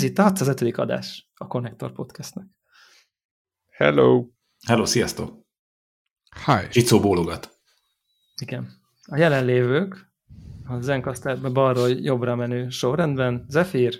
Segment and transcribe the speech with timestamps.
[0.00, 0.78] Ez itt a 605.
[0.78, 2.44] adás a Connector Podcastnek.
[3.70, 4.26] Hello!
[4.66, 5.46] Hello, sziasztok!
[6.46, 6.68] Hi!
[6.68, 7.60] Csicó bólogat.
[8.42, 8.68] Igen.
[9.06, 10.12] A jelenlévők
[10.66, 13.94] a Zencasterbe balról jobbra menő sorrendben Zephyr,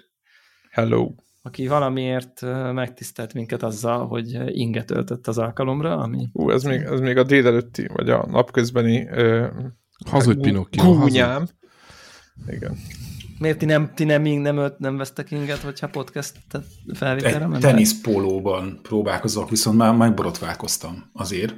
[0.71, 1.15] Hello!
[1.43, 2.41] aki valamiért
[2.73, 6.29] megtisztelt minket azzal, hogy inget öltött az alkalomra, ami...
[6.33, 9.49] Ú, ez még, ez még a délelőtti, vagy a napközbeni uh,
[10.07, 11.49] Hazudj Pinocchio, gúnyám.
[12.47, 12.77] Igen.
[13.41, 16.37] Miért ti nem, ti nem, nem, ölt, nem vesztek inget, hogyha podcast
[16.95, 17.71] felvételre mentek?
[17.71, 21.55] teniszpólóban próbálkozok, viszont már megborotválkoztam azért.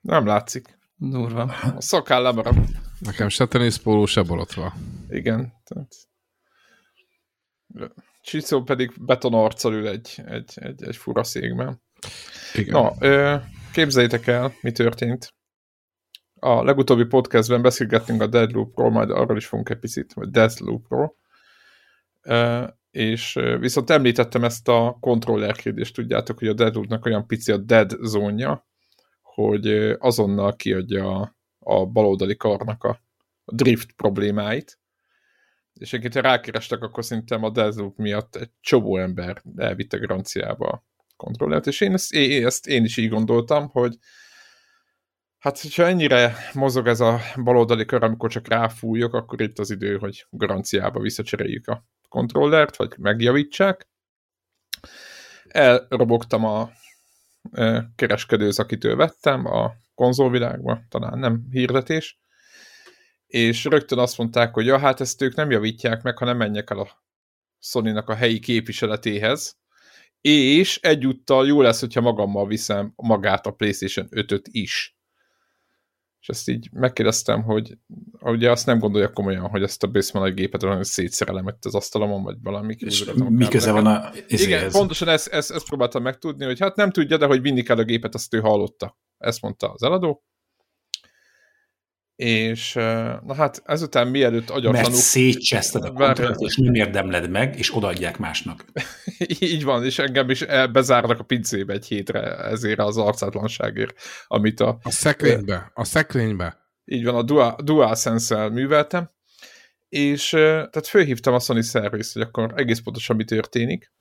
[0.00, 0.78] Nem látszik.
[0.96, 1.42] Durva.
[1.76, 2.58] A szakáll lemaradt.
[2.98, 4.74] Nekem se teniszpóló, se borotva.
[5.08, 5.52] Igen.
[5.64, 5.92] Tehát...
[8.22, 11.82] Csicó pedig betonorccal ül egy, egy, egy, egy fura székben.
[12.54, 12.82] Igen.
[12.82, 13.36] Na, ö,
[13.72, 15.33] képzeljétek el, mi történt.
[16.44, 21.16] A legutóbbi podcastben beszélgettünk a Deadloopról, majd arról is fogunk egy picit, vagy Deathloopról.
[22.90, 27.98] És viszont említettem ezt a controller kérdést, tudjátok, hogy a Deadloopnak olyan pici a dead
[28.02, 28.66] zónja,
[29.22, 29.66] hogy
[29.98, 33.00] azonnal kiadja a, a baloldali karnak a,
[33.44, 34.78] drift problémáit.
[35.74, 40.84] És egyébként, rákerestek, akkor szerintem a Deathloop miatt egy csomó ember elvitte garanciába a
[41.16, 43.98] kontrollert, és én ezt, én ezt én is így gondoltam, hogy
[45.44, 49.98] hát, hogyha ennyire mozog ez a baloldali kör, amikor csak ráfújok, akkor itt az idő,
[49.98, 53.88] hogy garanciába visszacseréljük a kontrollert, vagy megjavítsák.
[55.48, 56.70] Elrobogtam a
[57.96, 62.18] kereskedőz, akitől vettem a konzolvilágba, talán nem hirdetés,
[63.26, 66.78] és rögtön azt mondták, hogy ja, hát ezt ők nem javítják meg, hanem menjek el
[66.78, 67.04] a
[67.58, 69.58] sony a helyi képviseletéhez,
[70.20, 74.96] és egyúttal jó lesz, hogyha magammal viszem magát a PlayStation 5-öt is.
[76.24, 77.78] És ezt így megkérdeztem, hogy
[78.20, 82.22] ugye azt nem gondolja komolyan, hogy ezt a Basement gépet olyan szétszerelem itt az asztalomon,
[82.22, 82.74] vagy valami.
[82.78, 84.10] És mi köze van a...
[84.26, 87.78] Igen, pontosan ezt, ezt, ezt próbáltam megtudni, hogy hát nem tudja, de hogy vinni kell
[87.78, 88.98] a gépet, azt ő hallotta.
[89.18, 90.24] Ezt mondta az eladó.
[92.16, 92.72] És
[93.24, 94.80] na hát ezután mielőtt agyatlanul...
[94.90, 98.64] Mert szétcseszted a kontrollt, és nem érdemled meg, és odaadják másnak.
[99.40, 103.94] Így van, és engem is bezárnak a pincébe egy hétre ezért az arcátlanságért,
[104.26, 104.78] amit a...
[104.82, 106.58] A szekrénybe, a szekrénybe.
[106.84, 109.10] Így van, a Dual, DualSense-el műveltem,
[109.88, 113.92] és tehát fölhívtam a Sony Service, hogy akkor egész pontosan mi történik.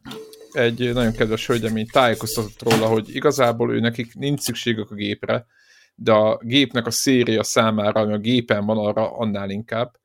[0.52, 5.46] Egy nagyon kedves hölgyemény tájékoztatott róla, hogy igazából ő nekik nincs szükségük a gépre,
[5.96, 10.00] de a gépnek a széria számára, ami a gépen van, arra annál inkább.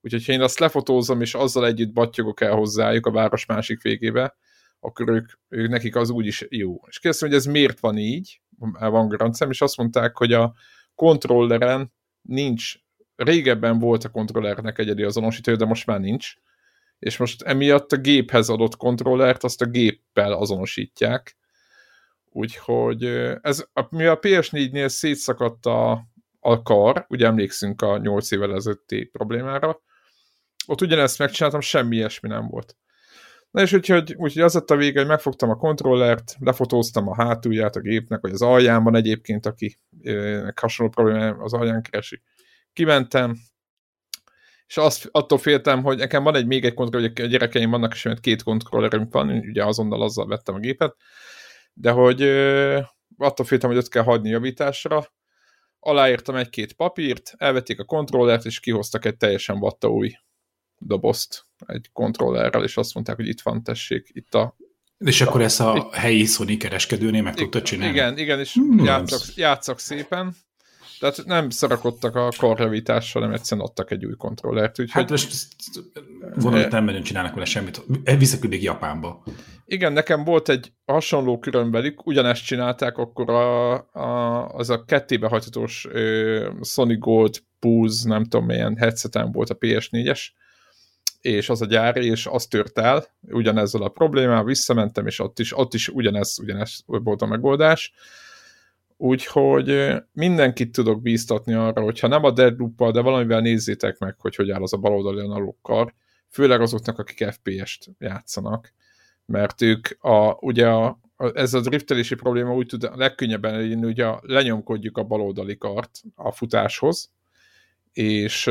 [0.00, 4.36] Úgyhogy ha én azt lefotózom, és azzal együtt battyogok el hozzájuk a város másik végébe,
[4.80, 6.80] akkor ők, ők nekik az úgyis jó.
[6.88, 8.40] És kérdeztem, hogy ez miért van így,
[8.78, 10.54] van garanciám, és azt mondták, hogy a
[10.94, 11.92] kontrolleren
[12.22, 12.74] nincs,
[13.16, 16.34] régebben volt a kontrollernek egyedi azonosítő, de most már nincs,
[16.98, 21.36] és most emiatt a géphez adott kontrollert azt a géppel azonosítják,
[22.34, 23.04] Úgyhogy
[23.40, 26.06] ez, mi a PS4-nél szétszakadt a,
[26.40, 29.82] a kar, ugye emlékszünk a 8 évvel ezelőtti problémára,
[30.66, 32.76] ott ugyanezt megcsináltam, semmi ilyesmi nem volt.
[33.50, 37.76] Na és úgyhogy, úgyhogy az lett a vége, hogy megfogtam a kontrollert, lefotóztam a hátulját
[37.76, 39.78] a gépnek, vagy az alján van egyébként, aki
[40.54, 42.22] hasonló problémája az alján keresi.
[42.72, 43.36] Kimentem,
[44.66, 47.92] és azt, attól féltem, hogy nekem van egy még egy kontroller, hogy a gyerekeim vannak,
[47.92, 50.96] és két kontrollerünk van, ugye azonnal azzal vettem a gépet,
[51.72, 52.22] de hogy
[53.16, 55.12] attól féltem, hogy ott kell hagyni javításra,
[55.78, 60.12] aláírtam egy-két papírt, elvették a kontrollert, és kihoztak egy teljesen vatta új
[60.78, 64.56] dobozt egy kontrollerrel, és azt mondták, hogy itt van, tessék, itt a...
[64.98, 67.92] És akkor ezt a helyi Sony kereskedőnél meg tudtad csinálni?
[67.92, 70.36] Igen, igen, és hmm, játszak, játszak szépen,
[71.02, 74.80] tehát nem szarakodtak a karjavítással, hanem egyszerűen adtak egy új kontrollert.
[74.80, 75.02] Úgyhogy...
[75.02, 75.48] Hát most
[76.34, 77.82] gondolom, nem nagyon csinálnak vele semmit.
[78.18, 79.22] Visszaküldik Japánba.
[79.66, 85.88] Igen, nekem volt egy hasonló különbelük, ugyanezt csinálták, akkor a, a, az a kettébe hajtatós
[86.60, 90.20] Sony Gold Pulse, nem tudom milyen headsetem volt a PS4-es,
[91.20, 95.58] és az a gyári, és az tört el, ugyanezzel a problémával, visszamentem, és ott is,
[95.58, 97.92] ott is ugyanez, ugyanez volt a megoldás
[99.02, 104.50] Úgyhogy mindenkit tudok bíztatni arra, hogyha nem a deadloop de valamivel nézzétek meg, hogy hogy
[104.50, 105.94] áll az a baloldali analokkal,
[106.28, 108.72] főleg azoknak, akik FPS-t játszanak,
[109.26, 113.84] mert ők a, ugye a, a, ez a driftelési probléma úgy tud a legkönnyebben legyen,
[113.84, 117.10] ugye lenyomkodjuk a baloldali kart a futáshoz,
[117.92, 118.50] és,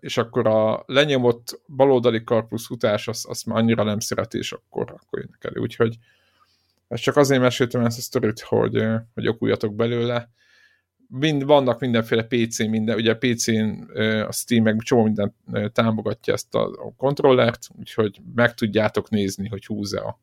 [0.00, 4.52] és akkor a lenyomott baloldali kar plusz futás, azt, azt már annyira nem szereti, és
[4.52, 5.60] akkor, akkor jönnek elő.
[5.60, 5.96] Úgyhogy
[6.92, 8.84] ezt csak azért meséltem ezt a sztorit, hogy,
[9.14, 10.30] hogy okuljatok belőle.
[11.08, 15.34] mind, vannak mindenféle PC, minden, ugye a PC-n a Steam meg csomó minden
[15.72, 20.16] támogatja ezt a, kontrollert, úgyhogy meg tudjátok nézni, hogy húz-e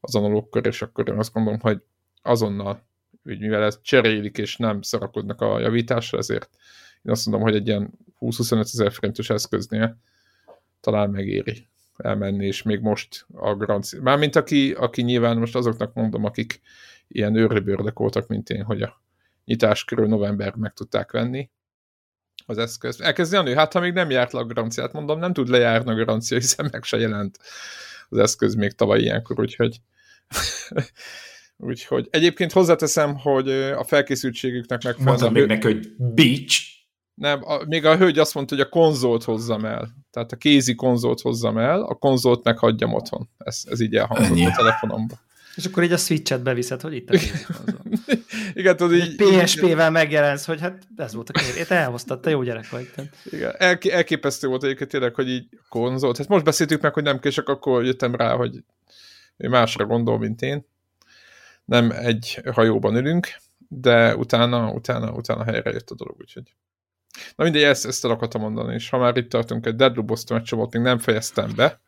[0.00, 1.82] az analókkor, és akkor én azt gondolom, hogy
[2.22, 2.86] azonnal,
[3.22, 6.56] hogy mivel ezt cserélik, és nem szarakodnak a javításra, ezért
[7.02, 7.90] én azt mondom, hogy egy ilyen
[8.20, 9.98] 20-25 ezer forintos eszköznél
[10.80, 11.66] talán megéri
[11.96, 14.02] elmenni, és még most a garancia.
[14.02, 16.60] Mármint aki, aki nyilván most azoknak mondom, akik
[17.08, 19.02] ilyen őrlibőrdek voltak, mint én, hogy a
[19.44, 21.50] nyitás körül november meg tudták venni
[22.46, 23.00] az eszközt.
[23.00, 25.94] Elkezd Janő, hát ha még nem járt le a garanciát, mondom, nem tud lejárni a
[25.94, 27.38] garancia, hiszen meg se jelent
[28.08, 29.80] az eszköz még tavaly ilyenkor, úgyhogy
[31.56, 35.20] úgyhogy egyébként hozzáteszem, hogy a felkészültségüknek megfelelően...
[35.20, 36.75] Mondtam még neki, hogy beach.
[37.16, 39.88] Nem, a, még a hölgy azt mondta, hogy a konzolt hozzam el.
[40.10, 43.28] Tehát a kézi konzolt hozzam el, a konzolt meghagyjam otthon.
[43.38, 44.46] Ez, ez így elhangzott Ennyi.
[44.46, 45.14] a telefonomba.
[45.56, 47.18] És akkor így a Switch-et beviszed, hogy itt a
[48.54, 49.16] Igen, tudod így...
[49.16, 51.66] PSP-vel megjelensz, hogy hát ez volt a kér.
[51.66, 52.90] Te elhoztad, te jó gyerek vagy.
[52.94, 53.10] Te.
[53.24, 56.16] Igen, El, elképesztő volt egyébként tényleg, hogy így konzolt.
[56.16, 58.64] Hát most beszéltük meg, hogy nem kések, akkor jöttem rá, hogy
[59.36, 60.66] ő másra gondol, mint én.
[61.64, 63.28] Nem egy hajóban ülünk,
[63.68, 66.54] de utána, utána, utána helyre jött a dolog, úgyhogy.
[67.36, 70.42] Na mindegy, ezt, ezt el akartam mondani, és ha már itt tartunk, egy Deadloop Boston
[70.50, 71.80] volt, még nem fejeztem be,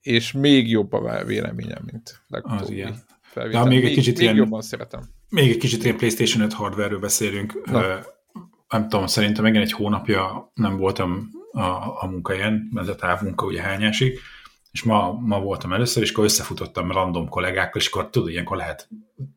[0.00, 2.62] és még jobb a véleményem, mint legutóbbi.
[2.62, 2.96] Az ilyen.
[3.34, 5.00] De még, egy kicsit még ilyen, jobban szeretem.
[5.28, 7.70] Még egy kicsit ilyen PlayStation 5 hardware-ről beszélünk.
[7.70, 8.00] Na.
[8.68, 11.60] nem tudom, szerintem megint egy hónapja nem voltam a,
[12.02, 14.18] a munkahelyen, ez a távmunka ugye hányásig,
[14.70, 18.88] és ma, ma voltam először, és akkor összefutottam random kollégákkal, és akkor tudod, ilyenkor lehet,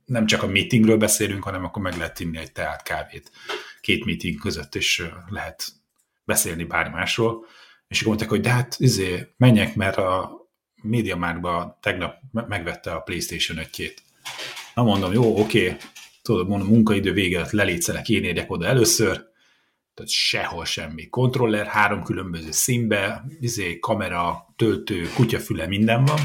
[0.05, 3.31] nem csak a meetingről beszélünk, hanem akkor meg lehet inni egy teát, kávét
[3.81, 5.63] két meeting között, és lehet
[6.23, 7.45] beszélni bármásról,
[7.87, 10.39] és akkor mondták, hogy de hát izé, menjek, mert a
[10.83, 13.93] MediaMarktba tegnap megvette a PlayStation 1
[14.75, 15.77] Na mondom, jó, oké,
[16.21, 19.30] tudod, mondom, munkaidő vége alatt lelétszelek, én érjek oda először,
[20.01, 21.09] tehát sehol semmi.
[21.09, 26.19] Kontroller három különböző színbe, izé, kamera, töltő, kutyafüle, minden van,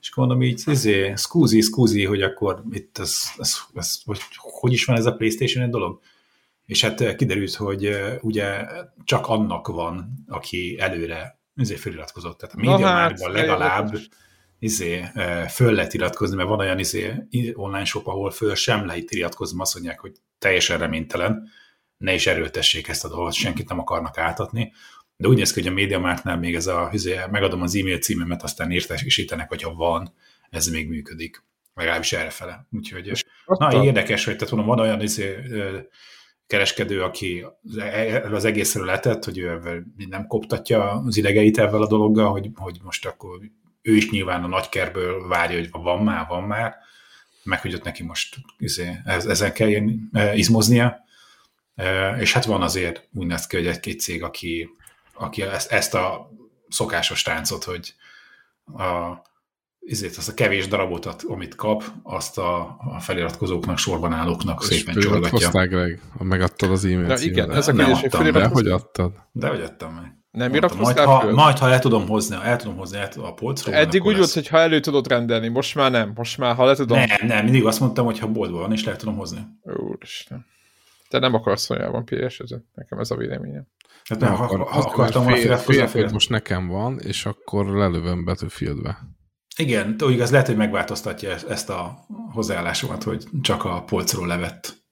[0.00, 4.84] és mondom így, izé, scusi, scusi, hogy akkor itt ez, ez, ez hogy, hogy is
[4.84, 6.00] van ez a Playstation egy dolog?
[6.66, 8.66] És hát kiderült, hogy ugye
[9.04, 12.38] csak annak van, aki előre izé feliratkozott.
[12.38, 13.98] Tehát a média hát, legalább
[14.58, 15.04] izé,
[15.48, 17.14] föl lehet iratkozni, mert van olyan izé,
[17.54, 21.48] online shop, ahol föl sem lehet iratkozni, azt mondják, hogy teljesen reménytelen,
[21.96, 24.72] ne is erőltessék ezt a dolgot, senkit nem akarnak átadni.
[25.16, 28.42] De úgy néz ki, hogy a MediaMarktnál még ez a, izé, megadom az e-mail címemet,
[28.42, 30.12] aztán értesítenek, hogyha van,
[30.50, 31.44] ez még működik.
[31.74, 32.66] Legalábbis errefele.
[32.70, 35.36] Úgyhogy, na, érdekes, hogy tehát mondom, van olyan izé,
[36.46, 37.46] kereskedő, aki
[38.32, 39.60] az egészről letett, hogy ő
[40.08, 43.38] nem koptatja az idegeit ezzel a dologgal, hogy, hogy most akkor
[43.82, 46.74] ő is nyilván a nagykerből várja, hogy van már, van már,
[47.42, 51.04] meg hogy ott neki most izé, ezen kell ilyen, izmoznia,
[52.18, 54.68] és hát van azért úgy néz ki, hogy egy-két cég, aki,
[55.14, 56.30] aki ezt, ezt a
[56.68, 57.94] szokásos táncot, hogy
[58.76, 59.12] a,
[59.86, 64.94] ezért azt a kevés darabot, amit kap, azt a, a feliratkozóknak, sorban állóknak és szépen
[64.94, 65.66] csorgatja.
[65.66, 67.20] Greg, megadtad az e-mailt.
[67.20, 69.12] Ja, igen, ez a nem adtam, de hogy adtad?
[69.32, 70.14] De hogy adtam meg.
[70.30, 73.74] Nem iratkoztál majd, ha, majd, ha el tudom hozni, el tudom hozni el a polcról.
[73.74, 76.12] Eddig úgy volt, hogy ha elő tudod rendelni, most már nem.
[76.14, 76.98] Most már, ha le tudom.
[76.98, 79.40] Nem, nem, mindig azt mondtam, hogy ha boltban van, és le tudom hozni.
[79.62, 80.46] Úristen.
[81.08, 82.42] Te nem akarsz olyában ps.
[82.74, 83.66] Nekem ez a véleményem.
[84.04, 86.12] Hát nem, ha, ha, ha akartam volna feliratkozni.
[86.12, 88.98] Most nekem van, és akkor lelövöm Battlefieldbe.
[89.56, 94.84] Igen, úgy igaz, lehet, hogy megváltoztatja ezt a hozzáállásomat, hogy csak a polcról levett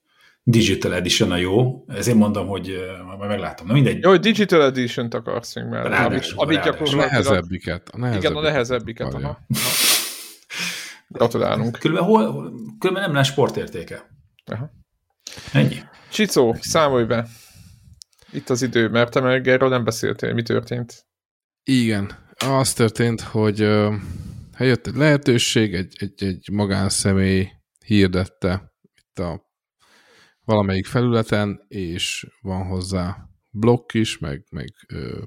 [0.43, 1.85] Digital Edition a jó.
[1.87, 2.75] Ezért mondom, hogy
[3.17, 3.67] majd meglátom.
[3.67, 4.03] Na mindegy.
[4.03, 6.99] Jó, hogy Digital Edition-t akarsz még, mert ráadásul, amit, gyakorlatilag...
[6.99, 7.89] A nehezebbiket.
[7.89, 9.13] A nehezebbiket igen, a nehezebbiket.
[9.13, 9.39] Aha.
[11.07, 11.79] Gratulálunk.
[11.79, 14.09] Különben, hol, különben nem lesz sportértéke.
[14.45, 14.71] Aha.
[15.53, 15.75] Ennyi.
[16.15, 17.27] Csicó, számolj be.
[18.31, 20.33] Itt az idő, mert te meg erről nem beszéltél.
[20.33, 21.05] Mi történt?
[21.63, 22.11] Igen.
[22.33, 23.59] Az történt, hogy
[24.55, 27.49] Hát jött egy lehetőség, egy, egy, egy magánszemély
[27.85, 29.51] hirdette itt a
[30.43, 33.17] valamelyik felületen, és van hozzá
[33.51, 35.23] blokk is, meg, meg ö,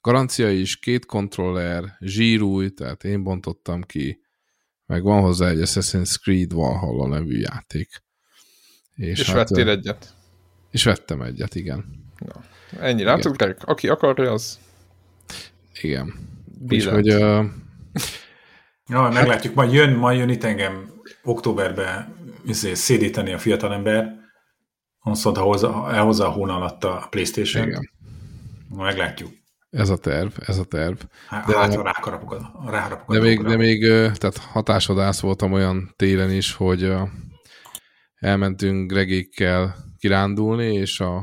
[0.00, 4.20] garancia is, két kontroller, zsírúj, tehát én bontottam ki,
[4.86, 8.04] meg van hozzá egy Assassin's Creed Valhalla nevű játék.
[8.96, 10.14] És, és hát, vettél egyet?
[10.70, 11.84] És vettem egyet, igen.
[12.18, 12.42] Na,
[12.80, 13.56] ennyi, látod, Greg?
[13.64, 14.58] Aki akarja, az...
[15.80, 16.14] Igen.
[16.68, 17.44] Úgyhogy uh,
[18.88, 20.90] Ja, meglátjuk, majd jön, majd jön itt engem
[21.22, 24.14] októberben izé, szédíteni a fiatalember,
[25.00, 27.66] azt mondta, hozza, elhozza a hóna alatt a Playstation-t.
[27.66, 27.90] Igen.
[28.76, 29.30] Meglátjuk.
[29.70, 30.96] Ez a terv, ez a terv.
[31.28, 36.30] Hát, de, hát ráharapok a, ráharapok de, még, de még tehát hatásodász voltam olyan télen
[36.30, 36.92] is, hogy
[38.26, 41.16] elmentünk Gregékkel kirándulni, és a,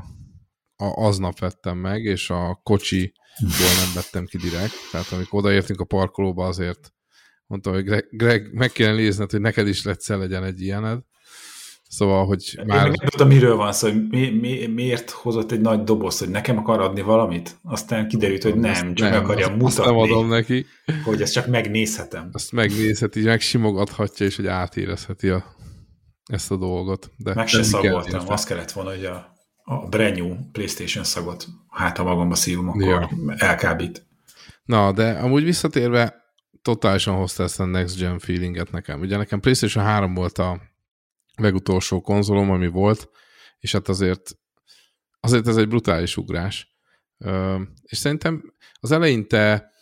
[0.76, 4.74] a, aznap vettem meg, és a kocsiból nem vettem ki direkt.
[4.92, 6.94] Tehát amikor odaértünk a parkolóba, azért
[7.48, 11.00] mondtam, hogy Greg, Greg meg kéne nézned, hogy neked is egyszer legyen egy ilyened.
[11.90, 12.86] Szóval, hogy már...
[12.86, 16.30] Én nem tudom, miről van szó, hogy mi, mi, miért hozott egy nagy doboz, hogy
[16.30, 17.58] nekem akar adni valamit?
[17.64, 20.66] Aztán kiderült, hogy nem, csak nem, akarja azt, mutatni, azt nem adom neki.
[21.04, 22.30] hogy ezt csak megnézhetem.
[22.32, 25.56] Azt megnézheti, megsimogathatja, és hogy átérezheti a,
[26.26, 27.12] ezt a dolgot.
[27.18, 31.98] De Meg se szagoltam, azt kellett volna, hogy a, a brand new PlayStation szagot hát
[31.98, 33.10] ha magamba szívom, akkor ja.
[33.38, 34.06] elkábít.
[34.64, 36.24] Na, de amúgy visszatérve,
[36.62, 39.00] totálisan hozta ezt a next gen feelinget nekem.
[39.00, 40.62] Ugye nekem PlayStation 3 volt a
[41.36, 43.10] legutolsó konzolom, ami volt,
[43.60, 44.38] és hát azért,
[45.20, 46.76] azért ez egy brutális ugrás.
[47.82, 49.73] És szerintem az eleinte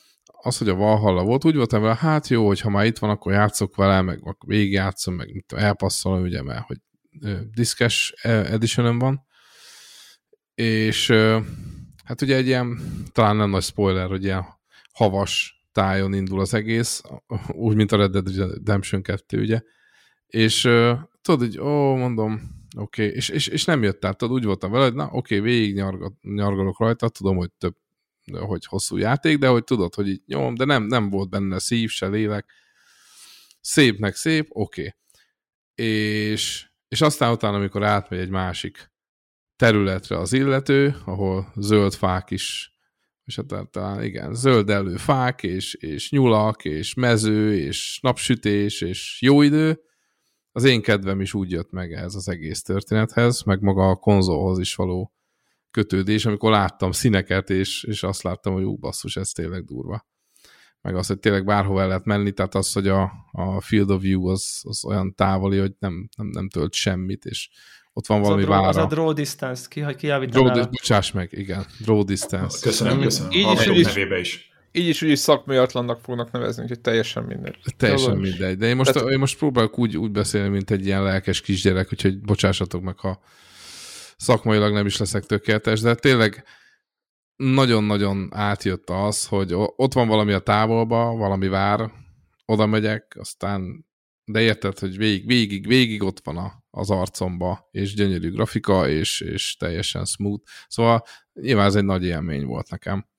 [0.43, 3.09] az, hogy a Valhalla volt, úgy voltam vele, hát jó, hogy ha már itt van,
[3.09, 6.77] akkor játszok vele, meg akkor végigjátszom, meg mit tudom, elpasszolom, ugye, mert hogy
[7.53, 9.25] diszkes edition van,
[10.55, 11.11] és
[12.03, 12.79] hát ugye egy ilyen,
[13.11, 14.45] talán nem nagy spoiler, hogy ilyen
[14.93, 17.01] havas tájon indul az egész,
[17.47, 19.61] úgy, mint a Red Dead Redemption 2, ugye,
[20.27, 20.61] és
[21.21, 22.41] tudod, hogy ó, mondom,
[22.77, 23.15] oké, okay.
[23.15, 25.75] és, és, és nem jött át, tudod, úgy voltam vele, hogy na, oké, okay, végig
[25.75, 27.75] nyargal, nyargalok rajta, tudom, hogy több,
[28.39, 31.89] hogy hosszú játék, de hogy tudod, hogy így nyom, de nem, nem volt benne szív,
[31.89, 32.51] se lélek,
[33.61, 34.81] szépnek szép, oké.
[34.81, 34.93] Okay.
[35.87, 38.91] És, és aztán utána, amikor átmegy egy másik
[39.55, 42.75] területre az illető, ahol zöld fák is,
[43.23, 49.21] és hát talán igen, zöld elő fák, és, és nyulak, és mező, és napsütés, és
[49.21, 49.79] jó idő,
[50.51, 54.59] az én kedvem is úgy jött meg ez az egész történethez, meg maga a konzolhoz
[54.59, 55.13] is való
[55.71, 60.09] kötődés, amikor láttam színeket, és, és azt láttam, hogy ú, basszus, ez tényleg durva.
[60.81, 64.01] Meg az, hogy tényleg bárhova el lehet menni, tehát az, hogy a, a field of
[64.01, 67.49] view az, az olyan távoli, hogy nem, nem, nem tölt semmit, és
[67.93, 68.67] ott van az valami vára.
[68.67, 72.57] Az a draw distance, ki, ki draw, Bocsáss meg, igen, draw distance.
[72.61, 73.31] Köszönöm, köszönöm.
[73.31, 77.57] Így is, is, is így is, úgy is szakmaiatlannak fognak nevezni, úgyhogy teljesen mindegy.
[77.77, 78.57] Teljesen Jól mindegy.
[78.57, 79.09] De én most, Tehát...
[79.09, 83.21] én most próbálok úgy, úgy beszélni, mint egy ilyen lelkes kisgyerek, úgyhogy bocsássatok meg, ha
[84.21, 86.43] szakmailag nem is leszek tökéletes, de tényleg
[87.35, 91.91] nagyon-nagyon átjött az, hogy ott van valami a távolba, valami vár,
[92.45, 93.85] oda megyek, aztán
[94.25, 99.21] de érted, hogy végig, végig, végig ott van a, az arcomba, és gyönyörű grafika, és,
[99.21, 100.43] és teljesen smooth.
[100.67, 103.09] Szóval nyilván ez egy nagy élmény volt nekem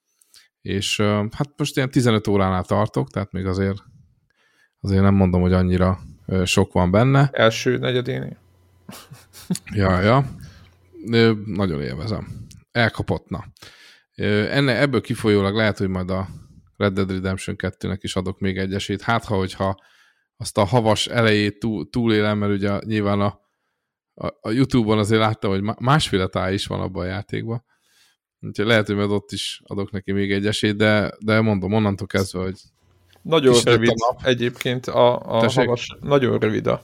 [0.62, 3.82] és hát most ilyen 15 óránál tartok, tehát még azért
[4.80, 6.00] azért nem mondom, hogy annyira
[6.44, 7.30] sok van benne.
[7.32, 8.37] Első negyedénél?
[9.75, 10.25] ja, ja.
[11.44, 12.47] Nagyon élvezem.
[12.71, 13.44] Elkapottna.
[14.14, 16.28] Enne, ebből kifolyólag lehet, hogy majd a
[16.76, 19.02] Red Dead Redemption 2-nek is adok még egy esélyt.
[19.02, 19.76] Hát, ha hogyha
[20.37, 23.40] azt a havas elejét túl, túlélem, mert ugye nyilván a,
[24.14, 27.64] a, a Youtube-on azért láttam, hogy másféle táj is van abban a játékban.
[28.40, 32.06] Úgyhogy lehet, hogy majd ott is adok neki még egy esélyt, de, de mondom, onnantól
[32.06, 32.61] kezdve, hogy...
[33.23, 34.26] Nagyon rövid a nap.
[34.26, 36.82] egyébként a, a havas, nagyon rövid a,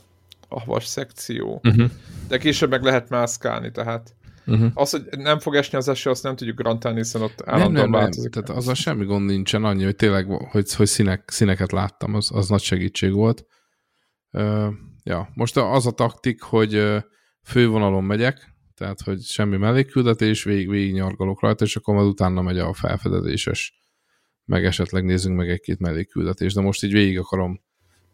[0.49, 1.61] a havas szekció.
[1.65, 1.91] Uh-huh.
[2.29, 4.71] De később meg lehet mászkálni, tehát uh-huh.
[4.75, 7.91] az, hogy nem fog esni az eső, azt nem tudjuk garantálni, hiszen ott állandóan nem,
[7.91, 8.35] nem, változik.
[8.35, 8.45] Nem.
[8.45, 12.49] Tehát a semmi gond nincsen, annyi, hogy tényleg, hogy, hogy színek, színeket láttam, az, az
[12.49, 13.47] nagy segítség volt.
[14.33, 17.03] Uh, ja, most az a taktik, hogy
[17.43, 22.59] fővonalon megyek, tehát hogy semmi mellékküldetés, végig, végig nyargalok rajta, és akkor majd utána megy
[22.59, 23.83] a felfedezéses,
[24.45, 27.61] meg esetleg nézzünk meg egy-két mellékküldetés, de most így végig akarom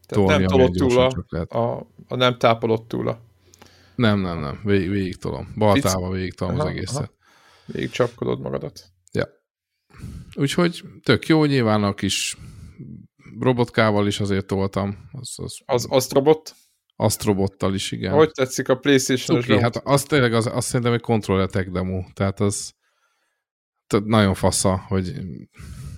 [0.06, 3.20] tolni, nem tolott túl a, a, a, nem tápolott túl a...
[3.94, 5.54] Nem, nem, nem, végig, végig tolom.
[5.56, 6.96] Baltával végig tolom aha, az egészet.
[6.96, 7.12] Aha.
[7.66, 8.84] Végig csapkodod magadat.
[9.12, 9.28] Ja.
[10.34, 12.36] Úgyhogy tök jó, nyilván a kis
[13.40, 15.08] robotkával is azért toltam.
[15.12, 16.54] Az, az, az, az robot?
[16.96, 18.12] Astrobottal is, igen.
[18.12, 22.40] Hogy tetszik a Playstation-os okay, hát az tényleg, az, azt szerintem egy kontrolletek demo, tehát
[22.40, 22.72] az
[24.04, 25.12] nagyon fasza, hogy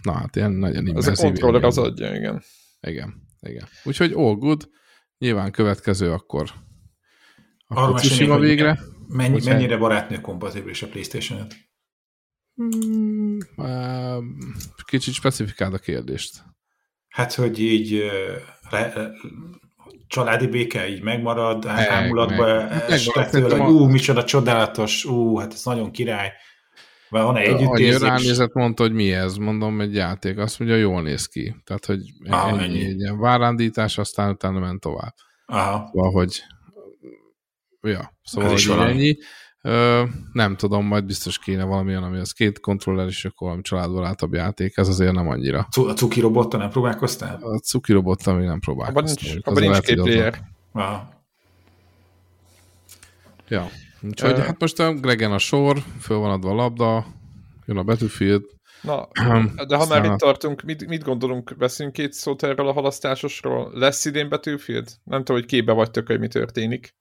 [0.03, 1.13] na hát ilyen nagyon immerzív.
[1.13, 2.43] Ez a kontroller az adja, igen.
[2.81, 3.69] Igen, igen.
[3.85, 4.71] Úgyhogy all good,
[5.19, 6.51] nyilván következő akkor
[7.67, 8.79] akkor Tsushima végre.
[9.09, 11.55] Mennyi, mennyire barátnő kompatibilis a Playstation 5?
[12.55, 13.39] Hmm,
[14.85, 16.43] kicsit specifikáld a kérdést.
[17.09, 18.05] Hát, hogy így
[18.71, 19.11] le,
[20.07, 25.65] családi béke így megmarad, meg, hámulatba estek tőle, hogy ú, micsoda csodálatos, ú, hát ez
[25.65, 26.33] nagyon király.
[27.09, 27.95] Vagy van-e együttérzés?
[27.95, 30.39] Annyira ránézett, mondta, hogy mi ez, mondom, egy játék.
[30.39, 31.57] Azt mondja, jól néz ki.
[31.65, 32.85] Tehát, hogy ah, ennyi, ennyi.
[32.85, 35.15] egy ilyen várándítás, aztán utána ment tovább.
[35.47, 35.91] Aha.
[35.93, 36.43] Szóval, hogy
[37.81, 39.17] ja, szóval, hogy ennyi.
[39.63, 44.35] Ö, nem tudom, majd biztos kéne valamilyen, ami az két kontroller és akkor valami családbarátabb
[44.35, 45.69] játék, ez azért nem annyira.
[45.71, 47.39] A cuki robottal nem próbálkoztál?
[47.43, 49.31] A cuki robottal még nem próbálkoztam.
[49.31, 50.41] Abban nincs, abban nincs két player.
[53.49, 53.71] Ja,
[54.07, 54.43] Úgyhogy Ö.
[54.43, 57.07] hát most a Gregen a sor, föl van adva a labda,
[57.67, 58.43] jön a Battlefield.
[58.83, 59.09] Na,
[59.67, 63.71] de ha már itt tartunk, mit, mit gondolunk, beszélünk két szót erről a halasztásosról?
[63.75, 64.89] Lesz idén Battlefield?
[65.05, 66.95] Nem tudom, hogy képbe vagytok, hogy mi történik.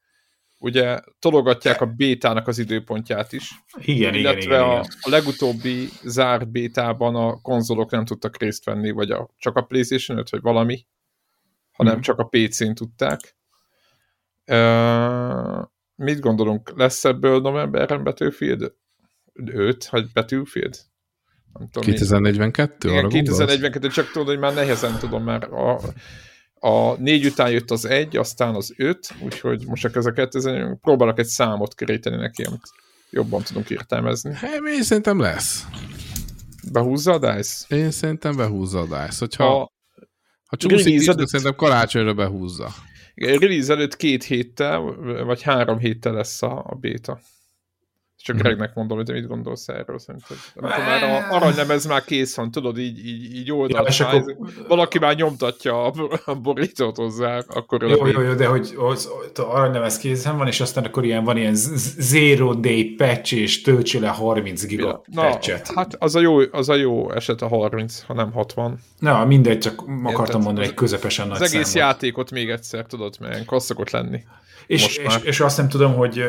[0.60, 4.86] Ugye tologatják a bétának az időpontját is, Igen, igen, illetve igen, a, igen.
[5.02, 10.18] a legutóbbi zárt bétában a konzolok nem tudtak részt venni, vagy a, csak a PlayStation
[10.18, 10.86] 5, vagy valami,
[11.72, 12.02] hanem Mhm.
[12.02, 13.38] csak a PC-n tudták.
[14.52, 15.64] Uh,
[15.96, 18.74] mit gondolunk, lesz ebből novemberben Battlefield
[19.34, 20.78] 5, vagy Battlefield?
[21.54, 22.90] Nem tudom, mi- 2042?
[22.90, 23.38] igen, arra gondolsz?
[23.38, 25.80] 2042, csak tudod, hogy már nehezen tudom, mert a,
[26.60, 30.78] a négy után jött az egy, aztán az öt, úgyhogy most csak ez a 2000,
[30.82, 32.70] próbálok egy számot keríteni neki, amit
[33.10, 34.34] jobban tudunk értelmezni.
[34.34, 35.66] Hát, én szerintem lesz.
[36.72, 37.76] Behúzza a DICE?
[37.76, 39.16] Én szerintem behúzza a DICE.
[39.20, 39.72] Hogyha, A
[40.46, 42.74] ha, csúszik is, szerintem karácsonyra behúzza.
[43.16, 44.82] Release előtt két héttel,
[45.26, 47.20] vagy három héttel lesz a, a béta.
[48.26, 48.44] Csak Mhm.
[48.46, 50.38] Gregnek mondom, hogy mit gondolsz erről, szerinted.
[50.54, 53.98] Nem tudom, már a aranylemez már kész van, tudod, így, így, így oldalt.
[53.98, 55.94] Ja, akkor- Valaki már nyomtatja a,
[56.26, 60.60] a borítót hozzá, akkor Jó, jó, jó, de hogy az, az aranylemez kézen van, és
[60.62, 65.72] aztán akkor ilyen van ilyen zero day patch, és töltse le 30 giga Na, patchet.
[65.76, 68.80] hát az a, jó, az a jó eset a 30, ha nem 60.
[69.00, 70.42] Na, mindegy, csak akartam Érted?
[70.42, 71.90] mondani egy közepesen nagy Az egész számot.
[71.90, 74.24] játékot még egyszer, tudod, mert szokott lenni.
[74.68, 76.24] És, és, és, azt nem tudom, hogy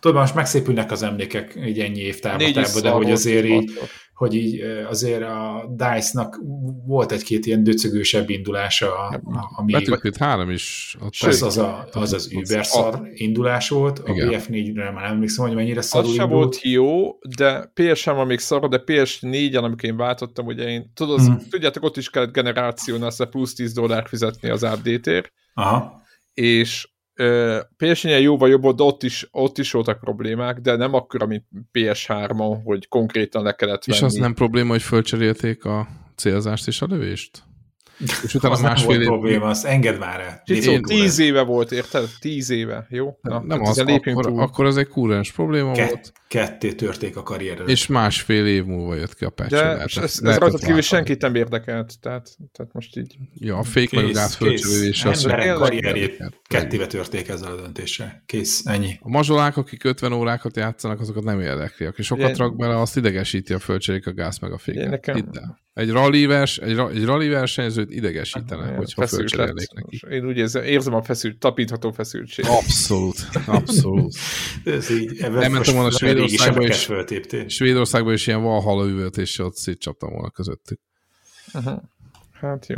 [0.00, 1.31] tudom, most megszépülnek az emlékek
[1.66, 3.70] így ennyi év Négy is távlatában, de hogy azért így,
[4.14, 6.40] hogy így azért a DICE-nak
[6.86, 8.94] volt egy-két ilyen döcögősebb indulása,
[9.56, 14.12] ami Battlefield 3 is ott az az, a, az, az Uber szar indulás volt, a
[14.12, 14.28] Igen.
[14.30, 16.42] BF4-re már nem emlékszem, hogy mennyire Az szarul sem indult.
[16.42, 21.20] volt jó, de PS3 van még szar, de PS4-en, amikor én váltottam, ugye én, tudod,
[21.20, 21.30] Mhm.
[21.30, 21.36] mm.
[21.50, 26.02] tudjátok, ott is kellett generáción azt a plusz 10 dollár fizetni az update-ért, Aha.
[26.34, 26.88] és
[27.78, 31.44] PS4-en jóval jobb, volt, de ott is, ott is voltak problémák, de nem akkora, mint
[31.72, 33.98] PS3-on, hogy konkrétan le kellett venni.
[33.98, 37.42] És az nem probléma, hogy fölcserélték a célzást és a lövést?
[38.24, 39.06] És utána Az nem másfél volt év...
[39.06, 40.42] probléma, azt engedd már el.
[40.44, 42.08] Én- tíz éve volt, érted?
[42.20, 43.18] Tíz éve, jó?
[43.22, 44.40] Na, nem hát az, akkor, túl.
[44.40, 47.68] akkor az egy kúrens probléma Ke- volt, ketté törték a karrieredet.
[47.68, 49.50] és másfél év múlva jött ki a patch.
[49.50, 53.16] De ez, ez, ez rajta kívül senkit nem érdekelt, tehát, tehát most így.
[53.34, 54.38] Ja, a fék meg a gáz
[55.04, 58.22] az Emberek karrierjét kettébe törték ezzel a döntéssel.
[58.26, 58.98] Kész, ennyi.
[59.00, 61.86] A mazsolák, akik 50 órákat játszanak, azokat nem érdekli.
[61.86, 64.90] Aki sokat rak bele, azt idegesíti a földcserék a gáz meg a féket.
[64.90, 65.30] Nekem-.
[65.74, 69.06] Egy rally, vers, egy, ra, egy rally versenyzőt idegesítenek, Ilyen hogyha
[69.36, 69.54] lett.
[69.72, 70.00] neki.
[70.10, 72.44] Én úgy érzem, érzem a feszült, tapintható feszültség.
[72.48, 74.14] Abszolút, abszolút.
[74.64, 76.84] Ez így, ebben Nem mentem most volna Svédországba is.
[76.84, 77.48] föltéptél.
[77.48, 80.80] Svédországban is ilyen valhalla üvöltéssel ott szétcsaptam volna közöttük.
[81.52, 81.82] Aha.
[82.32, 82.76] Hát jó.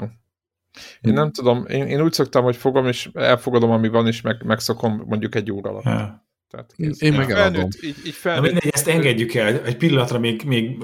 [1.00, 4.42] Én nem tudom, én, én úgy szoktam, hogy fogom, és elfogadom, ami van, és meg,
[4.44, 5.84] megszokom mondjuk egy óra alatt.
[5.84, 6.23] Ja.
[6.54, 7.00] Tehát Én- kész.
[7.00, 7.68] én meg eladom.
[7.82, 8.52] így, így Na felnőtt.
[8.52, 9.60] mindegy, ezt engedjük el.
[9.64, 10.76] Egy pillanatra még, még,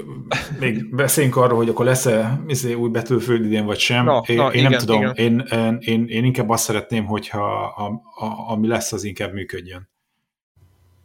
[0.59, 4.05] még beszéljünk arról, hogy akkor lesz-e izé, új Battlefield idén, vagy sem.
[4.05, 5.01] Na, én, na, én nem igen, tudom.
[5.01, 5.15] igen.
[5.15, 5.45] Én,
[5.81, 7.85] én, én inkább azt szeretném, hogyha a,
[8.25, 9.89] a, ami lesz, az inkább működjön.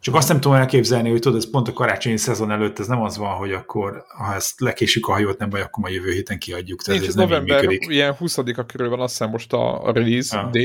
[0.00, 3.02] Csak azt nem tudom elképzelni, hogy tudod, ez pont a karácsonyi szezon előtt, ez nem
[3.02, 6.38] az van, hogy akkor, ha ezt lekésük a hajót, nem baj, akkor majd jövő héten
[6.38, 6.82] kiadjuk.
[6.82, 7.88] Tehát Nincs ez nem így november, működik.
[7.90, 10.56] ilyen 20-a körül van, azt hiszem most a, a release Ah, D.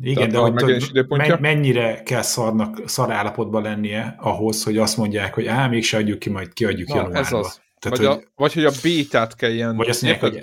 [0.00, 5.34] Igen, de a hogy tudod, mennyire kell szarnak, szar állapotban lennie ahhoz, hogy azt mondják,
[5.34, 7.18] hogy á, mégse adjuk ki, majd kiadjuk Na, januárba.
[7.18, 7.60] ez az.
[7.78, 9.76] Tehát, vagy, hogy, a, vagy hogy a bétát kelljen.
[9.76, 10.36] vagy azt mondják, hogy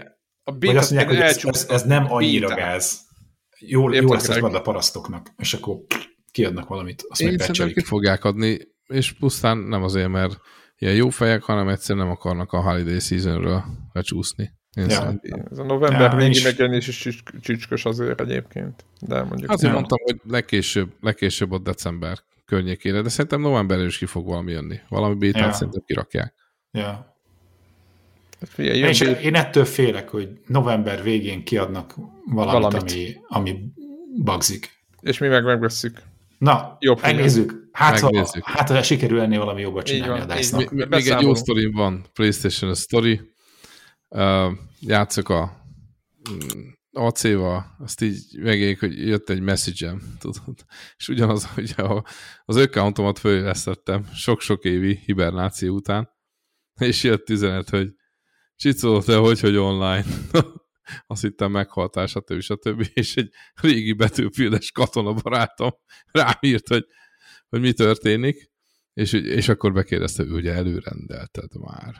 [0.43, 2.63] a Vagy bétát azt mondják, hogy ez, ez, ez nem annyira Bétát.
[2.63, 2.99] gáz.
[3.59, 5.75] Jó, jó Érted, lesz ez a parasztoknak, és akkor
[6.37, 10.37] kiadnak valamit, azt Én meg szerintem ki fogják adni, és pusztán nem azért, mert
[10.77, 14.51] ilyen jó fejek, hanem egyszerűen nem akarnak a holiday seasonről lecsúszni.
[14.75, 15.19] Én Ja.
[15.51, 16.43] Ez a november Ja, végi is.
[16.43, 18.85] megjelenés is csücs- csücskös azért egyébként.
[19.01, 19.51] De mondjuk...
[19.51, 19.77] Azért Ja.
[19.77, 24.79] mondtam, hogy legkésőbb, legkésőbb ott december környékére, de szerintem novemberben is ki fog valami jönni.
[24.89, 25.51] Valami bétát Ja.
[25.51, 26.33] szerintem kirakják.
[26.71, 27.15] Ja.
[28.41, 31.93] Figyelj, Én, is, bét- én ettől félek, hogy november végén kiadnak
[32.25, 32.91] valamit, Valamit.
[32.91, 33.63] Ami, ami
[34.23, 34.69] bugzik.
[35.01, 36.01] és mi meg megvesszük.
[36.37, 37.69] Na, Jobb megnézzük.
[37.71, 38.43] Hát, Megnézzük.
[38.43, 40.67] Ha, hát, ha sikerül ennél valami jobbat csinálni van, a van.
[40.71, 43.21] Mi- Még egy jó sztorim van, PlayStation story.
[44.09, 45.65] Uh, játszok a
[46.29, 50.65] mm, AC-val, azt így megéljük, hogy jött egy message tudod.
[50.97, 52.03] És ugyanaz, hogy a,
[52.45, 56.09] az accountomat fölélesztettem sok-sok évi hibernáció után,
[56.79, 57.89] és jött üzenet, hogy
[58.55, 60.05] Csicó, te hogy, hogy online?
[61.07, 62.39] Azt hittem meghaltál, stb.
[62.39, 62.85] stb.
[62.93, 63.29] És egy
[63.61, 65.71] régi betűfildes katona barátom
[66.11, 66.85] rám írt, hogy,
[67.49, 68.51] hogy mi történik,
[68.93, 71.95] és, és akkor bekérdezte, ő ugye előrendelted már.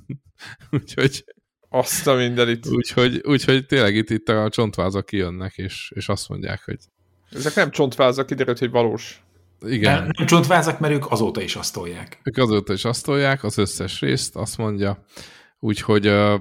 [0.80, 1.24] úgyhogy,
[1.68, 2.66] Azt a mindenit.
[2.66, 6.78] úgyhogy, úgyhogy tényleg itt, itt a csontvázak kijönnek, és, és azt mondják, hogy
[7.30, 9.22] Ezek nem csontvázak, kiderült, hogy valós.
[9.60, 9.98] igen.
[9.98, 12.20] Nem, nem csontvázak, mert ők azóta is asztolják.
[12.22, 15.04] Ők azóta is asztolják az összes részt, azt mondja.
[15.58, 16.40] Úgyhogy uh,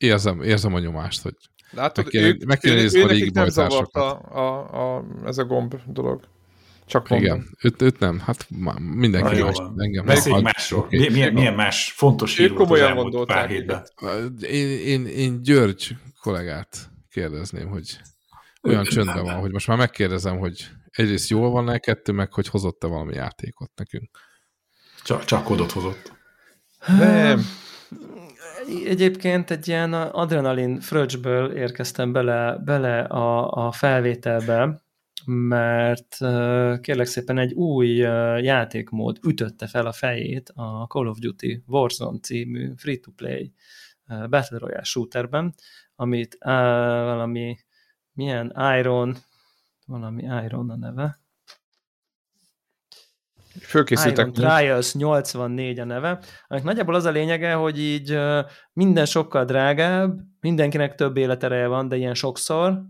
[0.00, 1.34] érzem, érzem a nyomást, hogy
[1.70, 5.38] Látod, meg kéne, ők, meg kéne nézni a régi nem zavart a, a, a, ez
[5.38, 6.28] a gomb dolog.
[6.86, 7.28] Csak mondom.
[7.28, 8.46] Igen, őt, őt nem, hát
[8.78, 9.74] mindenki Na jó más, van.
[9.76, 10.80] engem Beszéljünk másról.
[10.80, 10.98] oké.
[10.98, 13.50] Mi- Milyen, milyen más fontos hír komolyan gondolták?
[14.40, 17.98] Én, én, én György kollégát kérdezném, hogy
[18.62, 22.86] olyan csöndben van, hogy most már megkérdezem, hogy egyrészt jól van-e, kettő meg, hogy hozott-e
[22.86, 24.10] valami játékot nekünk.
[25.04, 26.12] Csak, csak kodot hozott.
[26.86, 27.42] Nem.
[28.84, 34.82] Egyébként egy ilyen adrenalin fröccsből érkeztem bele, bele a, a felvételbe,
[35.24, 36.16] mert
[36.80, 37.88] kérlek szépen egy új
[38.42, 43.52] játékmód ütötte fel a fejét a Call of Duty Warzone című free-to-play
[44.06, 45.54] Battle Royale shooterben,
[45.96, 46.50] amit uh,
[47.04, 47.58] valami
[48.12, 49.16] milyen Iron,
[49.86, 51.19] valami Iron a neve,
[53.60, 54.26] Fölkészültek.
[54.26, 58.18] Iron Trials 84 a neve, aminek nagyjából az a lényege, hogy így
[58.72, 62.82] minden sokkal drágább, mindenkinek több életereje van, de ilyen sokszor,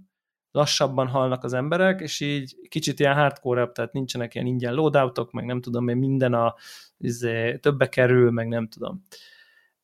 [0.52, 5.44] lassabban halnak az emberek, és így kicsit ilyen hardcore tehát nincsenek ilyen ingyen loadoutok, meg
[5.44, 6.54] nem tudom, minden a
[6.98, 9.02] izé, többe kerül, meg nem tudom.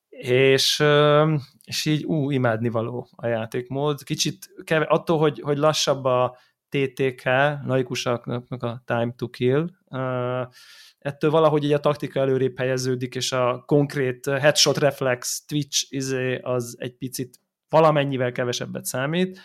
[0.08, 0.84] És,
[1.64, 4.02] és így ú, imádnivaló a játékmód.
[4.02, 6.36] Kicsit keve, attól, hogy, hogy lassabb a
[6.68, 7.24] TTK,
[7.64, 9.66] laikusaknak a time to kill,
[10.98, 16.76] ettől valahogy így a taktika előrébb helyeződik, és a konkrét headshot reflex, twitch izé, az
[16.78, 19.40] egy picit valamennyivel kevesebbet számít,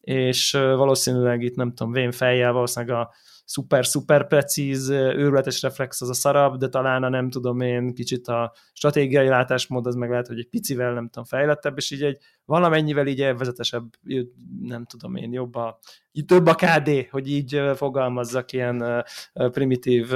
[0.00, 3.14] és valószínűleg itt nem tudom, vén fejjel valószínűleg a
[3.46, 8.52] szuper-szuper precíz, őrületes reflex az a szarab, de talán a nem tudom én, kicsit a
[8.72, 13.06] stratégiai látásmód az meg lehet, hogy egy picivel nem tudom fejlettebb, és így egy valamennyivel
[13.06, 13.84] így elvezetesebb,
[14.60, 15.78] nem tudom én, jobb a,
[16.26, 20.12] több a KD, hogy így fogalmazzak ilyen primitív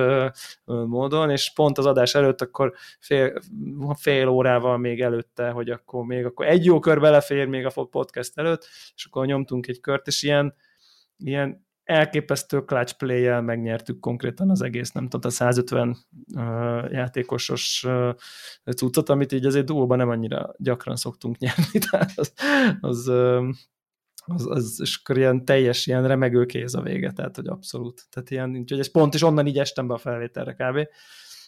[0.65, 3.41] módon, és pont az adás előtt akkor fél,
[3.97, 8.39] fél órával még előtte, hogy akkor még akkor egy jó kör belefér még a podcast
[8.39, 10.55] előtt, és akkor nyomtunk egy kört, és ilyen,
[11.19, 15.97] ilyen elképesztő clutch play megnyertük konkrétan az egész, nem tudom, a 150
[16.35, 18.15] uh, játékosos uh,
[18.77, 22.33] cuccot, amit így azért duóban nem annyira gyakran szoktunk nyerni, tehát az,
[22.81, 23.09] az,
[24.27, 28.07] az, az és akkor ilyen teljes, ilyen remegő kéz a vége, tehát hogy abszolút.
[28.11, 30.89] Tehát ilyen, úgyhogy ez pont is onnan így estem be a felvételre kb.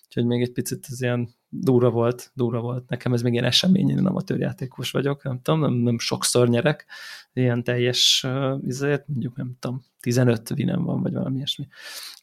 [0.05, 2.89] Úgyhogy még egy picit ez ilyen durva volt, durva volt.
[2.89, 6.87] Nekem ez még ilyen esemény, én amatőr játékos vagyok, nem tudom, nem, nem sokszor nyerek,
[7.33, 11.67] ilyen teljes uh, izért, mondjuk nem tudom, 15 vinem van, vagy valami ilyesmi.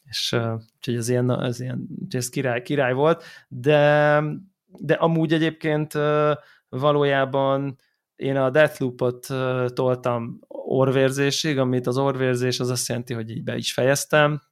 [0.04, 4.22] És uh, úgyhogy ez ilyen, ez ilyen, ez király, király volt, de,
[4.66, 6.30] de amúgy egyébként uh,
[6.68, 7.78] valójában
[8.16, 13.56] én a Deathloop-ot uh, toltam orvérzésig, amit az orvérzés az azt jelenti, hogy így be
[13.56, 14.42] is fejeztem.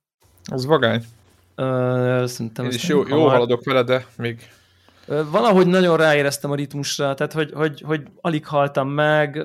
[0.45, 1.05] Az vagány.
[1.57, 4.49] Uh, szerintem Én is jó, jó haladok vele, de még
[5.31, 9.37] Valahogy nagyon ráéreztem a ritmusra, tehát hogy, hogy, hogy alig haltam meg,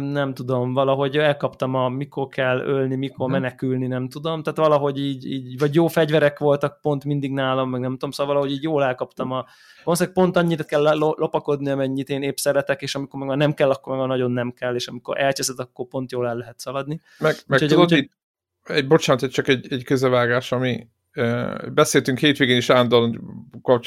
[0.00, 3.34] nem tudom, valahogy elkaptam a mikor kell ölni, mikor Mhm.
[3.40, 7.80] menekülni, nem tudom, tehát valahogy így, így, vagy jó fegyverek voltak pont mindig nálam, meg
[7.80, 9.44] nem tudom, szóval valahogy így jól elkaptam a,
[9.84, 13.52] valószínűleg pont annyit kell lo- lopakodni, amennyit én épp szeretek, és amikor meg már nem
[13.54, 17.00] kell, akkor meg nagyon nem kell, és amikor elcseszed, akkor pont jól el lehet szaladni.
[17.18, 18.12] Meg, meg Úgyhogy- tudod, itt,
[18.64, 20.86] egy, bocsánat, csak egy, egy közevágás, ami
[21.72, 23.20] beszéltünk hétvégén is állandóan,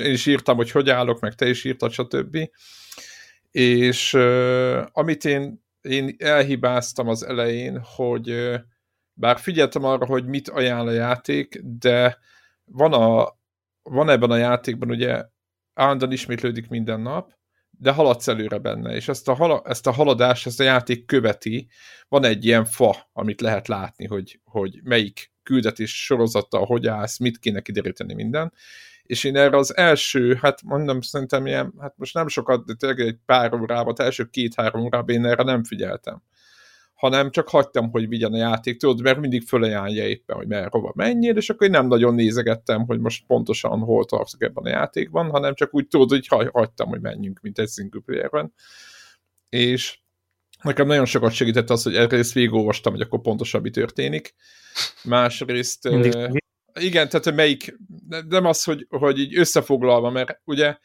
[0.04, 2.38] én is írtam, hogy hogy állok, meg te is írtad, stb.
[3.52, 4.14] És
[4.92, 8.54] amit én, én elhibáztam az elején, hogy
[9.14, 12.18] bár figyeltem arra, hogy mit ajánl a játék, de
[12.66, 13.38] van, a,
[13.82, 15.26] van ebben a játékban ugye
[15.74, 17.36] állandóan ismétlődik minden nap,
[17.70, 21.68] de haladsz előre benne, és ezt a, hala, ezt a haladást, ezt a játék követi,
[22.08, 27.40] van egy ilyen fa, amit lehet látni, hogy, hogy melyik küldetés sorozattal hogy állsz, mit
[27.40, 28.54] kéne kideríteni minden,
[29.04, 33.00] és én erre az első, hát mondom, szerintem ilyen, hát most nem sokat, de tényleg
[33.00, 36.22] egy pár órában, az első két-három órában én erre nem figyeltem
[36.98, 40.92] hanem csak hagytam, hogy vigyen a játék, tudod, mert mindig fölajánlja éppen, hogy merre, hova
[40.96, 45.30] menjél, és akkor én nem nagyon nézegettem, hogy most pontosan hol tartok ebben a játékban,
[45.30, 48.54] hanem csak úgy tudod, hogy hagy, hagytam, hogy menjünk, mint egy single playerben.
[49.50, 50.00] És
[50.64, 54.34] nekem nagyon sokat segített az, hogy egyrészt végigolvastam, hogy akkor pontosan mi történik.
[55.04, 55.90] Másrészt...
[55.90, 56.36] Mindig uh,
[56.80, 57.78] igen, tehát hogy melyik,
[58.28, 60.78] nem az, hogy, hogy így összefoglalva, mert ugye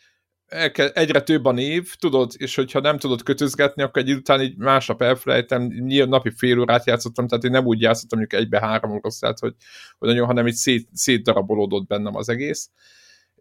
[0.92, 5.02] egyre több a név, tudod, és hogyha nem tudod kötözgetni, akkor egy után így másnap
[5.02, 9.20] elfelejtem, nyilván napi fél órát játszottam, tehát én nem úgy játszottam, mondjuk egybe három órát,
[9.20, 9.54] tehát hogy,
[9.98, 12.70] hogy nagyon, hanem így szét, szétdarabolódott bennem az egész.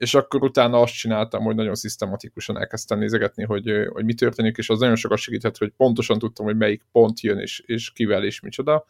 [0.01, 4.69] És akkor utána azt csináltam, hogy nagyon szisztematikusan elkezdtem nézegetni, hogy, hogy mi történik, és
[4.69, 8.39] az nagyon sokat segített, hogy pontosan tudtam, hogy melyik pont jön, és, és kivel, és
[8.39, 8.85] micsoda.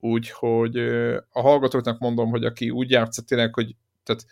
[0.00, 0.76] úgyhogy
[1.30, 4.26] a hallgatóknak mondom, hogy aki úgy játszott tényleg, hogy tehát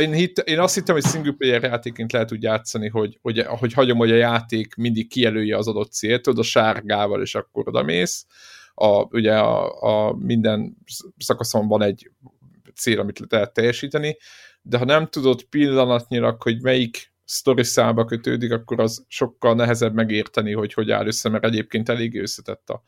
[0.00, 3.72] én, hitt, én azt hittem, hogy single player játéként lehet úgy játszani, hogy, hogy, hogy
[3.72, 7.82] hagyom, hogy a játék mindig kijelölje az adott célt, tudod, a sárgával, és akkor oda
[7.82, 8.26] mész.
[8.74, 10.76] A, ugye a, a minden
[11.18, 12.10] szakaszon van egy
[12.74, 14.16] cél, amit lehet teljesíteni,
[14.68, 20.52] de ha nem tudod pillanatnyilag, hogy melyik sztori szába kötődik, akkor az sokkal nehezebb megérteni,
[20.52, 22.82] hogy hogy áll össze, mert egyébként elég összetett a,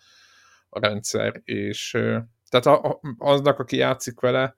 [0.68, 1.90] a rendszer, és
[2.48, 4.56] tehát a, a, aznak, aki játszik vele,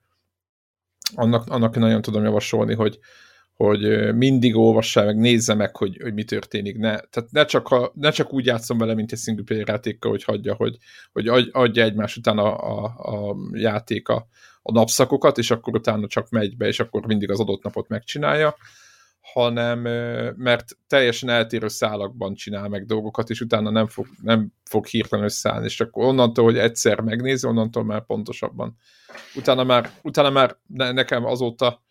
[1.15, 2.99] annak, annak nagyon tudom javasolni, hogy,
[3.53, 6.77] hogy mindig olvassa meg, nézze meg, hogy, hogy mi történik.
[6.77, 10.11] Ne, tehát ne csak, ha, ne csak úgy játszom vele, mint egy single player játékkal,
[10.11, 10.77] hogy hagyja, hogy,
[11.11, 14.09] hogy adja egymás után a, a, a játék
[14.63, 18.55] a napszakokat, és akkor utána csak megy be, és akkor mindig az adott napot megcsinálja,
[19.33, 19.79] hanem
[20.37, 25.65] mert teljesen eltérő szálakban csinál meg dolgokat, és utána nem fog, nem fog hirtelen összeállni,
[25.65, 28.77] és akkor onnantól, hogy egyszer megnézi, onnantól már pontosabban.
[29.35, 31.81] Utána már, utána már ne, nekem azóta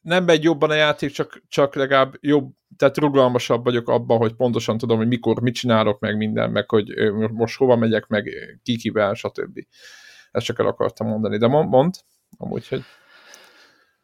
[0.00, 4.78] nem megy jobban a játék, csak, csak legalább jobb, tehát rugalmasabb vagyok abban, hogy pontosan
[4.78, 8.28] tudom, hogy mikor mit csinálok, meg minden, meg hogy most hova megyek, meg
[8.62, 9.58] kikivel, stb.
[10.36, 11.94] Ezt csak el akartam mondani, de mond,
[12.38, 12.82] amúgy, hogy...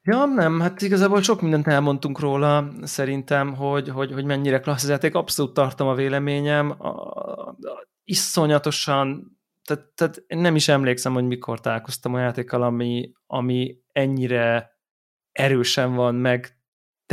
[0.03, 5.15] Ja, nem, hát igazából sok mindent elmondtunk róla, szerintem, hogy, hogy, hogy mennyire klassz játék.
[5.15, 6.75] Abszolút tartom a véleményem.
[6.79, 7.57] A, a,
[8.05, 14.79] iszonyatosan, tehát, tehát nem is emlékszem, hogy mikor találkoztam a játékkal, ami, ami ennyire
[15.33, 16.62] erősen van meg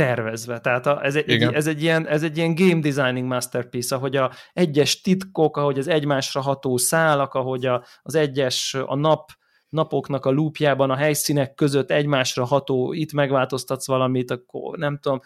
[0.00, 0.60] tervezve.
[0.60, 4.32] Tehát a, ez, egy, ez, egy ilyen, ez egy ilyen game designing masterpiece, ahogy a
[4.52, 9.30] egyes titkok, ahogy az egymásra ható szálak, ahogy a, az egyes, a nap
[9.68, 15.20] napoknak a lúpjában a helyszínek között egymásra ható, itt megváltoztatsz valamit, akkor nem tudom,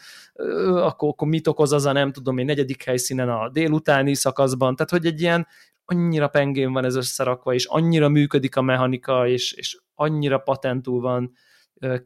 [0.67, 4.91] akkor, akkor mit okoz az a nem tudom én negyedik helyszínen a délutáni szakaszban, tehát
[4.91, 5.47] hogy egy ilyen
[5.85, 11.33] annyira pengén van ez összerakva, és annyira működik a mechanika, és, és annyira patentú van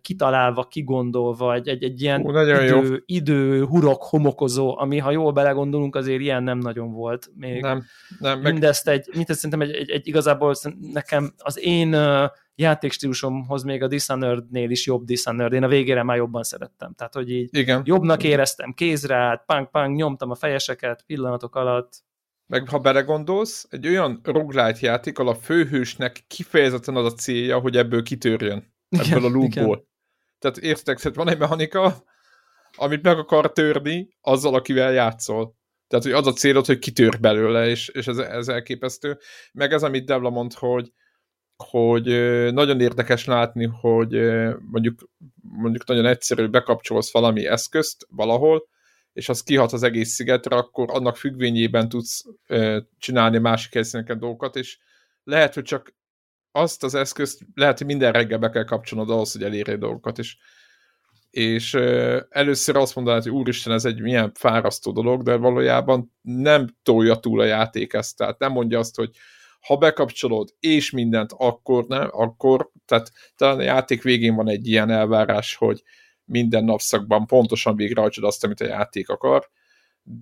[0.03, 5.97] kitalálva, kigondolva, egy, egy, egy ilyen Hú, idő, idő, hurok, homokozó, ami ha jól belegondolunk,
[5.97, 7.31] azért ilyen nem nagyon volt.
[7.35, 7.85] Még nem,
[8.19, 8.41] nem.
[8.41, 8.53] Meg...
[8.53, 10.55] Mindezt egy, mindezt szerintem egy, egy, egy igazából
[10.93, 11.97] nekem az én
[12.55, 16.93] játékstílusomhoz még a Dishonored-nél is jobb Dishonored, én a végére már jobban szerettem.
[16.95, 17.83] Tehát, hogy így Igen.
[17.85, 22.07] jobbnak éreztem kézre át, pang, pang, nyomtam a fejeseket pillanatok alatt.
[22.47, 27.77] Meg ha belegondolsz, egy olyan roguelite játék, ahol a főhősnek kifejezetten az a célja, hogy
[27.77, 29.77] ebből kitörjön igen, ebből a loopból.
[29.77, 29.87] Igen.
[30.39, 32.05] Tehát értek, tehát van egy mechanika,
[32.77, 35.57] amit meg akar törni azzal, akivel játszol.
[35.87, 39.19] Tehát, hogy az a célod, hogy kitör belőle, és, és ez, ez elképesztő.
[39.53, 40.93] Meg ez, amit Devla mond, hogy,
[41.57, 42.05] hogy
[42.53, 44.13] nagyon érdekes látni, hogy
[44.61, 48.69] mondjuk, mondjuk nagyon egyszerű, bekapcsolsz valami eszközt valahol,
[49.13, 52.25] és az kihat az egész szigetre, akkor annak függvényében tudsz
[52.99, 54.79] csinálni másik helyszíneken dolgokat, és
[55.23, 55.95] lehet, hogy csak
[56.59, 60.37] azt az eszközt lehet, hogy minden reggel be kell kapcsolnod ahhoz, hogy elérje dolgokat, és,
[61.31, 61.75] és
[62.29, 67.41] először azt mondanád, hogy úristen, ez egy milyen fárasztó dolog, de valójában nem tolja túl
[67.41, 69.11] a játék ezt, tehát nem mondja azt, hogy
[69.61, 74.91] ha bekapcsolod és mindent, akkor nem, akkor, tehát talán a játék végén van egy ilyen
[74.91, 75.83] elvárás, hogy
[76.25, 79.51] minden napszakban pontosan végrehajtsod azt, amit a játék akar,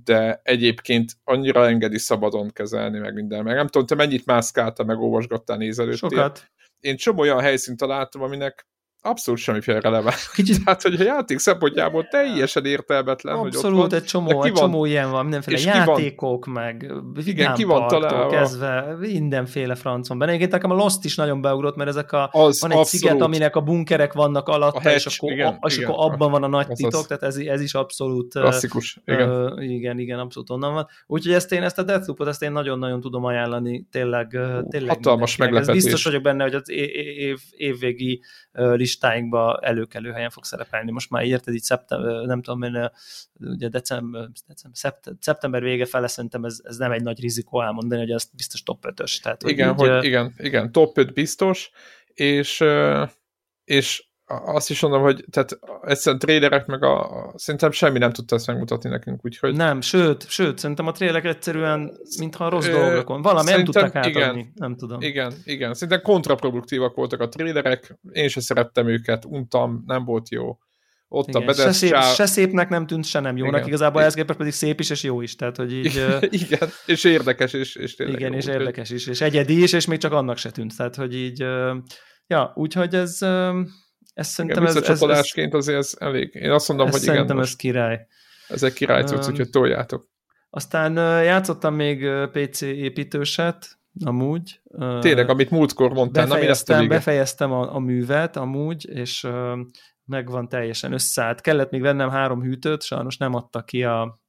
[0.04, 3.44] de egyébként annyira engedi szabadon kezelni meg minden.
[3.44, 6.08] Meg nem tudom, te mennyit mászkáltál, meg olvasgattál nézelőttél.
[6.08, 6.50] Sokat.
[6.80, 8.66] Én csomó olyan helyszínt találtam, aminek
[9.06, 10.30] abszolút semmiféle releváns.
[10.30, 14.52] Kicsit, tehát, hogy a játék szempontjából teljesen értelmetlen, abszolút, hogy ott van, egy csomó, egy
[14.52, 16.92] csomó ilyen van, mindenféle játékok, van, meg
[17.24, 18.30] igen, ki van találva.
[18.30, 20.30] kezdve, mindenféle francon benne.
[20.30, 22.86] Egyébként nekem a Lost is nagyon beugrott, mert ezek a, az van egy abszolút.
[22.86, 26.42] sziget, aminek a bunkerek vannak hatch, és, akkor, igen, a, és igen, akkor abban van
[26.42, 29.30] a nagy titok, az tehát ez, ez is abszolút klasszikus, igen.
[29.30, 30.86] Uh, igen, igen, abszolút onnan van.
[31.06, 34.38] Úgyhogy ezt én, ezt a Deathloop-ot, ezt én nagyon-nagyon tudom ajánlani, tényleg,
[34.68, 35.82] tényleg Hatalmas meglepetés.
[35.82, 38.22] Biztos vagyok benne, hogy az év, évvégi
[38.96, 40.90] listáinkba előkelő helyen fog szerepelni.
[40.90, 42.90] Most már érted, így szeptember, nem tudom, én,
[43.40, 48.10] ugye december, december, szeptember vége fele szerintem ez, ez nem egy nagy rizikó elmondani, hogy
[48.10, 49.20] ez biztos top 5-ös.
[49.20, 51.70] Tehát, igen, hogy, így, hogy igen, igen, top 5 biztos,
[52.14, 52.64] és,
[53.64, 58.46] és azt is mondom, hogy tehát egyszerűen trélerek meg a, szerintem semmi nem tudta ezt
[58.46, 59.56] megmutatni nekünk, úgyhogy...
[59.56, 63.22] Nem, sőt, sőt, szerintem a trélerek egyszerűen, mintha rossz dolgokon.
[63.22, 65.00] Valami nem tudtak átadni, igen, nem tudom.
[65.00, 70.58] Igen, igen, szerintem kontraproduktívak voltak a trélerek, én se szerettem őket, untam, nem volt jó.
[71.08, 73.68] Ott igen, a se, szép, se szépnek nem tűnt, se nem jónak, igen.
[73.68, 76.04] igazából ehhez képest pedig szép is, és jó is, tehát hogy így...
[76.42, 79.86] igen, és érdekes is, és tényleg Igen, jó, és érdekes is, és egyedi is, és
[79.86, 81.44] még csak annak se tűnt, tehát hogy így...
[82.26, 83.18] Ja, úgyhogy ez
[84.16, 86.34] ez szerintem igen, ez, ez, ez, azért ez elég.
[86.34, 87.14] Én azt mondom, hogy igen.
[87.14, 88.06] Szerintem ez király.
[88.48, 90.08] Ez egy cucc, um, úgyhogy toljátok.
[90.50, 94.60] Aztán játszottam még PC építőset, amúgy.
[95.00, 99.26] Tényleg, amit múltkor mondtál, befejeztem, na, befejeztem a, a művet amúgy, és
[100.04, 101.40] megvan teljesen összeállt.
[101.40, 104.20] Kellett még vennem három hűtőt, sajnos nem adta ki a,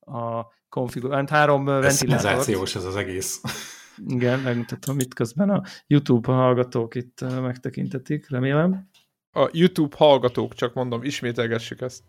[0.00, 2.74] a konfigurált három ventilátort.
[2.74, 3.40] ez az egész.
[4.06, 8.88] Igen, megmutatom itt közben a YouTube hallgatók itt megtekintetik, remélem.
[9.32, 12.02] A YouTube hallgatók, csak mondom, ismételgessük ezt.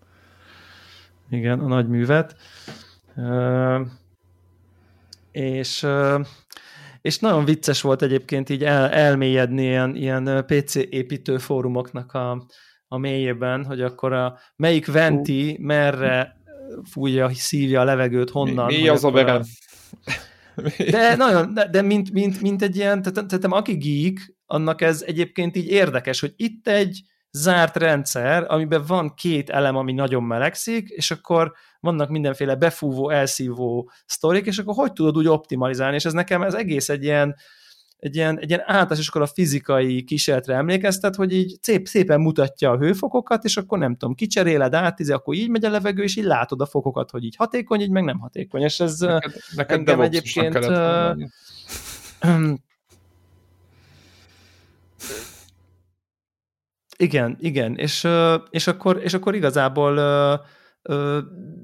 [1.29, 2.36] Igen, a nagy művet.
[3.15, 3.88] Uh,
[5.32, 6.25] és uh,
[7.01, 12.45] és nagyon vicces volt egyébként így el, elmélyedni ilyen, ilyen PC építő fórumoknak a,
[12.88, 16.38] a mélyében, hogy akkor a, melyik venti merre
[16.91, 18.65] fújja, szívja a levegőt, honnan.
[18.65, 19.41] Mi, mi az a verem?
[20.91, 25.01] De nagyon, de, de mint, mint, mint egy ilyen, tehát, tehát aki geek, annak ez
[25.01, 30.89] egyébként így érdekes, hogy itt egy zárt rendszer, amiben van két elem, ami nagyon melegszik,
[30.89, 36.13] és akkor vannak mindenféle befúvó, elszívó sztorik, és akkor hogy tudod úgy optimalizálni, és ez
[36.13, 37.35] nekem ez egész egy ilyen,
[37.97, 42.77] egy ilyen, egy ilyen általános iskola fizikai kísérletre emlékeztet, hogy így szép, szépen mutatja a
[42.77, 46.23] hőfokokat, és akkor nem tudom, kicseréled át, tíze, akkor így megy a levegő, és így
[46.23, 48.62] látod a fokokat, hogy így hatékony, így meg nem hatékony.
[48.62, 50.57] És ez neked, neked egyébként...
[56.97, 58.07] Igen, igen, és,
[58.49, 59.97] és, akkor, és akkor igazából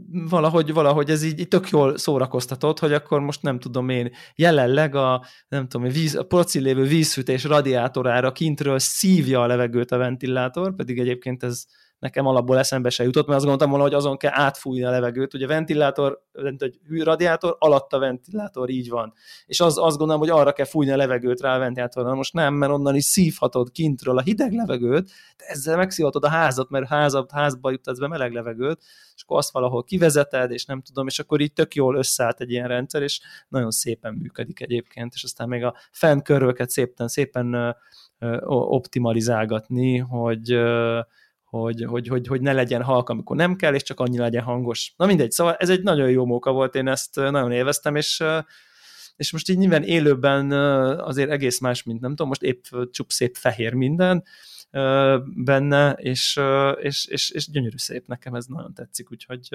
[0.09, 4.95] valahogy, valahogy ez így, így tök jól szórakoztatott, hogy akkor most nem tudom én, jelenleg
[4.95, 10.75] a, nem tudom, víz, a procil lévő vízfűtés radiátorára kintről szívja a levegőt a ventilátor,
[10.75, 11.65] pedig egyébként ez
[12.05, 15.33] nekem alapból eszembe se jutott, mert azt gondoltam volna, hogy azon kell átfújni a levegőt,
[15.33, 16.21] ugye a ventilátor,
[16.57, 19.13] egy radiátor, alatt a ventilátor, így van.
[19.45, 22.13] És az, azt gondolom, hogy arra kell fújni a levegőt rá a ventilátorra.
[22.13, 26.69] Most nem, mert onnan is szívhatod kintről a hideg levegőt, de ezzel megszívhatod a házat,
[26.69, 28.81] mert házat, házba juttatsz be meleg levegőt,
[29.15, 32.51] és akkor azt valahol kivezeted, és nem tudom, és akkor így tök jól összeállt egy
[32.51, 37.75] ilyen rendszer, és nagyon szépen működik egyébként, és aztán még a fent köröket szépen, szépen
[38.45, 40.57] optimalizálgatni, hogy
[41.61, 44.93] hogy, hogy, hogy, hogy ne legyen halk, amikor nem kell, és csak annyi legyen hangos.
[44.97, 48.23] Na mindegy, szóval ez egy nagyon jó móka volt, én ezt nagyon élveztem, és
[49.15, 50.51] és most így nyilván élőben
[51.01, 54.23] azért egész más, mint nem tudom, most épp csup szép fehér minden
[55.35, 56.39] benne, és,
[56.81, 59.49] és, és, és gyönyörű szép, nekem ez nagyon tetszik, úgyhogy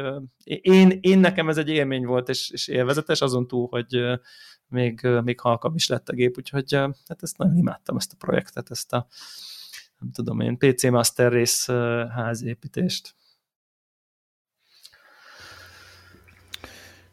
[0.44, 4.18] én, én nekem ez egy élmény volt, és, és élvezetes, azon túl, hogy
[4.68, 8.70] még, még halkam is lett a gép, úgyhogy hát ezt nagyon imádtam, ezt a projektet,
[8.70, 9.06] ezt a,
[10.00, 11.72] nem tudom én, PC Master Race
[12.14, 13.14] házépítést.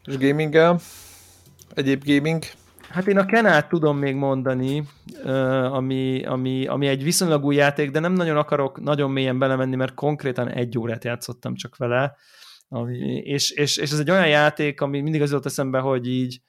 [0.04, 0.80] És gaminggel?
[1.74, 2.42] Egyéb gaming?
[2.88, 4.88] Hát én a Kenát tudom még mondani,
[5.70, 9.94] ami, ami, ami egy viszonylag új játék, de nem nagyon akarok nagyon mélyen belemenni, mert
[9.94, 12.16] konkrétan egy órát játszottam csak vele,
[12.68, 16.40] ami, és, és, és ez egy olyan játék, ami mindig az jutott eszembe, hogy így,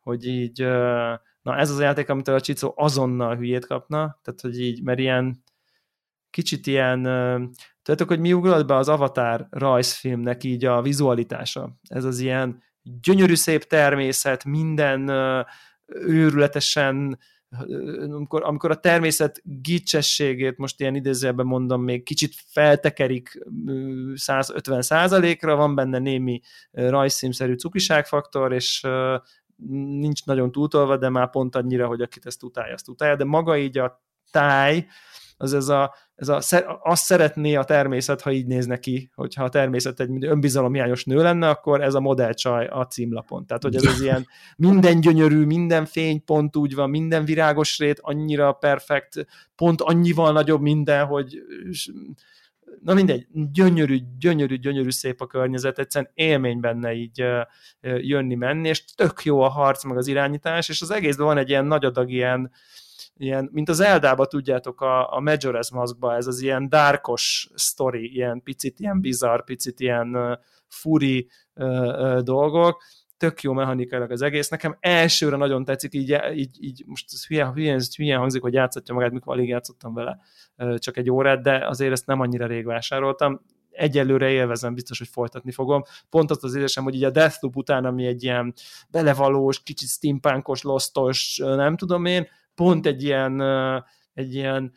[0.00, 0.60] hogy így,
[1.42, 4.98] na ez az a játék, amitől a Csicó azonnal hülyét kapna, tehát hogy így, mert
[4.98, 5.42] ilyen,
[6.30, 7.02] kicsit ilyen,
[7.82, 11.78] tudjátok, hogy mi ugrott be az Avatar rajzfilmnek így a vizualitása.
[11.88, 15.10] Ez az ilyen gyönyörű szép természet, minden
[15.86, 17.18] őrületesen
[18.08, 23.38] amikor, amikor a természet gicsességét, most ilyen idézőjelben mondom, még kicsit feltekerik
[24.14, 26.40] 150 százalékra, van benne némi
[26.70, 28.86] rajzszímszerű cukiságfaktor, és
[30.00, 33.56] nincs nagyon túltolva, de már pont annyira, hogy akit ezt utálja, azt utálja, de maga
[33.58, 34.86] így a táj,
[35.40, 36.40] az ez a, ez a,
[36.82, 41.48] azt szeretné a természet, ha így néz neki, hogyha a természet egy önbizalomhiányos nő lenne,
[41.48, 43.46] akkor ez a modellcsaj a címlapon.
[43.46, 44.26] Tehát, hogy ez az ilyen
[44.56, 49.26] minden gyönyörű, minden fénypont úgy van, minden virágos rét annyira perfekt,
[49.56, 51.42] pont annyival nagyobb minden, hogy
[52.82, 57.24] na mindegy, gyönyörű, gyönyörű, gyönyörű szép a környezet, egyszerűen élmény benne így
[57.80, 61.66] jönni-menni, és tök jó a harc, meg az irányítás, és az egészben van egy ilyen
[61.66, 62.50] nagy adag ilyen,
[63.20, 68.42] ilyen, mint az Eldába tudjátok, a, a Majora's Maskba, ez az ilyen dárkos sztori, ilyen
[68.42, 70.32] picit ilyen bizarr, picit ilyen uh,
[70.66, 72.82] furi uh, uh, dolgok,
[73.16, 74.48] tök jó mechanikailag az egész.
[74.48, 78.94] Nekem elsőre nagyon tetszik, így, így, így most ez hülye, hülye, hülye hangzik, hogy játszhatja
[78.94, 80.18] magát, mikor alig játszottam vele
[80.78, 83.40] csak egy órát, de azért ezt nem annyira rég vásároltam.
[83.70, 85.82] Egyelőre élvezem, biztos, hogy folytatni fogom.
[86.10, 88.52] Pont azt az érzésem, hogy így a Deathloop után, ami egy ilyen
[88.90, 92.28] belevalós, kicsit steampunkos, lostos, nem tudom én,
[92.60, 93.40] pont egy ilyen,
[94.12, 94.72] egy ilyen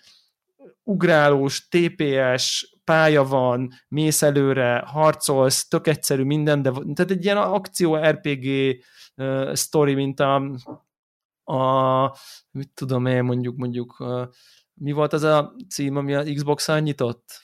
[0.84, 7.96] ugrálós, TPS pálya van, mész előre, harcolsz, tök egyszerű minden, de tehát egy ilyen akció
[7.96, 8.46] RPG
[9.16, 10.36] uh, story, mint a,
[11.44, 12.18] a
[12.52, 14.28] mit tudom én, mondjuk, mondjuk uh,
[14.74, 17.42] mi volt az a cím, ami a Xbox-on nyitott?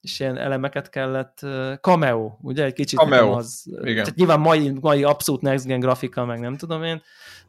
[0.00, 3.94] és ilyen elemeket kellett, uh, cameo, ugye, egy kicsit Cameo, az, igen.
[4.04, 7.02] Tehát nyilván mai, mai abszolút next gen grafika, meg nem tudom én,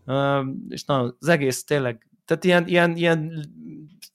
[0.05, 3.49] uh, és na, az egész tényleg, tehát ilyen, ilyen, ilyen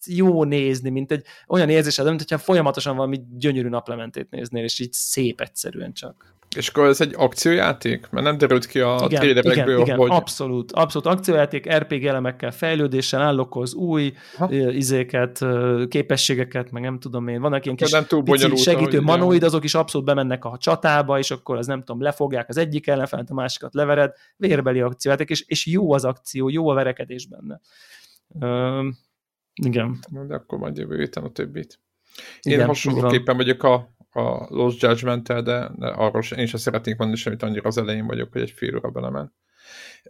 [0.06, 4.92] jó nézni, mint egy olyan érzésed, mint hogyha folyamatosan valami gyönyörű naplementét néznél, és így
[4.92, 6.32] szép egyszerűen csak.
[6.56, 8.08] És akkor ez egy akciójáték?
[8.10, 10.10] Mert nem derült ki a igen, trailerekből, igen, igen, hogy...
[10.10, 14.52] abszolút, abszolút akciójáték, RPG elemekkel, fejlődéssel, állokoz új Ha.
[14.52, 15.44] izéket,
[15.88, 19.64] képességeket, meg nem tudom én, vannak ilyen Akkor kis nem túl pici segítő manoid, azok
[19.64, 23.34] is abszolút bemennek a csatába, és akkor az nem tudom, lefogják az egyik ellenfelet, a
[23.34, 27.60] másikat levered, vérbeli akciójáték, és, és jó az akció, jó a verekedés benne.
[28.40, 28.88] Ö,
[29.54, 29.98] igen.
[30.26, 31.80] De akkor majd jövő héten a többit.
[32.40, 33.74] Én Igen, hasonlóképpen vagyok a,
[34.10, 38.06] a Lost judgment de, de arról sem, én sem szeretnék mondani semmit, annyira az elején
[38.06, 39.34] vagyok, hogy egy fél óra belemen.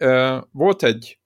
[0.00, 1.20] Uh, volt egy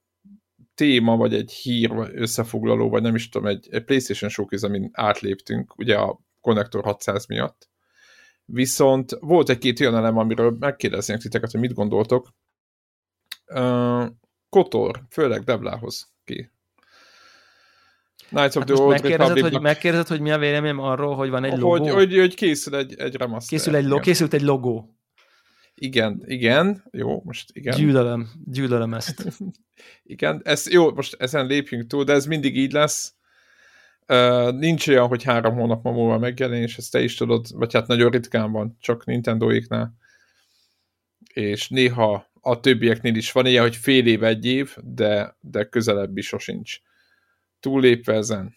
[0.74, 4.90] téma, vagy egy hír, vagy összefoglaló, vagy nem is tudom, egy, egy PlayStation showcase, amin
[4.92, 7.68] átléptünk, ugye a Connector 600 miatt.
[8.44, 12.34] Viszont volt egy-két olyan elem, amiről megkérdeznék titeket, hogy mit gondoltok.
[13.47, 14.07] Uh,
[14.49, 16.51] Kotor, főleg Devlához ki.
[18.29, 21.45] Knights of Hát the Old megkérdezed, hogy, megkérdezed, hogy mi a véleményem arról, hogy van
[21.45, 21.70] egy logó?
[21.70, 23.59] hogy, hogy, hogy készül egy, egy remaster.
[23.59, 24.97] Készül egy, lo- készült egy logó.
[25.74, 27.77] igen, igen, jó, most igen.
[27.77, 29.24] Gyűlölöm, gyűlölöm ezt.
[30.03, 33.14] Igen, ez, jó, most ezen lépjünk túl, de ez mindig így lesz.
[34.09, 38.11] Uh, nincs olyan, hogy három hónap múlva megjelenés, ezt te is tudod, vagy hát nagyon
[38.11, 39.95] ritkán van, csak Nintendo-éknál.
[41.33, 46.16] És néha a többieknél is van ilyen, hogy fél év, egy év, de, de közelebb
[46.16, 46.81] is sosincs.
[47.61, 48.54] Túllépve ezen.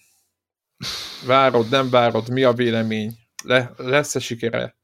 [1.25, 4.75] Várod, nem várod, mi a vélemény, Le, lesz-e sikere,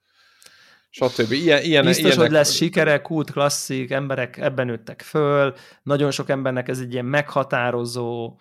[0.89, 1.31] stb.
[1.31, 5.53] Ilyen, ilyen, Biztos, ilyenek, hogy lesz sikere, kult, klasszik, emberek ebben nőttek föl,
[5.83, 8.39] nagyon sok embernek ez egy ilyen meghatározó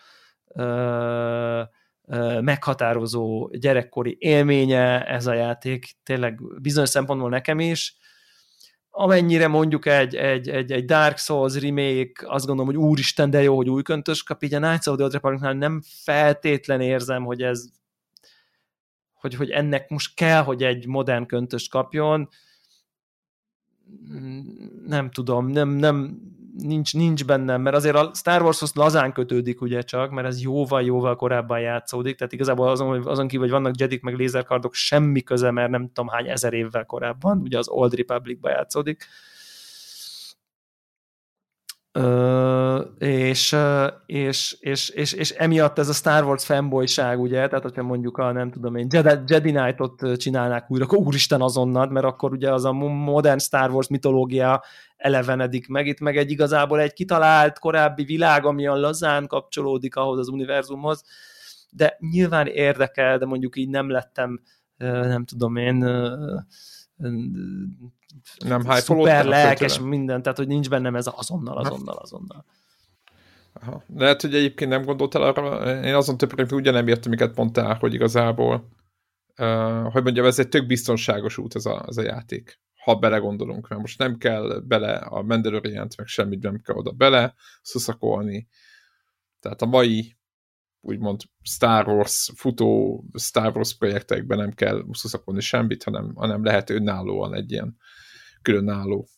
[0.54, 1.62] ö,
[2.06, 7.96] ö, meghatározó gyerekkori élménye ez a játék, tényleg bizonyos szempontból nekem is.
[8.97, 13.57] Amennyire mondjuk egy, egy, egy, egy Dark Souls remake, azt gondolom, hogy úristen, de jó,
[13.57, 17.42] hogy új köntös kap, így a Knights of the Old Republicnál nem feltétlen érzem, hogy
[17.42, 17.64] ez
[19.24, 22.28] hogy, hogy ennek most kell, hogy egy modern köntöst kapjon.
[24.86, 26.20] Nem tudom, nem, nem,
[26.59, 31.16] nincs, nincs bennem, mert azért a Star Warshoz lazán kötődik ugye csak, mert ez jóval-jóval
[31.16, 35.70] korábban játszódik, tehát igazából azon, azon kívül, hogy vannak jedik meg lézerkardok, semmi köze, mert
[35.70, 39.07] nem tudom hány ezer évvel korábban, ugye az Old Republicban játszódik.
[41.96, 43.57] Ö, és,
[44.07, 48.32] és, és, és, és, emiatt ez a Star Wars fanboyság, ugye, tehát hogyha mondjuk a
[48.32, 52.64] nem tudom én, Jedi, Jedi Knight-ot csinálnák újra, akkor úristen azonnal, mert akkor ugye az
[52.64, 54.62] a modern Star Wars mitológia
[55.05, 60.18] elevenedik meg, itt meg egy igazából egy kitalált korábbi világ, ami a lazán kapcsolódik ahhoz
[60.18, 61.05] az univerzumhoz,
[61.70, 64.40] de nyilván érdekel, de mondjuk így nem lettem,
[64.76, 65.74] nem tudom én,
[68.38, 72.44] nem szuper lelkes minden, tehát hogy nincs bennem ez azonnal, azonnal, azonnal.
[73.52, 73.82] Aha.
[73.96, 78.68] Lehet, hogy egyébként nem gondoltál arra, én azon többek ugyanem értem, amiket mondtál, hogy igazából,
[79.38, 83.68] uh, hogy mondjam, ez egy tök biztonságos út ez a, ez a játék, ha belegondolunk,
[83.68, 88.49] mert most nem kell bele a mandalorian meg semmit nem kell oda bele szuszakolni.
[89.41, 90.16] Tehát a mai
[90.80, 97.35] úgymond Star Wars, futó Star Wars projektekben nem kell szuszakolni semmit, hanem, hanem lehet önállóan
[97.35, 97.76] egy ilyen
[98.43, 99.09] különálló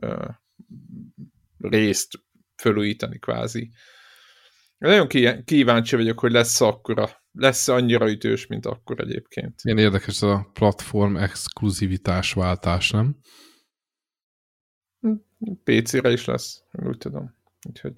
[0.00, 0.28] uh,
[1.58, 2.24] részt
[2.56, 3.70] fölújítani kvázi.
[4.78, 5.08] Nagyon
[5.44, 9.64] kíváncsi vagyok, hogy lesz akkora, lesz annyira ütős, mint akkor egyébként.
[9.64, 13.16] Milyen érdekes ez a platform exkluzivitás váltás, nem?
[15.64, 17.34] PC-re is lesz, úgy tudom.
[17.68, 17.92] Úgyhogy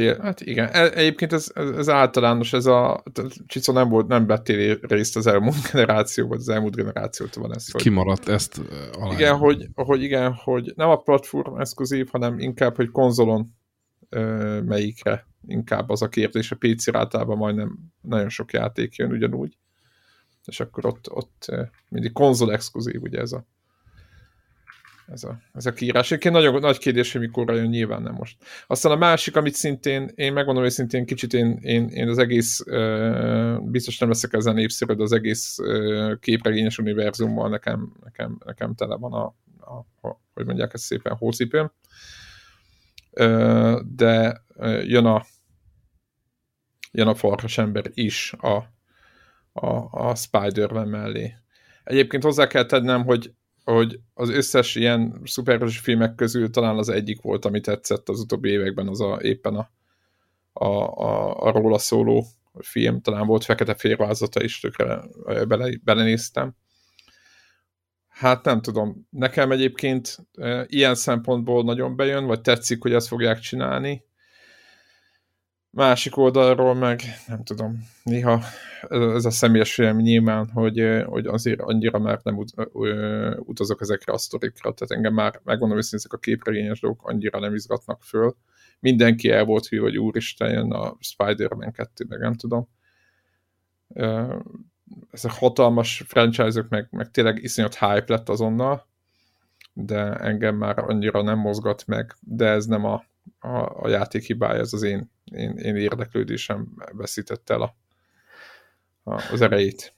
[0.00, 3.02] Hát igen, egyébként ez, ez, ez általános, ez a
[3.46, 7.70] Csicó nem volt, nem vettél részt az elmúlt generációban, az elmúlt generációtól van ez.
[7.70, 8.60] Hogy, Kimaradt ezt
[8.92, 9.14] alá.
[9.14, 13.56] Igen, hogy, hogy igen, hogy nem a platform exkluzív, hanem inkább, hogy konzolon
[14.64, 19.56] melyikre inkább az a kérdés, a PC-re általában majdnem nagyon sok játék jön ugyanúgy,
[20.44, 21.46] és akkor ott, ott
[21.88, 23.46] mindig konzol exkluzív, ugye ez a
[25.06, 26.06] ez a, ez a kiírás.
[26.10, 28.36] Egyébként nagyon nagy kérdés, hogy mikor jön, nyilván nem most.
[28.66, 32.62] Aztán a másik, amit szintén, én megmondom, hogy szintén kicsit én, én, én az egész,
[33.62, 38.96] biztos nem leszek ezen népszerű, de az egész uh, képregényes univerzummal nekem, nekem, nekem tele
[38.96, 39.24] van a,
[39.60, 41.72] a, a hogy mondják ezt szépen, hócipőm.
[43.84, 44.42] De
[44.82, 45.24] jön a
[46.92, 48.56] jön a farkas ember is a,
[49.52, 51.34] a, a Spider-Man mellé.
[51.84, 53.32] Egyébként hozzá kell tennem, hogy
[53.64, 58.48] hogy az összes ilyen szuperhős filmek közül talán az egyik volt, ami tetszett az utóbbi
[58.50, 59.70] években, az a, éppen a,
[60.52, 60.66] a,
[61.04, 62.26] a, a róla szóló
[62.60, 65.02] film, talán volt fekete férvázata is, tökre
[65.48, 66.54] bele, belenéztem.
[68.14, 70.16] Hát nem tudom, nekem egyébként
[70.66, 74.04] ilyen szempontból nagyon bejön, vagy tetszik, hogy ezt fogják csinálni.
[75.70, 78.40] Másik oldalról meg, nem tudom, néha
[78.88, 82.52] ez a személyes vélemény nyilván, hogy, hogy azért annyira már nem ut
[83.38, 87.54] utazok ezekre a sztorikra, tehát engem már, megmondom hogy ezek a képregényes dolgok annyira nem
[87.54, 88.36] izgatnak föl.
[88.80, 92.68] Mindenki el volt hű, hogy úristen jön a Spider-Man 2, meg nem tudom.
[95.10, 98.86] Ezek hatalmas franchise-ok, meg, meg tényleg iszonyat hype lett azonnal,
[99.72, 103.04] de engem már annyira nem mozgat meg, de ez nem a,
[103.38, 107.74] a, a játék hibája, ez az én, én, én érdeklődésem veszítette el a,
[109.02, 109.94] a, az erejét.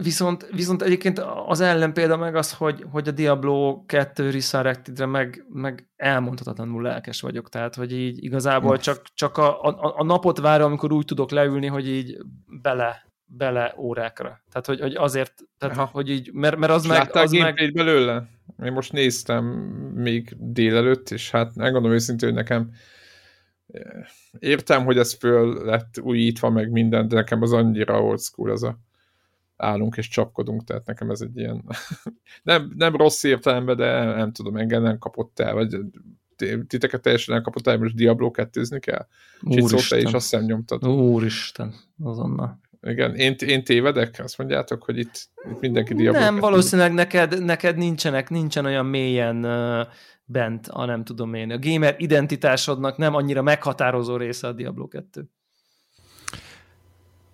[0.00, 5.88] Viszont, viszont egyébként az ellenpélda meg az, hogy, hogy a Diablo 2 Resurrected-re meg, meg
[5.96, 10.92] elmondhatatlanul lelkes vagyok, tehát hogy így igazából csak, csak a, a, a napot várom, amikor
[10.92, 12.16] úgy tudok leülni, hogy így
[12.62, 14.42] bele, bele órákra.
[14.50, 15.88] Tehát, hogy, hogy azért, tehát, Aha.
[15.92, 17.16] hogy így, mert, mert az meg...
[17.16, 17.72] az meg...
[17.74, 18.28] belőle?
[18.64, 19.44] Én most néztem
[19.94, 22.70] még délelőtt, és hát megmondom őszintén, hogy nekem
[23.72, 23.82] eh,
[24.38, 28.62] értem, hogy ez föl lett újítva meg minden, de nekem az annyira old school az
[28.62, 28.78] a
[29.56, 31.64] állunk és csapkodunk, tehát nekem ez egy ilyen
[32.42, 35.76] nem, nem rossz értelemben, de nem tudom, engem nem kapott el, vagy
[36.66, 39.06] titeket teljesen elkapott el, most Diablo 2 kell?
[39.42, 39.98] Úristen.
[39.98, 40.86] te is azt hiszem nyomtad.
[40.86, 42.60] Úristen, azonnal.
[42.84, 44.20] Igen, én, én tévedek?
[44.22, 49.44] Azt mondjátok, hogy itt, itt mindenki Diablo Nem, valószínűleg neked, neked nincsenek, nincsen olyan mélyen
[49.44, 49.86] uh,
[50.24, 51.50] bent, a nem tudom én.
[51.50, 55.28] A gamer identitásodnak nem annyira meghatározó része a Diablo 2.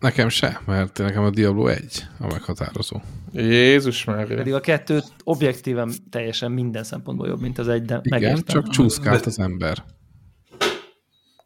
[0.00, 3.00] Nekem se, mert nekem a Diablo 1 a meghatározó.
[3.32, 4.26] Jézus már.
[4.26, 8.44] Pedig a kettő objektíven teljesen minden szempontból jobb, mint az egy, de Igen, megértem.
[8.44, 9.84] csak csúszkált az ember.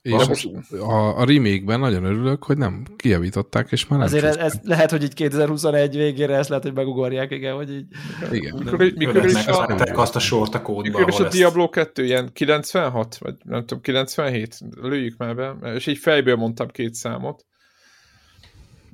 [0.04, 4.60] És a, a remake-ben nagyon örülök, hogy nem kijavították, és már nem Azért ez, ez,
[4.62, 7.86] lehet, hogy így 2021 végére ezt lehet, hogy megugorják, igen, hogy így...
[8.32, 8.56] Igen.
[8.58, 12.30] Mikor, mikor is a, azt a sort a kódba, Mikor is a Diablo 2 ilyen
[12.32, 14.58] 96, vagy nem tudom, 97?
[14.80, 15.56] Lőjük már be.
[15.74, 17.46] És így fejből mondtam két számot.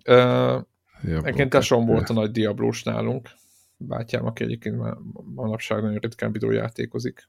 [0.08, 0.62] Uh,
[1.02, 3.28] Egyébként tesom volt a nagy Diablós nálunk.
[3.76, 4.96] Bátyám, aki egyébként már
[5.34, 7.28] manapság nagyon ritkán videójátékozik.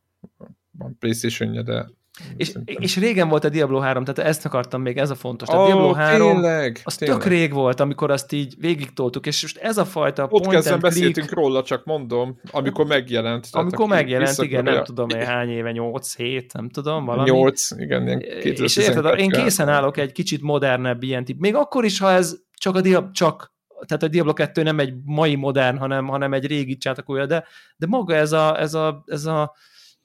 [0.71, 1.89] Van playstation de
[2.37, 5.47] és, és régen volt a Diablo 3, tehát ezt akartam még, ez a fontos.
[5.47, 7.17] A oh, Diablo 3 tényleg, az tényleg.
[7.17, 10.65] tök rég volt, amikor azt így végig toltuk, és most ez a fajta Ott point
[10.65, 13.47] and beszéltünk click, róla, csak mondom, amikor megjelent.
[13.51, 17.29] Amikor megjelent, igen, nem tudom én hány éve, 8-7, nem tudom, valami.
[17.29, 21.39] 8, igen, ilyen És érted, én készen állok egy kicsit modernebb ilyen tip.
[21.39, 23.51] Még akkor is, ha ez csak a Diablo, csak
[23.85, 27.45] tehát a Diablo 2 nem egy mai modern, hanem, hanem egy régi csátakulja, de,
[27.75, 29.55] de maga ez a, ez a, ez a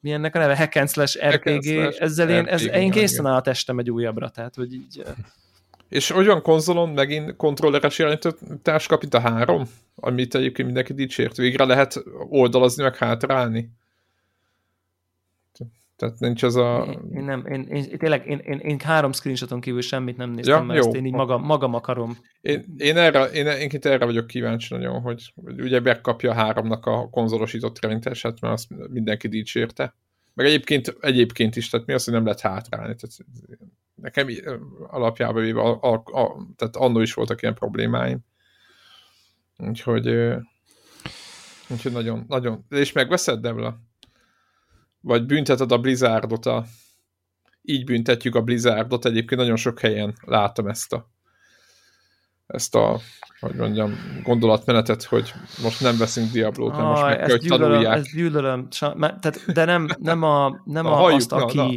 [0.07, 3.34] mi ennek a neve, hack and slash RPG, slash ezzel én, ez, én készen áll
[3.34, 5.02] a testem egy újabbra, tehát hogy így...
[5.88, 11.36] És olyan konzolon megint kontrolleres irányítás kap, mint a három, amit egyébként mindenki dicsért.
[11.36, 13.70] Végre lehet oldalazni, meg hátrálni.
[15.97, 16.86] Tehát nincs az a...
[16.88, 20.57] Én, én nem, én, én, tényleg, én, én, én három screenshoton kívül semmit nem néztem,
[20.57, 20.86] ja, mert jó.
[20.86, 22.16] ezt én így magam, magam akarom.
[22.40, 26.86] Én, én, erre, én, én erre vagyok kíváncsi nagyon, hogy, hogy ugye megkapja a háromnak
[26.86, 29.94] a konzolosított irányítását, mert azt mindenki dicsérte.
[30.34, 32.94] Meg egyébként, egyébként is, tehát mi az, hogy nem lehet hátrálni.
[32.94, 33.16] Tehát
[33.94, 34.28] nekem
[34.86, 38.18] alapjában véve, a, a, a, tehát annó is voltak ilyen problémáim.
[39.59, 40.09] Úgyhogy,
[41.68, 42.64] úgyhogy nagyon, nagyon.
[42.68, 43.80] És megveszed, Devla?
[45.07, 46.64] Vagy bünteted a Blizzardot, a,
[47.62, 51.11] így büntetjük a Blizzardot, egyébként nagyon sok helyen látom ezt a
[52.46, 53.00] ezt a,
[53.40, 53.92] hogy mondjam,
[54.22, 55.32] gondolatmenetet, hogy
[55.62, 57.96] most nem veszünk Diablót, nem most meg kell, hogy gyűlölöm, tanulják.
[57.96, 61.57] Ezt gyűlölöm, tehát, de nem, nem, a, nem a, a azt, aki...
[61.57, 61.70] Na, na.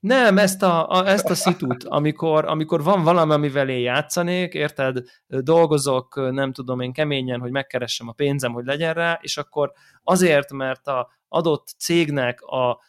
[0.00, 5.02] Nem, ezt a, a, ezt a szitut, amikor, amikor van valami, amivel én játszanék, érted,
[5.26, 9.72] dolgozok, nem tudom én keményen, hogy megkeressem a pénzem, hogy legyen rá, és akkor
[10.02, 12.80] azért, mert a, adott cégnek a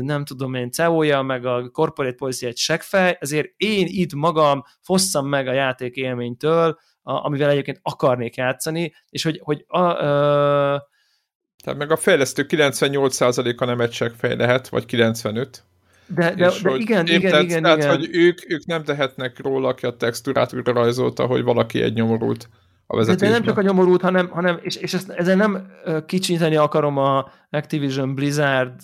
[0.00, 5.26] nem tudom én, CEO-ja, meg a corporate policy egy seggfej, ezért én itt magam fosszam
[5.26, 10.76] meg a játék élménytől, a, amivel egyébként akarnék játszani, és hogy, hogy a, ö...
[11.62, 15.64] Tehát meg a fejlesztő 98%-a nem egy seggfej lehet, vagy 95.
[16.14, 17.96] De, de, de igen, érted, igen, igen, tehát, igen.
[17.96, 22.48] hogy ők, ők nem tehetnek róla, aki a textúrát újra rajzolta, hogy valaki egy nyomorult
[22.86, 23.28] a vezetésben.
[23.28, 25.66] De, nem csak a nyomorult, hanem, hanem és, és ezt, ezen nem
[26.06, 28.80] kicsinteni akarom a Activision Blizzard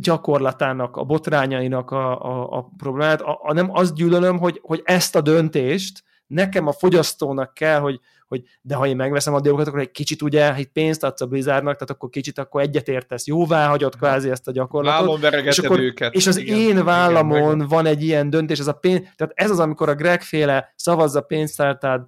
[0.00, 6.02] gyakorlatának, a botrányainak a, a, a problémát, hanem azt gyűlölöm, hogy, hogy ezt a döntést
[6.26, 8.00] nekem a fogyasztónak kell, hogy,
[8.30, 11.26] hogy de ha én megveszem a dolgokat, akkor egy kicsit ugye, egy pénzt adsz a
[11.26, 15.06] Blizzardnak, tehát akkor kicsit akkor egyetértesz, jóvá hagyod kvázi ezt a gyakorlatot.
[15.46, 16.14] és, akkor, őket.
[16.14, 19.50] és az igen, én vállamon igen, van egy ilyen döntés, ez a pénz, tehát ez
[19.50, 21.26] az, amikor a Greg féle szavazza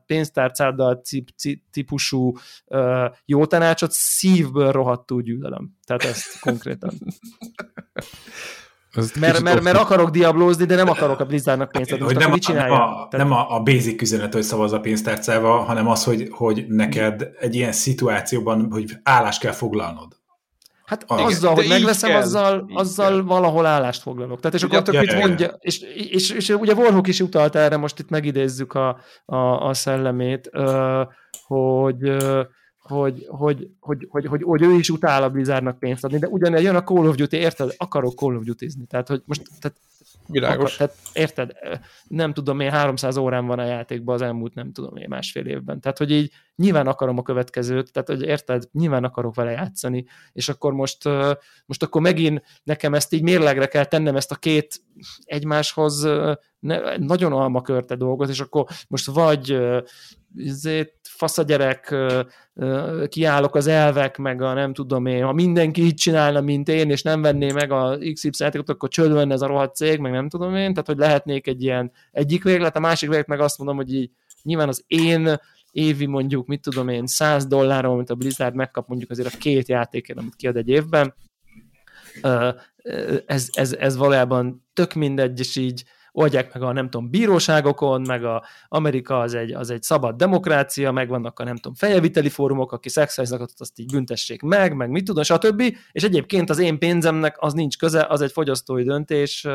[0.07, 1.03] pénztárcáddal
[1.71, 5.77] típusú uh, jó tanácsot szívből rohadtul gyűlölöm.
[5.85, 6.93] Tehát ezt konkrétan.
[9.21, 12.05] Mert, mert, mert akarok diablózni, de nem akarok a Blizzardnak pénzt adni.
[12.05, 13.13] Hogy nem, mit nem, a, Tehát...
[13.13, 17.55] nem a, a basic üzenet, hogy szavaz a pénztárcával, hanem az, hogy, hogy neked egy
[17.55, 20.21] ilyen szituációban, hogy állást kell foglalnod.
[20.85, 24.41] Hát a, azzal, hogy megveszem, kell, azzal, azzal valahol állást foglalok.
[24.41, 27.99] Tehát és akkor mit mondja, és, és, és, és ugye Warhawk is utalta erre, most
[27.99, 30.51] itt megidézzük a, a, a szellemét,
[31.47, 32.17] hogy
[32.83, 36.63] hogy, hogy, hogy, hogy, hogy, hogy ő is utál a Blizzardnak pénzt adni, de ugyanilyen
[36.63, 37.75] jön a Call of Duty, érted?
[37.77, 38.85] Akarok Call of Duty-zni.
[38.87, 39.77] Tehát, hogy most, tehát,
[40.27, 40.75] Világos.
[40.75, 41.53] Akar, tehát, érted?
[42.09, 45.81] Nem tudom, én 300 órán van a játékban az elmúlt, nem tudom én, másfél évben.
[45.81, 48.69] Tehát, hogy így nyilván akarom a következőt, tehát, hogy érted?
[48.73, 51.09] Nyilván akarok vele játszani, és akkor most,
[51.67, 54.81] most akkor megint nekem ezt így mérlegre kell tennem, ezt a két
[55.25, 56.09] egymáshoz
[56.59, 59.59] ne, nagyon almakörte dolgot, és akkor most vagy
[60.37, 61.95] ezért fasz a gyerek,
[63.09, 67.03] kiállok az elvek, meg a nem tudom én, ha mindenki így csinálna, mint én, és
[67.03, 70.57] nem venné meg a XY játékot, akkor csődön ez a rohadt cég, meg nem tudom
[70.57, 73.95] én, tehát hogy lehetnék egy ilyen egyik véglet, a másik véglet meg azt mondom, hogy
[73.95, 74.11] így
[74.43, 79.11] nyilván az én évi mondjuk, mit tudom én, 100 dollárról, amit a Blizzard megkap mondjuk
[79.11, 81.15] azért a két játékért, amit kiad egy évben,
[83.27, 88.25] ez, ez, ez valójában tök mindegy, és így oldják meg a nem tudom bíróságokon, meg
[88.25, 92.73] a Amerika az egy, az egy szabad demokrácia, meg vannak a nem tudom fejeviteli fórumok,
[92.73, 95.63] aki szexuális azt így büntessék meg, meg mit tudom, stb.
[95.93, 99.47] És egyébként az én pénzemnek az nincs köze, az egy fogyasztói döntés,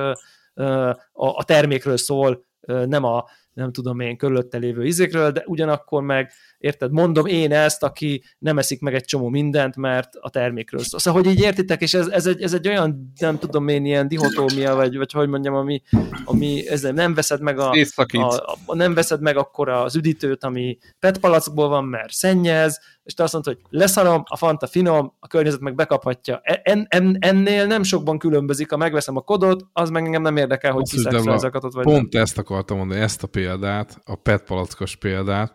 [1.13, 2.45] a termékről szól,
[2.85, 7.83] nem a nem tudom én körülötte lévő izékről, de ugyanakkor meg, érted, mondom én ezt,
[7.83, 10.99] aki nem eszik meg egy csomó mindent, mert a termékről szól.
[10.99, 14.07] Szóval, hogy így értitek, és ez, ez, egy, ez egy olyan, nem tudom én, ilyen
[14.07, 15.81] dihotómia, vagy, vagy hogy mondjam, ami,
[16.25, 17.71] ami ez nem veszed meg a,
[18.11, 23.13] a, a, nem veszed meg akkor az üdítőt, ami PET palackból van, mert szennyez, és
[23.13, 26.39] te azt mondod, hogy leszarom, a fanta finom, a környezet meg bekaphatja.
[26.43, 30.37] E, en, en, ennél nem sokban különbözik, ha megveszem a kodot, az meg engem nem
[30.37, 32.21] érdekel, hogy kiszexuálzakatot vagy Pont nem.
[32.21, 35.53] ezt akartam mondani, ezt a példát, a PET palackos példát,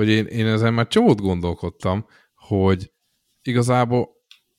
[0.00, 2.92] hogy én, én ezen már csomót gondolkodtam, hogy
[3.42, 4.08] igazából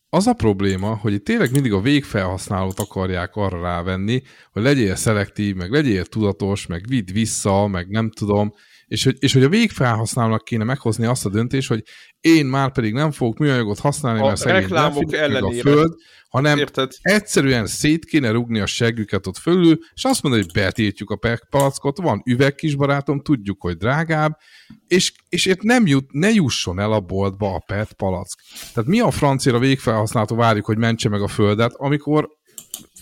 [0.10, 4.22] az a probléma, hogy itt tényleg mindig a végfelhasználót akarják arra rávenni,
[4.52, 8.54] hogy legyél szelektív, meg legyél tudatos, meg vidd vissza, meg nem tudom,
[8.92, 11.84] és hogy, és hogy a végfelhasználónak kéne meghozni azt a döntést, hogy
[12.20, 14.94] én már pedig nem fogok műanyagot használni, a mert szerint nem
[15.44, 15.94] a föld,
[16.30, 16.92] hanem Érted?
[17.02, 21.20] egyszerűen szét kéne rugni a seggüket ott fölül, és azt mondani, hogy betiltjuk a
[21.50, 24.38] palackot, van üveg kis barátom, tudjuk, hogy drágább,
[24.88, 28.40] és, és itt nem jut, ne jusson el a boltba a PET palack.
[28.74, 32.30] Tehát mi a francia végfelhasználó várjuk, hogy mentse meg a földet, amikor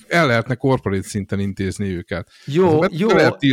[0.07, 2.29] el lehetne korporát szinten intézni őket.
[2.45, 3.07] Jó, jó.
[3.07, 3.43] Lehet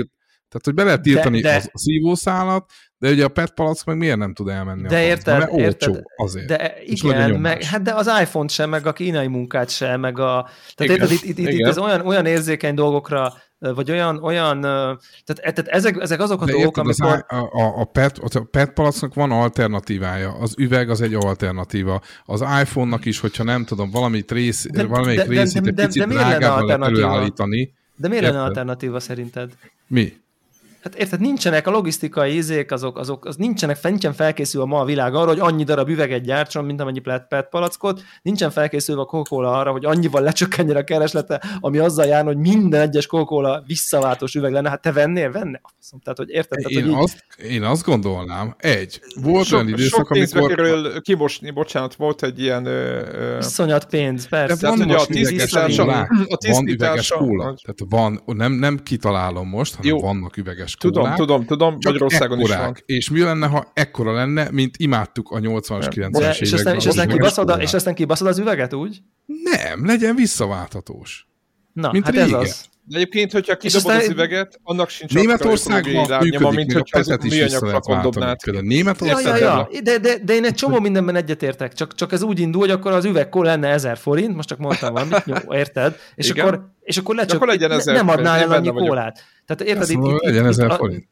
[0.57, 3.97] tehát, hogy be lehet tiltani de, de, a szívószálat, de ugye a PET palack meg
[3.97, 6.47] miért nem tud elmenni de a érted, mert érted, olcsó azért.
[6.47, 10.49] De igen, meg, hát de az iPhone sem, meg a kínai munkát sem, meg a...
[10.75, 14.61] Tehát igen, érted, itt, itt, itt, itt ez olyan, olyan érzékeny dolgokra vagy olyan, olyan
[14.61, 17.25] tehát, e, tehát ezek, ezek azok a De dolgok, érted, amikor...
[17.29, 22.03] A, a, a, PET, a PET palacknak van alternatívája, az üveg az egy alternatíva.
[22.25, 25.87] Az iPhone-nak is, hogyha nem tudom, valamit rész, de, valamelyik de, részét de, de, egy
[25.87, 27.73] picit de, de, de drágább előállítani.
[27.97, 29.53] De miért lenne alternatíva szerinted?
[29.87, 30.13] Mi?
[30.87, 35.15] Hát érted, nincsenek a logisztikai izék, azok, azok az nincsenek, nincsen felkészülve ma a világ
[35.15, 39.71] arra, hogy annyi darab üveget gyártson, mint amennyi PET palackot, nincsen felkészülve a coca arra,
[39.71, 44.69] hogy annyival lecsökkenjen a kereslete, ami azzal jár, hogy minden egyes coca visszaváltós üveg lenne.
[44.69, 45.31] Hát te vennél?
[45.31, 45.61] Venne?
[46.03, 46.59] Tehát, hogy érted?
[46.59, 47.51] Tehát, én, hogy azt, így...
[47.51, 50.55] én azt gondolnám, egy, volt olyan időszak, sok amikor...
[50.55, 52.67] kerül kimosni, bocsánat, volt egy ilyen...
[52.67, 54.71] Ö, Iszonyat pénz, persze.
[54.71, 57.43] De van a tisztítása, a tisztítása, van üveges kóla.
[57.43, 60.01] Tehát van, nem, nem kitalálom most, hanem Jó.
[60.01, 62.59] vannak üveges Tudom, tudom, tudom, Csak Magyarországon ekkorák.
[62.59, 62.75] is van.
[62.87, 66.35] És mi lenne, ha ekkora lenne, mint imádtuk a 80-as, 90-es években.
[66.39, 69.03] És aztán, és, aztán kibaszod, és aztán kibaszod az üveget úgy?
[69.27, 71.27] Nem, legyen visszaváltatós.
[71.73, 72.35] Na, mint hát régen.
[72.35, 72.69] ez az.
[72.89, 74.01] De egyébként, hogyha kidobod aztán...
[74.01, 78.37] az üveget, annak sincs Németországban működik, mint hogy a petet is vissza lehet váltani.
[78.45, 79.39] Például Németországban...
[79.39, 82.61] Ja, ja, de, de, de én egy csomó mindenben egyetértek, csak, csak ez úgy indul,
[82.61, 85.97] hogy akkor az üvegkó lenne 1000 forint, most csak mondtam valamit, jó, érted?
[86.15, 86.47] És Igen.
[86.47, 89.25] akkor, és akkor lecsök, akkor legyen ne, nem adnál el annyi kólát.
[89.47, 91.09] Tehát érted, itt, itt, legyen 1000 forint.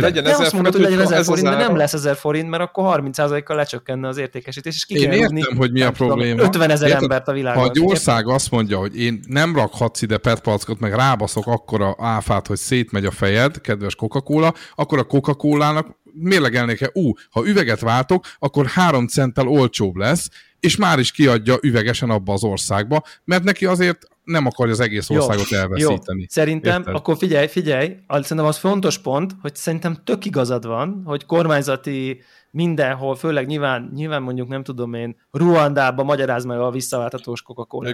[0.00, 1.76] Legyen De ezer azt mondod, hogy forint, legyen hogyha 1000 ez az forint, de nem
[1.76, 5.56] lesz 1000 forint, mert akkor 30%-kal lecsökkenne az értékesítés, és ki Én kell értem, rúgni,
[5.56, 6.42] hogy mi a probléma.
[6.42, 7.02] 50 ezer Érted?
[7.02, 7.62] embert a világon.
[7.62, 12.46] Ha egy ország azt mondja, hogy én nem rakhatsz ide petpalackot, meg rábaszok akkora áfát,
[12.46, 18.24] hogy szétmegy a fejed, kedves Coca-Cola, akkor a Coca-Colának mérlegelnék -e, ú, ha üveget váltok,
[18.38, 20.28] akkor három centtel olcsóbb lesz,
[20.60, 25.08] és már is kiadja üvegesen abba az országba, mert neki azért nem akarja az egész
[25.10, 26.20] Jó, országot elveszíteni.
[26.20, 26.94] Jó, szerintem, Érted?
[26.94, 32.22] akkor figyelj, figyelj, az- szerintem az fontos pont, hogy szerintem tök igazad van, hogy kormányzati
[32.50, 37.90] mindenhol, főleg nyilván, nyilván mondjuk nem tudom én, Ruandába magyaráz meg a visszaváltatós coca cola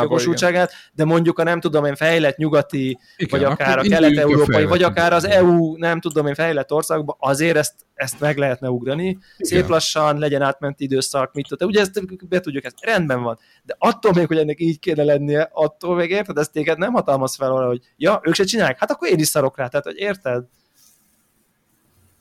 [0.00, 4.82] jogosultságát, de mondjuk a nem tudom én fejlett nyugati, Igen, vagy akár a kelet-európai, vagy
[4.82, 5.24] akár az.
[5.24, 9.18] EU, nem tudom én, fejlett országban, azért ezt, ezt meg lehetne ugrani.
[9.38, 11.68] Szép lassan, legyen átmenti időszak, mit tudom.
[11.68, 13.38] Ugye ezt be tudjuk, ezt rendben van.
[13.62, 17.36] De attól még, hogy ennek így kéne lennie, attól még érted, ezt téged nem hatalmaz
[17.36, 19.98] fel arra, hogy ja, ők se csinálják, hát akkor én is szarok rá, tehát hogy
[19.98, 20.44] érted?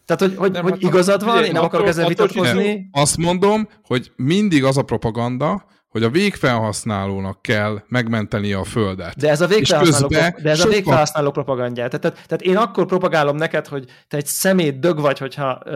[0.06, 2.90] Tehát, hogy, hogy, Nem, hogy hát igazad van, én nem akarok ezzel vitatkozni.
[2.92, 5.66] Azt mondom, hogy mindig az a propaganda,
[5.98, 9.16] hogy a végfelhasználónak kell megmenteni a földet.
[9.16, 11.88] De ez a végfelhasználó, pro- de ez a végfelhasználó propagandja.
[11.88, 15.74] Tehát, tehát, tehát, én akkor propagálom neked, hogy te egy szemét dög vagy, hogyha uh,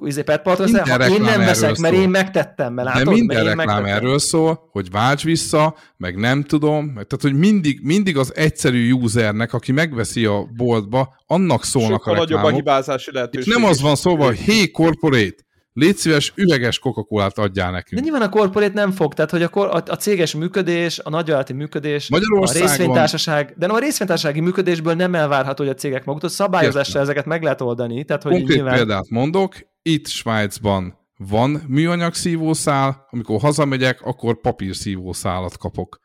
[0.00, 3.82] Minden ha én nem veszek, mert én megtettem, mert De látod, minden mert én reklám
[3.82, 4.04] megtettem.
[4.04, 8.92] erről szól, hogy válts vissza, meg nem tudom, meg, tehát hogy mindig, mindig az egyszerű
[8.92, 12.58] usernek, aki megveszi a boltba, annak szólnak Sokkal a nagyobb a reklámok.
[12.58, 13.52] hibázási Itt lehetőség.
[13.52, 15.34] nem az van szóval, hogy hey corporate,
[15.72, 18.02] légy szíves, üveges coca adjál De nekünk.
[18.02, 21.52] nyilván a korporét nem fog, tehát hogy a, kor, a, a céges működés, a nagyvállalati
[21.52, 26.86] működés, a részvénytársaság, de nem a részvénytársasági működésből nem elvárható, hogy a cégek maguktól szabályozással
[26.86, 27.02] Értem.
[27.02, 28.04] ezeket meg lehet oldani.
[28.04, 28.74] Tehát, hogy Konkrét nyilván...
[28.74, 36.00] példát mondok, itt Svájcban van műanyag szívószál, amikor hazamegyek, akkor papír szívószálat kapok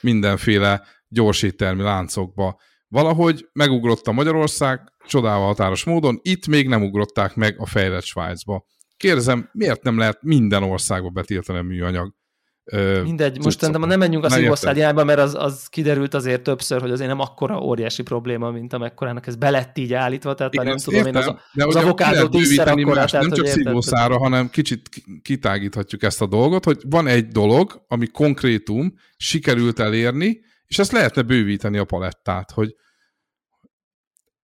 [0.00, 2.60] mindenféle gyorséttermi láncokba.
[2.88, 8.64] Valahogy megugrott a Magyarország, csodával határos módon, itt még nem ugrották meg a fejlett Svájcba.
[9.00, 12.14] Kérdezem, miért nem lehet minden országba betiltani a műanyag?
[13.02, 13.58] Mindegy, most cuccokat?
[13.58, 14.76] szerintem nem menjünk a Na, szívószál érted?
[14.76, 19.26] irányba, mert az, az kiderült azért többször, hogy azért nem akkora óriási probléma, mint amekkorának
[19.26, 22.28] ez belett így állítva, tehát már Igen, nem tudom én, az, értem, de az avokádó
[22.28, 26.78] tízszer akkora, más, tehát nem csak szívószára, hanem kicsit ki- kitágíthatjuk ezt a dolgot, hogy
[26.88, 32.74] van egy dolog, ami konkrétum, sikerült elérni, és ezt lehetne bővíteni a palettát, hogy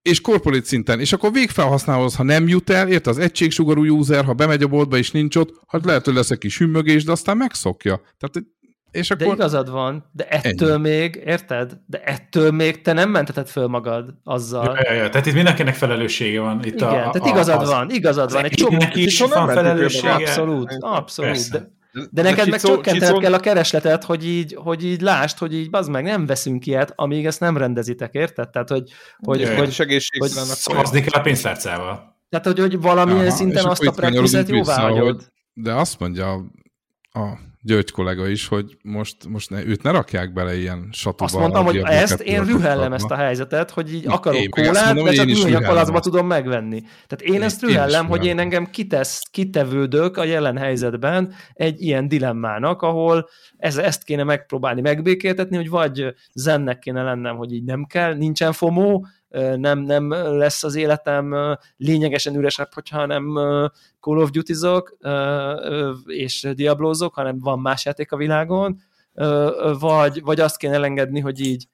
[0.07, 4.33] és korporát szinten, és akkor végfelhasználóhoz, ha nem jut el, érte az egységsugarú user, ha
[4.33, 7.37] bemegy a boltba és nincs ott, hát lehet, hogy lesz egy kis hümmögés, de aztán
[7.37, 8.01] megszokja.
[8.19, 8.47] Tehát,
[8.91, 10.81] és De akkor igazad van, de ettől Ennyi.
[10.89, 11.73] még, érted?
[11.87, 14.65] De ettől még te nem menteted föl magad azzal.
[14.65, 15.09] Ja, ja, ja.
[15.09, 16.65] Tehát itt mindenkinek felelőssége van.
[16.65, 18.45] Itt Igen, a, tehát a, igazad az- van, igazad van.
[18.45, 20.13] Egy csomó, Neki is Viszont nem van felelőssége.
[20.13, 21.31] abszolút, abszolút.
[21.31, 21.59] Persze.
[21.59, 21.71] De,
[22.11, 25.90] de neked meg csökkentened kell a keresletet, hogy így, hogy így lásd, hogy így bazd
[25.90, 28.51] meg, nem veszünk ilyet, amíg ezt nem rendezitek, érted?
[28.51, 29.76] Tehát, hogy, hogy, Jaj, hogy,
[30.18, 32.16] hogy Szavazni kell a pénztárcával.
[32.28, 35.05] tehát, hogy, hogy valamilyen Aha, szinten azt a prekvizet jóvá hagyod.
[35.14, 36.44] hogy- de azt mondja a,
[37.18, 41.25] a György kollega is, hogy most, most ne, őt ne rakják bele ilyen satuba.
[41.25, 44.85] Azt mondtam, hogy ezt 2 én rühellem ezt a helyzetet, hogy így akarok én kólát,
[44.87, 46.05] mondom, de csak én is műanyag rühellem palacba azt.
[46.05, 46.81] tudom megvenni.
[46.81, 51.83] Tehát én Én- ezt én rühellem, hogy én engem kitesz, kitevődök a jelen helyzetben egy
[51.83, 57.64] ilyen dilemmának, ahol ez, ezt kéne megpróbálni megbékéltetni, hogy vagy zennek kéne lennem, hogy így
[57.64, 59.07] nem kell, nincsen fomó,
[59.57, 61.34] nem, nem lesz az életem
[61.76, 63.34] lényegesen üresebb, hogyha nem
[64.01, 64.97] Call of Duty-zok
[66.07, 68.80] és Diablozok, hanem van más játék a világon,
[69.78, 71.68] vagy, vagy azt kéne elengedni, hogy így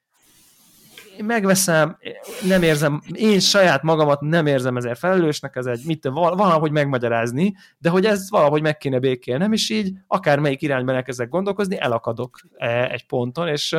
[1.18, 1.98] én megveszem,
[2.46, 7.88] nem érzem, én saját magamat nem érzem ezért felelősnek, ez egy, mit, valahogy megmagyarázni, de
[7.90, 12.40] hogy ez valahogy meg kéne békélnem, és így akármelyik irányban elkezdek gondolkozni, elakadok
[12.88, 13.76] egy ponton, és,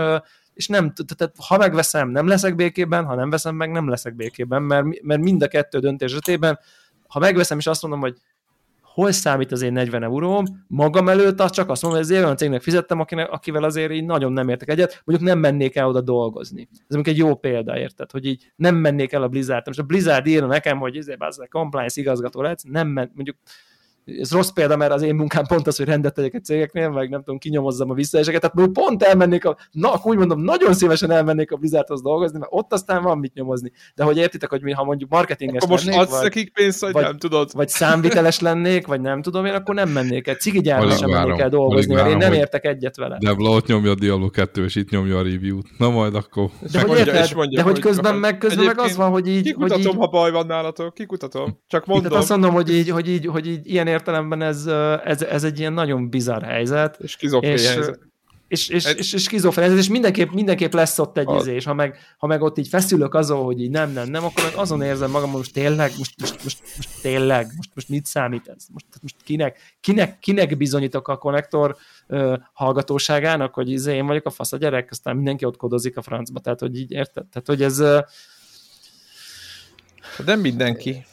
[0.54, 4.62] és nem, tehát ha megveszem, nem leszek békében, ha nem veszem meg, nem leszek békében,
[4.62, 6.60] mert, mert mind a kettő döntés esetében,
[7.08, 8.18] ha megveszem, és azt mondom, hogy
[8.82, 12.38] hol számít az én 40 euróm, magam előtt azt csak azt mondom, hogy ezért olyan
[12.38, 16.01] cégnek fizettem, akinek, akivel azért így nagyon nem értek egyet, mondjuk nem mennék el oda
[16.01, 16.68] dolgozni.
[16.72, 19.66] Ez mondjuk egy jó példa, érted, hogy így nem mennék el a Blizzard.
[19.66, 23.38] Most a Blizzard írna nekem, hogy ezért az compliance igazgató lehetsz, nem ment, mondjuk
[24.06, 27.10] ez rossz példa, mert az én munkám pont az, hogy rendet tegyek egy cégeknél, meg
[27.10, 30.74] nem tudom, kinyomozzam a visszaeseket, tehát mondjuk pont elmennék, a, na, akkor úgy mondom, nagyon
[30.74, 33.72] szívesen elmennék a Blizzardhoz dolgozni, mert ott aztán van mit nyomozni.
[33.95, 36.82] De hogy értitek, hogy mi, ha mondjuk marketinges Akkor most lennék, adsz vagy, nekik pénzt,
[36.82, 37.49] vagy, vagy- nem tudod?
[37.54, 40.36] vagy számviteles lennék, vagy nem tudom én, akkor nem mennék el.
[40.36, 43.18] Cigigyárba Alig sem várom, mennék el dolgozni, mert én várom, nem hogy- értek egyet vele.
[43.20, 45.66] De ott nyomja a Diablo 2, és itt nyomja a review-t.
[45.78, 46.49] Na majd akkor...
[46.72, 49.28] De hogy, mondja, érted, mondja, de hogy hogy- közben, meg, közben meg az van, hogy
[49.28, 49.34] így...
[49.36, 51.45] Hogy Kikutatom, így ha baj van nálatok, kikutatom.
[51.45, 52.20] Csak tehát mondom.
[52.20, 54.65] azt mondom, hogy így, hogy így, hogy így ilyen értelemben ez,
[55.03, 57.99] ez, ez egy ilyen nagyon bizarr helyzet, És kizopni és, helyzet.
[58.47, 61.97] és, és, és, és skizofrén, és mindenképp, mindenképp lesz ott egy izé, és ha meg,
[62.17, 65.11] ha meg ott így feszülök azon, hogy így nem, nem, nem, akkor meg azon érzem
[65.11, 68.65] magam, most tényleg, most, most, most, most tényleg, most, most mit számít ez?
[68.73, 71.75] Most, most kinek, kinek, kinek bizonyítok a konnektor
[72.07, 76.01] uh, hallgatóságának, hogy izé, én vagyok a fasz a gyerek, aztán mindenki ott kodozik a
[76.01, 77.25] francba, tehát hogy így érted?
[77.25, 77.79] Tehát, hogy ez...
[77.79, 77.99] Uh,
[80.25, 81.05] de mindenki.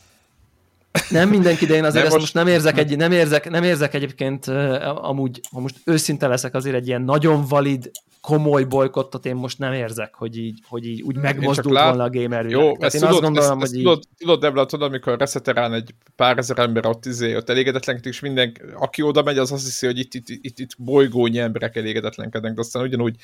[1.10, 3.94] Nem mindenki, de én azért nem most, most nem érzek, egy, nem érzek, nem érzek
[3.94, 4.46] egyébként
[4.82, 9.72] amúgy, ha most őszinte leszek, azért egy ilyen nagyon valid, komoly bolykottot én most nem
[9.72, 11.88] érzek, hogy így, hogy így úgy megmozdult lát...
[11.88, 13.82] volna a gamer Jó, ezt én tudod, azt gondolom, ezt, hogy ezt így...
[13.82, 18.20] tudod, tudod, Debla, tudod, amikor reszeterán egy pár ezer ember ott, izé, ott elégedetlenkedik, és
[18.20, 22.54] minden, aki oda megy, az azt hiszi, hogy itt, itt, itt, itt bolygónyi emberek elégedetlenkednek,
[22.54, 23.16] de aztán ugyanúgy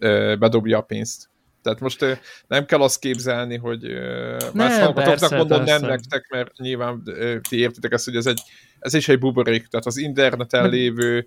[0.00, 1.30] uh, bedobja a pénzt.
[1.62, 3.82] Tehát most nem kell azt képzelni, hogy
[4.52, 5.78] más hallgatóknak mondom persze.
[5.78, 7.02] nem nektek, mert nyilván
[7.48, 8.40] ti értitek ezt, hogy ez, egy,
[8.78, 11.26] ez is egy buborék, tehát az interneten lévő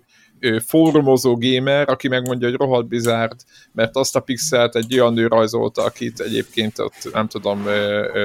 [0.66, 3.40] fórumozó gamer, aki megmondja, hogy rohadt bizárd,
[3.72, 7.66] mert azt a pixelt egy olyan nő rajzolta, akit egyébként ott nem tudom,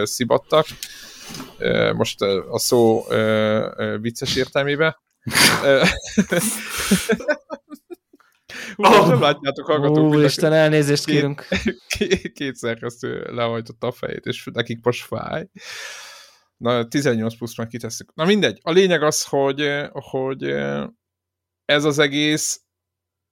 [0.03, 0.65] szibattak.
[1.95, 3.05] Most a szó
[4.01, 5.01] vicces értelmébe.
[8.75, 10.13] Hú, oh, nem látjátok hallgatók.
[10.13, 11.47] Ó, Isten, elnézést két, kérünk.
[11.97, 15.47] Két, kétszer keresztül lehajtotta a fejét, és nekik most fáj.
[16.57, 18.11] Na, 18 plusz meg kitesszük.
[18.13, 18.59] Na mindegy.
[18.63, 20.43] A lényeg az, hogy, hogy
[21.65, 22.61] ez az egész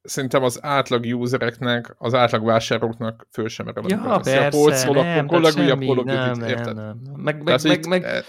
[0.01, 3.83] szerintem az átlag usereknek, az átlag vásárlóknak föl sem merem.
[3.87, 6.75] Ja, persze, a polcról, nem, akkor legújabb nem, érted?
[6.75, 7.13] Nem, nem.
[7.15, 8.23] Meg, meg, meg, meg, e-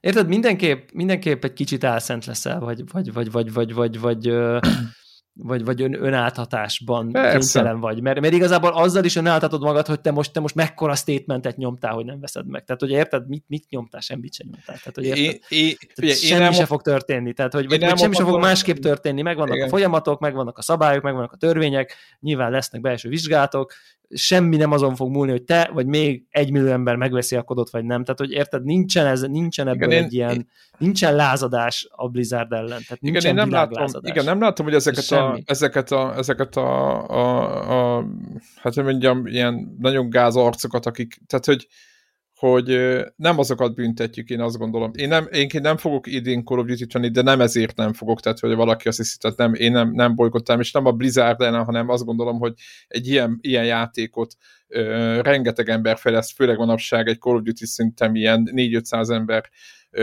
[0.00, 4.26] érted, mindenképp, mindenképp egy kicsit álszent leszel, vagy, vagy, vagy, vagy, vagy, vagy, vagy
[5.34, 8.00] vagy, vagy ön, önáltatásban kénytelen vagy.
[8.00, 11.92] Mert, mert igazából azzal is önáltatod magad, hogy te most, te most mekkora statementet nyomtál,
[11.92, 12.64] hogy nem veszed meg.
[12.64, 14.76] Tehát, hogy érted, mit, mit nyomtál, semmit sem nyomtál.
[14.76, 17.32] Tehát, hogy érted, én, én, tehát semmi nem se fog történni.
[17.32, 19.22] Tehát, hogy, vagy, vagy semmi sem fog másképp történni.
[19.22, 19.66] Megvannak igen.
[19.66, 23.72] a folyamatok, megvannak a szabályok, megvannak a törvények, nyilván lesznek belső vizsgálatok,
[24.14, 27.70] semmi nem azon fog múlni, hogy te, vagy még egy millió ember megveszi a kodot,
[27.70, 28.04] vagy nem.
[28.04, 30.48] Tehát, hogy érted, nincsen, ez, nincsen ebből igen, egy én, ilyen,
[30.78, 32.68] nincsen lázadás a Blizzard ellen.
[32.68, 37.08] Tehát igen, én nem látom, igen, nem látom, hogy ezeket a, ezeket a, ezeket a,
[37.08, 38.06] a, a,
[38.56, 41.66] hát mondjam, ilyen nagyon gáz arcokat, akik, tehát, hogy
[42.48, 44.90] hogy nem azokat büntetjük, én azt gondolom.
[44.94, 48.38] Én nem, én nem fogok idén Call of duty de nem ezért nem fogok, tehát
[48.38, 51.64] hogy valaki azt hiszi, tehát nem, én nem, nem bolykottám, és nem a Blizzard ellen,
[51.64, 52.52] hanem azt gondolom, hogy
[52.88, 54.34] egy ilyen, ilyen játékot
[54.68, 59.50] ö, rengeteg ember fejleszt, főleg manapság egy Call of Duty szinten ilyen 4-500 ember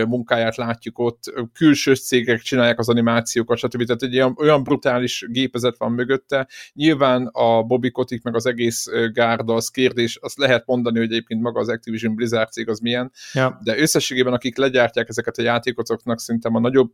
[0.08, 3.84] munkáját látjuk ott, külső cégek csinálják az animációkat, stb.
[3.86, 6.48] Tehát egy olyan, olyan brutális gépezet van mögötte.
[6.74, 11.42] Nyilván a Bobby Kotick meg az egész gárda, az kérdés, azt lehet mondani, hogy egyébként
[11.42, 13.60] maga az Activision Blizzard cég az milyen, ja.
[13.64, 16.92] de összességében akik legyártják ezeket a játékotoknak szerintem a nagyobb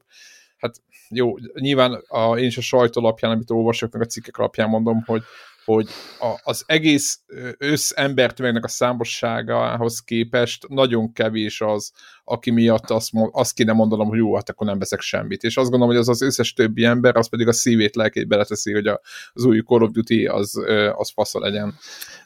[0.57, 4.69] hát jó, nyilván a, én is a sajtó alapján, amit olvasok, meg a cikkek alapján
[4.69, 5.23] mondom, hogy
[5.65, 5.87] hogy
[6.19, 7.19] a, az egész
[7.57, 11.91] összembertömegnek a számosságához képest nagyon kevés az,
[12.23, 15.43] aki miatt azt, azt kéne mondanom, hogy jó, hát akkor nem veszek semmit.
[15.43, 18.73] És azt gondolom, hogy az az összes többi ember, az pedig a szívét, lelkét beleteszi,
[18.73, 19.01] hogy a,
[19.33, 20.53] az új Call of Duty az,
[20.95, 21.75] az fasza legyen.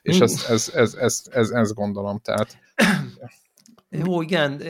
[0.02, 2.58] És ez, ez, ez, ez, ez, ez gondolom, tehát...
[3.90, 4.62] Jó, igen,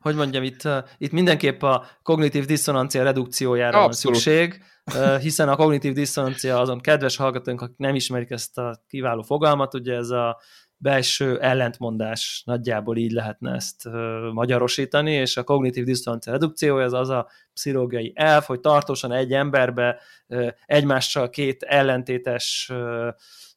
[0.00, 0.68] hogy mondjam, itt,
[0.98, 4.16] itt mindenképp a kognitív diszonancia redukciójára Abszolút.
[4.16, 4.62] van szükség,
[5.20, 9.94] hiszen a kognitív diszonancia azon kedves hallgatóink, akik nem ismerik ezt a kiváló fogalmat, ugye
[9.94, 10.40] ez a
[10.76, 13.88] belső ellentmondás, nagyjából így lehetne ezt
[14.32, 20.00] magyarosítani, és a kognitív diszonancia redukciója az az a pszichológiai elf, hogy tartósan egy emberbe
[20.66, 22.72] egymással két ellentétes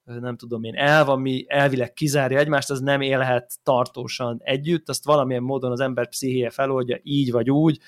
[0.03, 5.43] nem tudom én, elv, ami elvileg kizárja egymást, az nem élhet tartósan együtt, azt valamilyen
[5.43, 7.79] módon az ember pszichéje feloldja, így vagy úgy,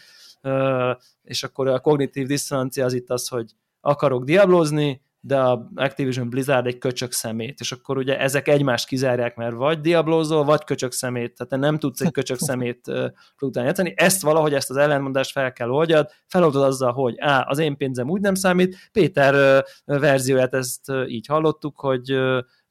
[1.23, 3.51] és akkor a kognitív diszonancia az itt az, hogy
[3.81, 9.35] akarok diablozni, de a Activision Blizzard egy köcsök szemét, és akkor ugye ezek egymást kizárják,
[9.35, 12.91] mert vagy diablózol, vagy köcsök szemét, tehát te nem tudsz egy köcsök szemét
[13.39, 13.93] után játszani.
[13.95, 18.09] Ezt valahogy, ezt az ellentmondást fel kell oldjad, feloldod azzal, hogy á, az én pénzem
[18.09, 22.17] úgy nem számít, Péter verzióját ezt így hallottuk, hogy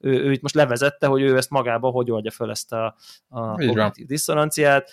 [0.05, 2.95] ő, ő itt most levezette, hogy ő ezt magába hogy oldja föl ezt a,
[3.27, 4.91] a kognitív diszonanciát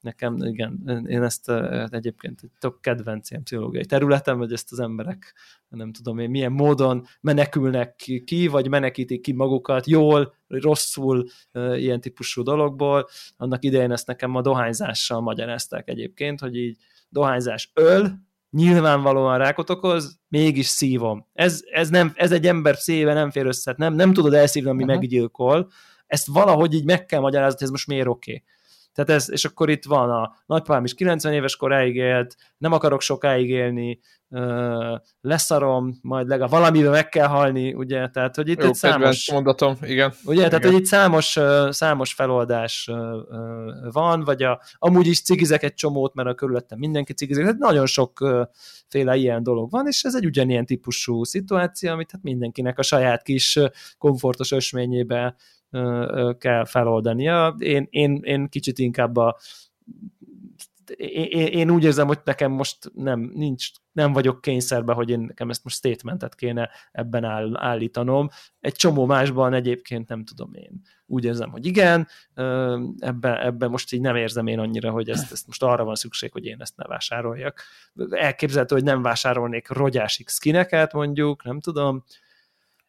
[0.00, 1.52] nekem, igen, én ezt
[1.88, 5.34] egyébként egy tök kedvenc ilyen pszichológiai területem, hogy ezt az emberek
[5.68, 7.94] nem tudom én milyen módon menekülnek
[8.24, 13.08] ki, vagy menekítik ki magukat jól, rosszul ilyen típusú dologból.
[13.36, 16.76] Annak idején ezt nekem a dohányzással magyarázták egyébként, hogy így
[17.08, 21.26] dohányzás öl, nyilvánvalóan rákot okoz, mégis szívom.
[21.32, 24.82] Ez, ez, nem, ez egy ember szíve nem fér össze, nem, nem tudod elszívni, ami
[24.82, 24.98] uh-huh.
[24.98, 25.70] meggyilkol.
[26.06, 28.30] Ezt valahogy így meg kell magyarázni, hogy ez most miért oké.
[28.30, 28.44] Okay
[28.94, 33.00] Tehát ez, és akkor itt van a nagypapám is 90 éves koráig élt, nem akarok
[33.00, 34.00] sokáig élni,
[35.20, 39.30] leszarom, majd legalább valamiben meg kell halni, ugye, tehát hogy itt Jó, egy számos...
[39.32, 40.12] mondatom, igen.
[40.24, 40.48] Ugye, igen.
[40.48, 41.38] tehát hogy itt számos,
[41.70, 42.90] számos feloldás
[43.92, 47.86] van, vagy a, amúgy is cigizek egy csomót, mert a körülöttem mindenki cigizik, tehát nagyon
[47.86, 53.22] sokféle ilyen dolog van, és ez egy ugyanilyen típusú szituáció, amit hát mindenkinek a saját
[53.22, 53.58] kis
[53.98, 55.34] komfortos ösményébe
[56.38, 57.54] kell feloldania.
[57.58, 59.36] Én, én, én kicsit inkább a
[60.96, 65.50] én, én úgy érzem, hogy nekem most nem, nincs, nem vagyok kényszerben, hogy én nekem
[65.50, 68.28] ezt most statementet kéne ebben áll, állítanom.
[68.60, 70.80] Egy csomó másban egyébként nem tudom én.
[71.06, 72.08] Úgy érzem, hogy igen,
[72.98, 76.32] ebben, ebben most így nem érzem én annyira, hogy ezt, ezt most arra van szükség,
[76.32, 77.62] hogy én ezt ne vásároljak.
[78.10, 82.04] Elképzelhető, hogy nem vásárolnék rogyásik skineket mondjuk, nem tudom,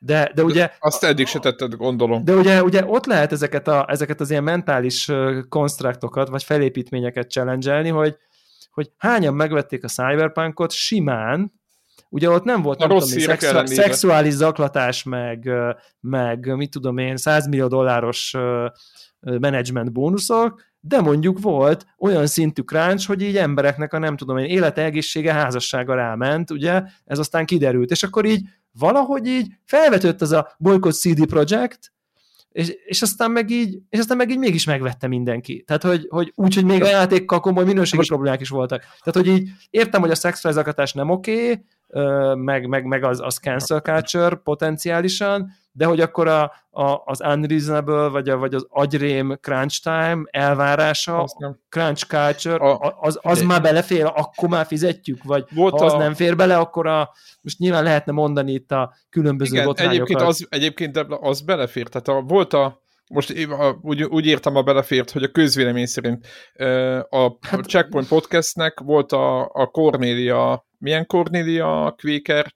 [0.04, 0.72] de, de ugye...
[0.80, 2.26] Azt eddig se tetted, gondolom.
[2.26, 5.12] De ugye, ugye ott lehet ezeket, a, ezeket az ilyen mentális
[5.49, 8.18] konstruktokat, vagy felépítményeket challenge hogy,
[8.72, 11.54] hogy hányan megvették a Cyberpunkot simán,
[12.10, 15.49] ugye ott nem volt, nem tudom, szexu- szexuális zaklatás, meg,
[15.99, 18.36] meg mit tudom én, 100 millió dolláros
[19.20, 24.45] management bónuszok, de mondjuk volt olyan szintű crunch, hogy így embereknek a nem tudom én
[24.45, 30.32] élete, egészsége, házassága ráment, ugye, ez aztán kiderült, és akkor így valahogy így felvetődött az
[30.32, 31.91] a Boycott CD Project,
[32.51, 35.63] és, és, aztán meg így, és aztán meg így mégis megvette mindenki.
[35.67, 38.09] Tehát, hogy, hogy úgy, hogy még a játékkal komoly minőségi Most...
[38.09, 38.79] problémák is voltak.
[38.82, 43.38] Tehát, hogy így értem, hogy a szexfelzakatás nem oké, okay, meg, meg, meg az, az
[43.38, 49.38] cancel culture potenciálisan, de hogy akkor a, a, az unreasonable, vagy, a, vagy az agyrém
[49.41, 51.28] crunch time elvárása,
[51.69, 55.93] crunch culture, a, az, az de, már belefér, akkor már fizetjük, vagy volt ha az
[55.93, 57.11] a, nem fér bele, akkor a,
[57.41, 62.22] most nyilván lehetne mondani itt a különböző igen, egyébként az, egyébként az belefér, tehát a,
[62.28, 62.80] volt a
[63.12, 63.47] most
[63.82, 66.28] úgy, úgy írtam a belefért, hogy a közvélemény szerint
[67.09, 72.53] a hát, Checkpoint Podcastnek volt a, a Cornélia, milyen Cornélia Quaker?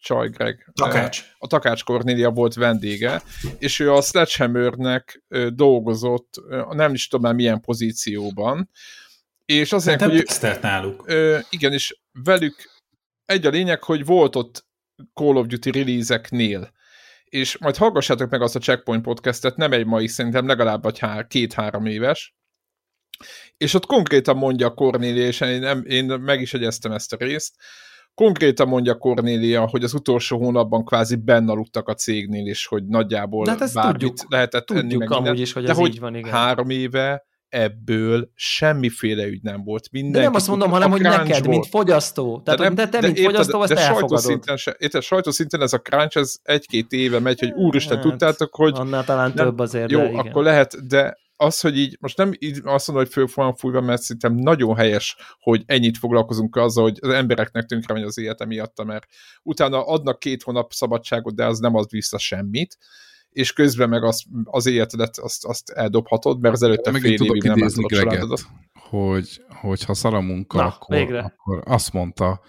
[0.00, 0.70] Csaj, Greg.
[0.74, 1.24] Takács.
[1.38, 3.22] A Takács Cornélia volt vendége,
[3.58, 6.34] és ő a Sledgehammernek dolgozott,
[6.70, 8.70] nem is tudom már milyen pozícióban,
[9.44, 10.60] és azért, hát hogy...
[10.60, 11.04] náluk.
[11.50, 12.54] Igen, és velük
[13.24, 14.66] egy a lényeg, hogy volt ott
[15.14, 16.76] Call of Duty release-eknél
[17.28, 21.26] és majd hallgassátok meg azt a Checkpoint podcastet, nem egy mai, szerintem legalább vagy hár,
[21.26, 22.36] két-három éves,
[23.56, 27.54] és ott konkrétan mondja Cornélia, és én, nem, én meg is egyeztem ezt a részt,
[28.14, 33.44] konkrétan mondja Cornélia, hogy az utolsó hónapban kvázi benne aludtak a cégnél, és hogy nagyjából
[33.44, 36.00] de hát bármit tudjuk, lehetett tudjuk enni meg amúgy is, hogy de ez hogy így
[36.00, 36.32] van, igen.
[36.32, 39.88] három éve ebből semmiféle ügy nem volt.
[39.90, 41.46] Mindenki de nem azt mondom, hanem, hogy neked, volt.
[41.46, 42.40] mint fogyasztó.
[42.44, 44.56] Tehát, de, nem, de te, de mint érted, fogyasztó, azt de.
[44.56, 48.72] Se, érted, sajtószinten ez a crunch, ez egy-két éve megy, hogy úristen, hát, tudtátok, hogy...
[48.74, 50.18] Annál talán nem, több azért, Jó, de igen.
[50.18, 53.80] akkor lehet, de az, hogy így, most nem így azt mondom, hogy föl van fújva,
[53.80, 58.44] mert szerintem nagyon helyes, hogy ennyit foglalkozunk azzal, hogy az embereknek tönkre megy az élete
[58.44, 59.06] miatta, mert
[59.42, 62.78] utána adnak két hónap szabadságot, de az nem ad vissza semmit
[63.38, 67.58] és közben meg az, az életedet azt, azt eldobhatod, mert az előtte fél évig nem
[67.58, 68.38] látod a
[68.88, 72.40] hogy, hogy ha szar a munka, Na, akkor, akkor azt mondta,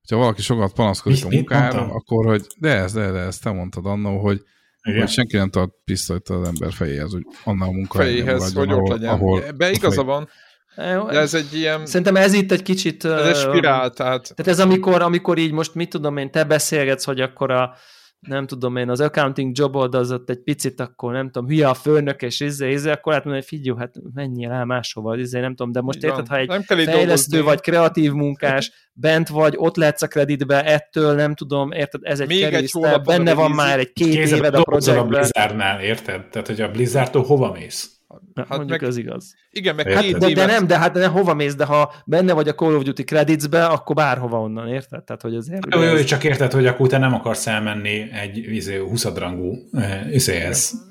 [0.00, 3.86] hogyha valaki sokat panaszkodik a munkára, akkor hogy de ez, de, de ezt te mondtad
[3.86, 4.42] annó, hogy,
[4.82, 9.08] hogy senki nem tart pisztolyt az ember fejéhez, hogy annál a munkahelyéhez, hogy ott legyen.
[9.08, 10.28] Ahol Be igaza van,
[10.76, 11.86] de ez egy ilyen...
[11.86, 13.04] Szerintem ez itt egy kicsit...
[13.04, 14.34] Ez egy spirál, tehát...
[14.34, 17.74] Tehát ez amikor, amikor így most mit tudom én, te beszélgetsz, hogy akkor a
[18.28, 21.74] nem tudom én, az accounting jobod az ott egy picit akkor nem tudom, hülye a
[21.74, 25.54] főnök, és izé, izé, akkor hát mondani, hogy figyelj, hát menjél el máshova, izé, nem
[25.54, 27.40] tudom, de most érted, ha egy nem fejlesztő dolgozni.
[27.40, 32.28] vagy kreatív munkás, bent vagy, ott lehetsz a kreditbe, ettől nem tudom, érted, ez egy
[32.28, 32.70] Még egy
[33.04, 34.98] benne van már egy két éved a projektben.
[34.98, 36.28] a Blizzardnál, érted?
[36.28, 38.01] Tehát, hogy a Blizzardtól hova mész?
[38.34, 39.34] Hát mondjuk meg, ez igaz.
[39.50, 42.48] Igen, meg hát, de, de, nem, de hát ne hova mész, de ha benne vagy
[42.48, 45.04] a Call of Duty creditsbe, akkor bárhova onnan, érted?
[45.04, 45.74] Tehát, hogy azért...
[45.74, 50.14] Jó, jó, csak érted, hogy akkor te nem akarsz elmenni egy izé, 20 rangú eh,
[50.14, 50.90] izéhez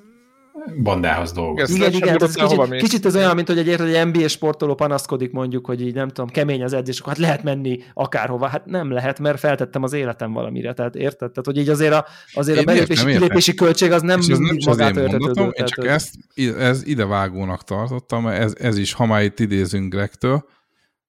[0.83, 1.75] bandához dolgozni.
[1.75, 5.31] Igen, igen, ez kicsit, kicsit ez olyan, mint hogy egy, érted, egy NBA sportoló panaszkodik
[5.31, 8.47] mondjuk, hogy így nem tudom, kemény az edzés, hát lehet menni akárhova.
[8.47, 10.73] Hát nem lehet, mert feltettem az életem valamire.
[10.73, 11.31] Tehát érted?
[11.31, 14.77] Tehát, hogy így azért a, azért a belépési, kilépési költség az nem ez mindig nem
[14.77, 16.13] magát mondatom, Én csak ezt,
[16.57, 20.45] ez idevágónak tartottam, ez, ez is, ha már itt idézünk Grektől,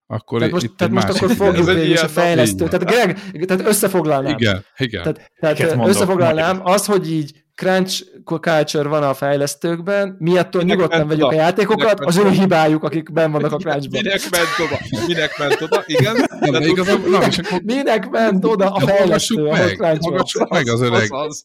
[0.07, 2.69] akkor tehát most, itt tehát most akkor fogjuk végül is a fejlesztő.
[2.69, 4.33] Tehát Greg, tehát összefoglalnám.
[4.39, 5.03] Igen, igen.
[5.03, 11.25] Tehát, tehát összefoglalnám, az, hogy így crunch culture van a fejlesztőkben, miattól minek nyugodtan vegyük
[11.25, 14.01] a játékokat, az ő hibájuk, akik benn vannak a crunchban.
[14.03, 15.05] Minek ment oda?
[15.07, 15.83] Minek ment oda?
[15.87, 16.29] Igen.
[16.41, 17.61] Nem, de igazából, na, és akkor...
[17.65, 19.43] Minek ment oda a fejlesztő?
[19.43, 21.13] Meg, hallgassuk meg az öreg.
[21.13, 21.45] Az, az.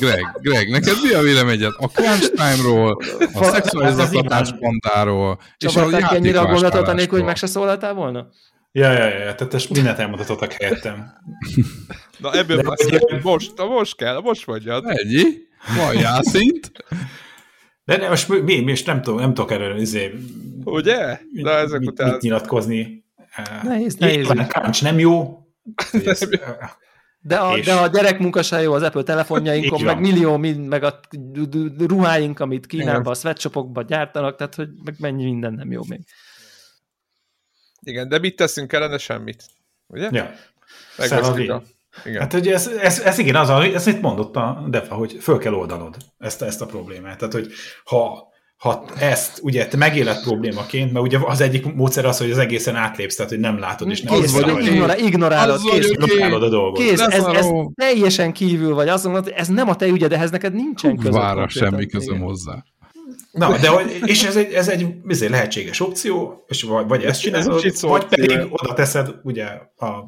[0.00, 1.72] Greg, Greg, neked mi a véleményed?
[1.78, 2.98] A crunch time-ról,
[3.32, 8.26] a szexuális zaklatás bandáról, és a ennyire a gondolatot anélkül, hogy meg se szólaltál volna?
[8.72, 11.12] Ja, ja, ja, tehát mindent elmondhatottak helyettem.
[12.18, 13.22] Na ebből De, hogy...
[13.22, 14.84] most, most kell, most mondjad.
[14.86, 15.22] Ennyi?
[15.76, 16.72] Van jászint.
[17.84, 20.14] De ne, most mi, mi, most nem, tudom, nem tudok erről izé,
[20.64, 21.20] Ugye?
[21.32, 22.10] Na ezek mit, után...
[22.10, 23.04] mit nyilatkozni.
[23.62, 24.30] Nehéz, nehéz.
[24.30, 25.38] A nem jó.
[27.20, 27.64] De a, és...
[27.64, 31.00] de a gyerekmunka se jó az Apple telefonjainkon, meg millió, meg a
[31.78, 36.00] ruháink, amit Kínában, a sweatshopokban gyártanak, tehát hogy meg mennyi minden nem jó még.
[37.80, 38.98] Igen, de mit teszünk ellene?
[38.98, 39.44] Semmit.
[39.86, 40.08] Ugye?
[40.12, 40.30] Ja.
[42.04, 42.20] Igen.
[42.20, 45.54] Hát ugye ez, ez, ez igen, az, ez mit mondott a Defa, hogy föl kell
[45.54, 47.18] oldanod ezt, ezt a problémát.
[47.18, 47.52] Tehát, hogy
[47.84, 48.28] ha,
[48.58, 52.76] ha ezt ugye te megéled problémaként, mert ugye az egyik módszer az, hogy az egészen
[52.76, 56.48] átlépsz, tehát hogy nem látod, és nem kész, vagy, ignorál, ignorálod, az kész, ignorálod a
[56.48, 56.78] dolgot.
[56.78, 60.54] Kész, ez, ez, teljesen kívül vagy, azt mondod, ez nem a te ügyed, ehhez neked
[60.54, 61.12] nincsen között.
[61.12, 62.64] Vára semmi közöm hozzá.
[63.38, 63.70] Na, de
[64.04, 68.04] és ez egy, ez egy ez lehetséges opció, és vagy, vagy ezt csinálod, ez vagy
[68.04, 70.04] pedig oda teszed ugye a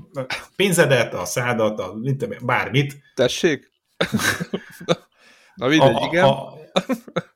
[0.56, 1.94] pénzedet, a szádat, a,
[2.42, 2.96] bármit.
[3.14, 3.70] Tessék?
[5.54, 6.24] Na mindegy, a, igen.
[6.24, 6.52] A,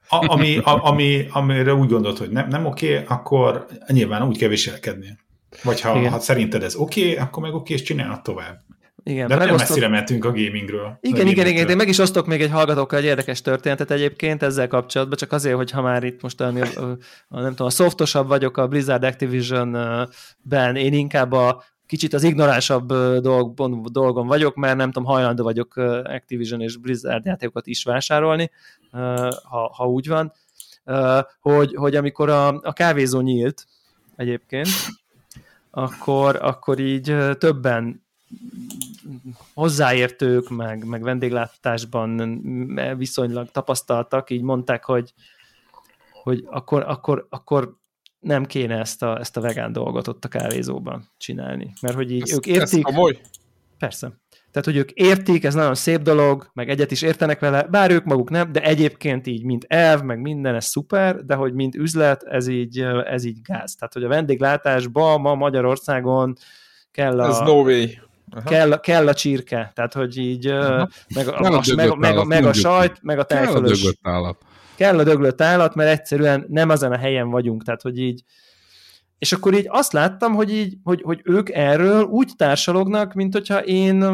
[0.09, 4.39] a, ami, a, ami, amire úgy gondolod, hogy nem, nem oké, okay, akkor nyilván úgy
[4.39, 5.19] kell viselkedni.
[5.63, 8.64] Vagy ha, ha szerinted ez oké, okay, akkor meg oké, okay, és csinálod tovább.
[9.07, 9.69] Igen, de megosztok...
[9.69, 10.99] messzire mentünk a gamingről.
[11.01, 14.69] Igen, igen, igen, de meg is osztok még egy hallgatókkal egy érdekes történetet egyébként ezzel
[14.69, 16.97] kapcsolatban, csak azért, hogy ha már itt most a, a,
[17.29, 22.87] a, nem tudom, a softosabb vagyok a Blizzard Activision-ben, én inkább a kicsit az ignoránsabb
[23.21, 28.51] dolgon, dolgon vagyok, mert nem tudom, hajlandó vagyok Activision és Blizzard játékokat is vásárolni,
[29.43, 30.33] ha, ha úgy van,
[31.41, 33.67] hogy, hogy amikor a, a kávézó nyílt
[34.17, 34.69] egyébként,
[35.71, 38.03] akkor, akkor így többen
[39.55, 42.41] hozzáértők, meg, meg vendéglátásban
[42.97, 45.13] viszonylag tapasztaltak, így mondták, hogy,
[46.23, 47.77] hogy akkor, akkor, akkor
[48.19, 51.73] nem kéne ezt a, ezt a vegán dolgot ott a kávézóban csinálni.
[51.81, 52.87] Mert hogy így ez, ők értik...
[52.87, 53.21] Ez komoly?
[53.79, 54.13] Persze.
[54.51, 58.05] Tehát, hogy ők értik, ez nagyon szép dolog, meg egyet is értenek vele, bár ők
[58.05, 62.23] maguk nem, de egyébként így, mint elv, meg minden, ez szuper, de hogy mint üzlet,
[62.23, 63.75] ez így, ez így gáz.
[63.75, 66.37] Tehát, hogy a vendéglátásban ma Magyarországon
[66.91, 67.29] kell a...
[67.29, 67.87] Ez no way.
[68.45, 70.89] Kell, kell a csirke, tehát hogy így Aha.
[71.15, 73.53] meg, a, a, meg, meg, meg a sajt, meg a tejfölös.
[73.55, 74.39] Kell a döglött állat.
[74.75, 78.25] Kell a döglött állat, mert egyszerűen nem ezen a helyen vagyunk, tehát hogy így
[79.19, 83.65] és akkor így azt láttam, hogy, így, hogy, hogy ők erről úgy társalognak, mint hogyha
[83.65, 84.05] én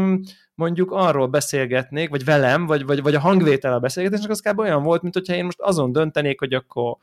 [0.54, 4.58] mondjuk arról beszélgetnék, vagy velem, vagy, vagy, vagy a hangvétel a beszélgetésnek, az kb.
[4.58, 6.96] olyan volt, mint hogyha én most azon döntenék, hogy akkor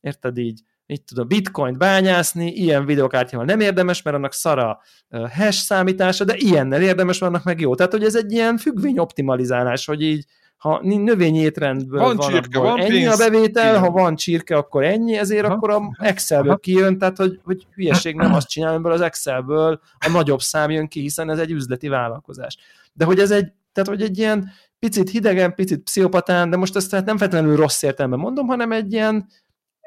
[0.00, 4.80] érted így, mit tudom, bitcoint bányászni, ilyen videokártyával nem érdemes, mert annak szara
[5.10, 7.74] hash számítása, de ilyennel érdemes, mert annak meg jó.
[7.74, 10.24] Tehát, hogy ez egy ilyen függvény optimalizálás, hogy így,
[10.56, 13.80] ha növényi étrendből van, van, csirke, van ennyi pénz, a bevétel, igen.
[13.80, 15.54] ha van csirke, akkor ennyi, ezért Aha.
[15.54, 16.58] akkor a Excelből Aha.
[16.58, 20.88] kijön, tehát hogy, hogy hülyeség nem azt csinálni, ebből az Excelből a nagyobb szám jön
[20.88, 22.56] ki, hiszen ez egy üzleti vállalkozás.
[22.92, 26.90] De hogy ez egy, tehát hogy egy ilyen picit hidegen, picit pszichopatán, de most ezt
[26.90, 29.26] tehát nem feltétlenül rossz értelemben mondom, hanem egy ilyen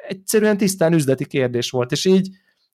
[0.08, 2.30] egyszerűen tisztán üzleti kérdés volt, és így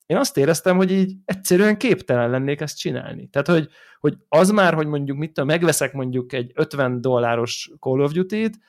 [0.05, 3.27] én azt éreztem, hogy így egyszerűen képtelen lennék ezt csinálni.
[3.27, 3.69] Tehát, hogy,
[3.99, 8.59] hogy az már, hogy mondjuk mit tudom, megveszek mondjuk egy 50 dolláros Call of Duty-t,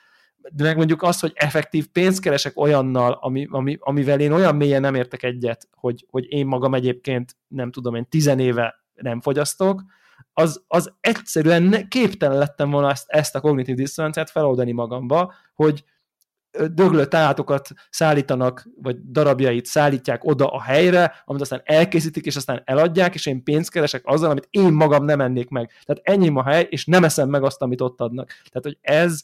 [0.51, 4.81] de meg mondjuk az, hogy effektív pénzt keresek olyannal, ami, ami, amivel én olyan mélyen
[4.81, 9.83] nem értek egyet, hogy, hogy én magam egyébként nem tudom, én tizenéve nem fogyasztok,
[10.33, 15.83] az, az egyszerűen képtelen lettem volna ezt, ezt a kognitív diszonanciát feloldani magamba, hogy,
[16.71, 23.13] döglött állatokat szállítanak, vagy darabjait szállítják oda a helyre, amit aztán elkészítik, és aztán eladják,
[23.13, 25.71] és én pénzt keresek azzal, amit én magam nem ennék meg.
[25.85, 28.27] Tehát ennyi a hely, és nem eszem meg azt, amit ott adnak.
[28.27, 29.21] Tehát, hogy ez,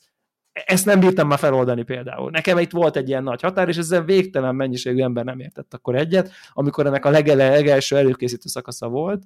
[0.51, 2.29] ezt nem bírtam már feloldani például.
[2.29, 5.95] Nekem itt volt egy ilyen nagy határ, és ezzel végtelen mennyiségű ember nem értett akkor
[5.95, 9.23] egyet, amikor ennek a legele, legelső előkészítő szakasza volt,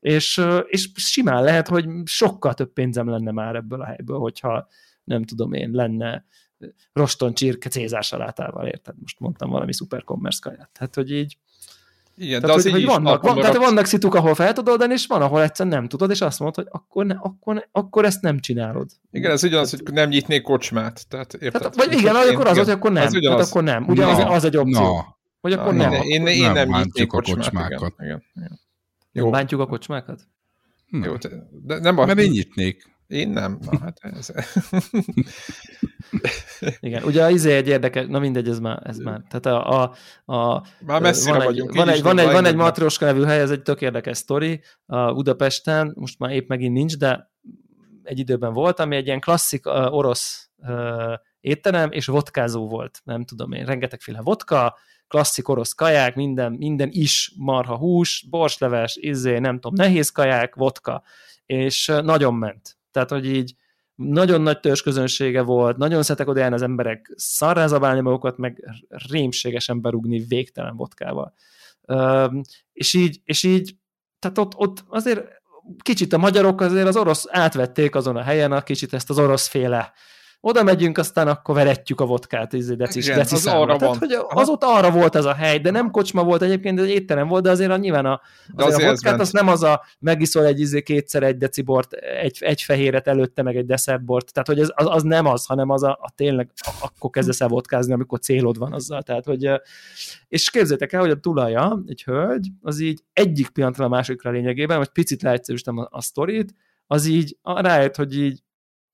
[0.00, 4.68] és, és simán lehet, hogy sokkal több pénzem lenne már ebből a helyből, hogyha
[5.04, 6.24] nem tudom én, lenne
[6.92, 8.94] roston csirke Cézár salátával, érted?
[9.00, 10.70] Most mondtam valami szuper commerce kaját.
[10.72, 11.36] Tehát, hogy így
[12.16, 14.92] igen, tehát, de az hogy, hogy vannak, van, tehát vannak szituk, ahol fel tudod oldani,
[14.92, 18.22] és van, ahol egyszerűen nem tudod, és azt mondod, hogy akkor, ne, akkor, akkor ezt
[18.22, 18.90] nem csinálod.
[19.10, 21.08] Igen, ez ugyanaz, tehát, hogy nem nyitnék kocsmát.
[21.08, 21.60] Tehát, érted?
[21.60, 23.08] Tehát, vagy igen, én, akkor az, hogy akkor nem.
[23.08, 23.84] Tehát akkor nem.
[23.88, 24.80] Ugyanaz no, az egy opció.
[24.80, 25.00] No.
[25.40, 25.92] Hogy akkor no, nem.
[25.92, 27.36] Én, én, én nem, nem nyitnék kocsmát.
[27.36, 27.94] kocsmákat.
[27.98, 28.60] Igen, igen.
[29.12, 29.30] Jó.
[29.30, 30.20] Bántjuk a kocsmákat?
[30.88, 31.02] Hm.
[31.02, 31.14] Jó,
[31.62, 32.06] de nem a...
[32.06, 32.90] Mert én nyitnék.
[33.12, 33.58] Én nem.
[33.70, 34.32] Na, hát ez...
[36.80, 39.22] Igen, ugye az izé egy érdekes, na mindegy, ez már, ez már.
[39.28, 39.94] Tehát a, a,
[40.34, 41.70] a már messzire van vagyunk.
[41.70, 44.62] Egy, van, egy, van, egy, van egy Matroska nevű hely, ez egy tök érdekes sztori
[44.86, 47.32] a Budapesten, most már épp megint nincs, de
[48.02, 53.24] egy időben volt, ami egy ilyen klasszik uh, orosz uh, étterem, és vodkázó volt, nem
[53.24, 54.76] tudom én, rengetegféle vodka,
[55.08, 61.02] klasszik orosz kaják, minden, minden is marha hús, borsleves, izé, nem tudom, nehéz kaják, vodka,
[61.46, 62.80] és nagyon ment.
[62.92, 63.54] Tehát, hogy így
[63.94, 70.18] nagyon nagy közönsége volt, nagyon szeretek oda az emberek szarrá zabálni magukat, meg rémségesen berúgni
[70.18, 71.34] végtelen vodkával.
[72.72, 73.76] És így, és így
[74.18, 75.28] tehát ott, ott azért
[75.82, 79.46] kicsit a magyarok azért az orosz átvették azon a helyen a kicsit ezt az orosz
[79.46, 79.92] féle
[80.44, 84.16] oda megyünk, aztán akkor veretjük a vodkát, izé, decis, Igen, deci az arra Tehát, hogy
[84.28, 87.28] az ott arra volt ez a hely, de nem kocsma volt egyébként, ez egy étterem
[87.28, 88.20] volt, de azért a, nyilván a,
[88.54, 92.36] azért azért a vodkát az nem az a megiszol egy izé kétszer egy decibort, egy,
[92.40, 95.82] egy fehéret előtte, meg egy desszertbort, tehát hogy ez, az, az, nem az, hanem az
[95.82, 96.50] a, a tényleg
[96.80, 99.50] akkor kezdesz el vodkázni, amikor célod van azzal, tehát hogy
[100.28, 104.78] és képzeljétek el, hogy a tulaja, egy hölgy, az így egyik pillanatra a másikra lényegében,
[104.78, 106.54] vagy picit leegyszerűsítem a, a sztorit,
[106.86, 108.42] az így rájött, hogy így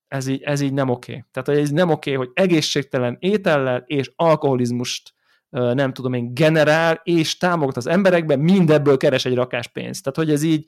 [0.09, 1.11] ez így, ez így nem oké.
[1.11, 1.25] Okay.
[1.31, 5.13] Tehát ez nem oké, hogy egészségtelen étellel és alkoholizmust
[5.49, 10.03] nem tudom én, generál és támogat az emberekben, mindebből keres egy rakás pénzt.
[10.03, 10.65] Tehát, hogy ez így,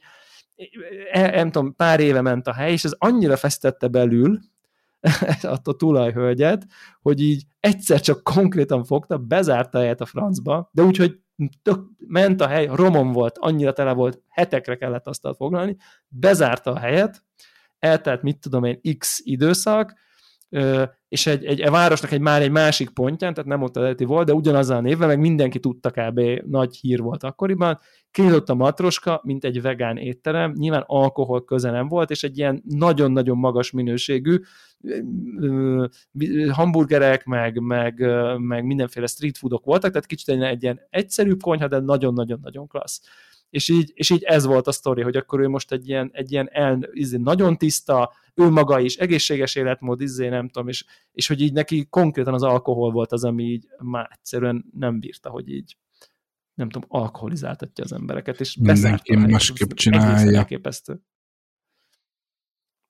[1.11, 4.39] e, nem tudom, pár éve ment a hely, és ez annyira fesztette belül
[5.41, 6.65] a tulajhölgyet,
[7.01, 11.19] hogy így egyszer csak konkrétan fogta, bezárta helyet a francba, de úgy, hogy
[11.61, 15.77] tök, ment a hely, romon volt, annyira tele volt, hetekre kellett azt foglalni,
[16.07, 17.23] bezárta a helyet,
[17.81, 19.93] eltelt, mit tudom én, x időszak,
[21.07, 24.25] és egy, egy, egy városnak egy már egy másik pontján, tehát nem ott eredeti volt,
[24.25, 26.19] de ugyanazzal a névvel, meg mindenki tudta kb.
[26.47, 27.79] nagy hír volt akkoriban,
[28.11, 32.63] kinyitott a matroska, mint egy vegán étterem, nyilván alkohol köze nem volt, és egy ilyen
[32.65, 34.39] nagyon-nagyon magas minőségű
[36.49, 38.05] hamburgerek, meg, meg,
[38.37, 43.01] meg mindenféle street foodok voltak, tehát kicsit egy, egy ilyen egyszerűbb konyha, de nagyon-nagyon-nagyon klassz
[43.51, 46.31] és így, és így ez volt a sztori, hogy akkor ő most egy ilyen, egy
[46.31, 51.27] ilyen el, izé, nagyon tiszta, ő maga is, egészséges életmód, izé, nem tudom, és, és
[51.27, 55.49] hogy így neki konkrétan az alkohol volt az, ami így már egyszerűen nem bírta, hogy
[55.49, 55.77] így
[56.53, 60.37] nem tudom, alkoholizáltatja az embereket, és Mindenki másképp csinálja.
[60.37, 61.01] Elképesztő.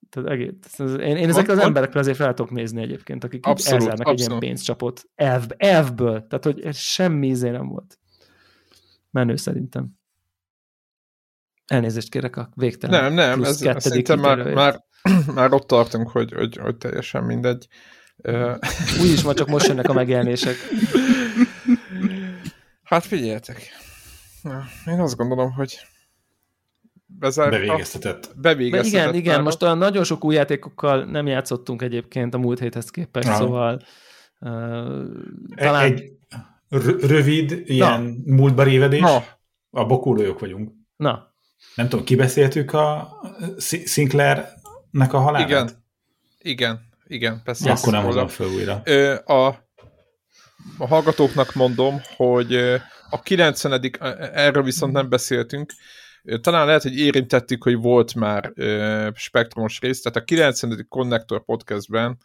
[0.10, 4.08] Tehát egész, én, én ezekre az emberekre azért fel tudok nézni egyébként, akik abszolút, elzárnak
[4.08, 4.22] abszolút.
[4.22, 8.00] egy ilyen pénzcsapot elv, elvből, tehát hogy semmi izé nem volt.
[9.10, 10.00] Menő szerintem.
[11.72, 13.14] Elnézést kérek a végtelen.
[13.14, 14.84] Nem, nem, ez, szerintem már, már,
[15.36, 17.68] már ott tartunk, hogy, hogy, hogy teljesen mindegy.
[19.02, 20.56] Úgyis ma csak most jönnek a megjelenések.
[22.84, 23.62] Hát figyeljetek.
[24.86, 25.80] Én azt gondolom, hogy
[27.06, 27.52] bezárva.
[27.52, 28.32] Bevégeztetett.
[28.36, 29.02] Bevégeztetett.
[29.02, 33.28] igen, igen, most olyan nagyon sok új játékokkal nem játszottunk egyébként a múlt héthez képest,
[33.28, 33.36] ah.
[33.36, 33.82] szóval
[34.40, 34.50] uh,
[35.56, 35.84] talán...
[35.84, 36.12] Egy
[37.02, 38.36] rövid, ilyen Na.
[38.36, 39.00] múltba révedés.
[39.00, 39.24] Na.
[39.70, 40.72] A bokúlójuk vagyunk.
[40.96, 41.31] Na,
[41.76, 43.18] nem tudom, kibeszéltük a
[43.86, 45.50] Sinclairnek a halálát?
[45.50, 45.84] Igen,
[46.40, 47.72] igen, igen, persze.
[47.72, 48.82] Akkor nem hozom fel újra.
[49.26, 49.48] A,
[50.78, 52.56] a hallgatóknak mondom, hogy
[53.10, 53.92] a 90
[54.34, 55.74] erről viszont nem beszéltünk,
[56.42, 58.54] talán lehet, hogy érintettük, hogy volt már
[59.16, 60.86] spektrumos rész, tehát a 90.
[60.90, 62.18] Connector podcastben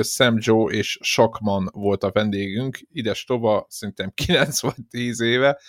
[0.00, 5.60] Sam Joe és Sakman volt a vendégünk, ides tova, szerintem 9 vagy 10 éve,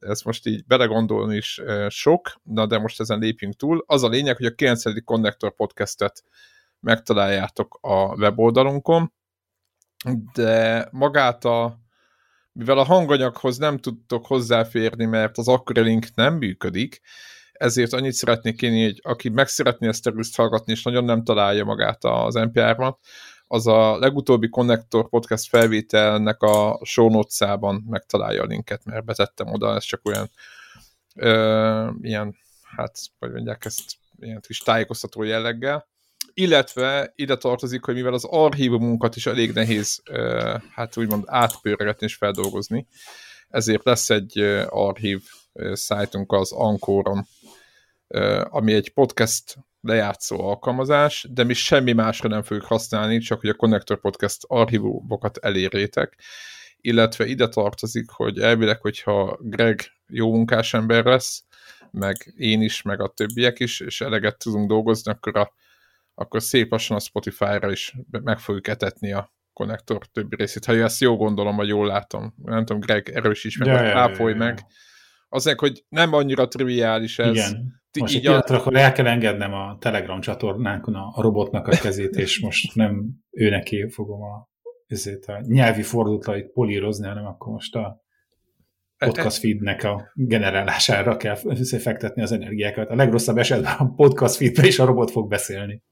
[0.00, 3.84] ez most így belegondolni is sok, na de most ezen lépjünk túl.
[3.86, 5.04] Az a lényeg, hogy a 9.
[5.04, 6.24] Connector podcastet
[6.80, 9.12] megtaláljátok a weboldalunkon,
[10.34, 11.78] de magát a
[12.52, 17.00] mivel a hanganyaghoz nem tudtok hozzáférni, mert az akkori link nem működik,
[17.52, 21.64] ezért annyit szeretnék kérni, hogy aki meg szeretné ezt a hallgatni, és nagyon nem találja
[21.64, 22.98] magát az NPR-ban,
[23.46, 29.74] az a legutóbbi Connector podcast felvételnek a show notes-ában megtalálja a linket, mert betettem oda,
[29.74, 30.30] ez csak olyan
[31.14, 32.36] ö, ilyen,
[32.76, 33.82] hát, hogy mondják ezt,
[34.20, 35.86] ilyen kis tájékoztató jelleggel.
[36.34, 42.14] Illetve ide tartozik, hogy mivel az archívumunkat is elég nehéz, ö, hát úgymond átpörgetni és
[42.14, 42.86] feldolgozni,
[43.48, 45.22] ezért lesz egy archív
[45.72, 47.26] szájtunk az Ankoron,
[48.42, 49.56] ami egy podcast
[49.86, 55.36] lejátszó alkalmazás, de mi semmi másra nem fogjuk használni, csak hogy a Connector Podcast archívumokat
[55.36, 56.18] elérjétek,
[56.80, 61.44] illetve ide tartozik, hogy elvileg, hogyha Greg jó munkás ember lesz,
[61.90, 65.52] meg én is, meg a többiek is, és eleget tudunk dolgozni, akkor, a,
[66.14, 70.64] akkor szép lassan a Spotify-ra is meg fogjuk etetni a konnektor többi részét.
[70.64, 72.34] Ha ezt jó gondolom, vagy jól látom.
[72.44, 74.54] Nem tudom, Greg, erősíts meg, ja, ápolj ja, ja, ja.
[75.28, 77.34] Azért, hogy nem annyira triviális ez.
[77.34, 78.42] Igen most így a...
[78.46, 83.10] akkor el kell engednem a Telegram csatornánkon a, a robotnak a kezét, és most nem
[83.30, 84.48] ő neki fogom a,
[84.86, 88.04] ezért a nyelvi fordulatait polírozni, hanem akkor most a
[88.98, 91.36] podcast feednek a generálására kell
[91.78, 92.90] fektetni az energiákat.
[92.90, 95.82] A legrosszabb esetben a podcast feedbe is a robot fog beszélni.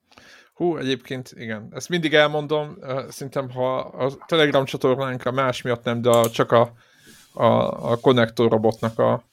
[0.54, 1.68] Hú, egyébként igen.
[1.70, 2.78] Ezt mindig elmondom,
[3.08, 6.72] szerintem ha a Telegram csatornánk a más miatt nem, de csak a,
[7.34, 9.24] a, a konnektor robotnak a,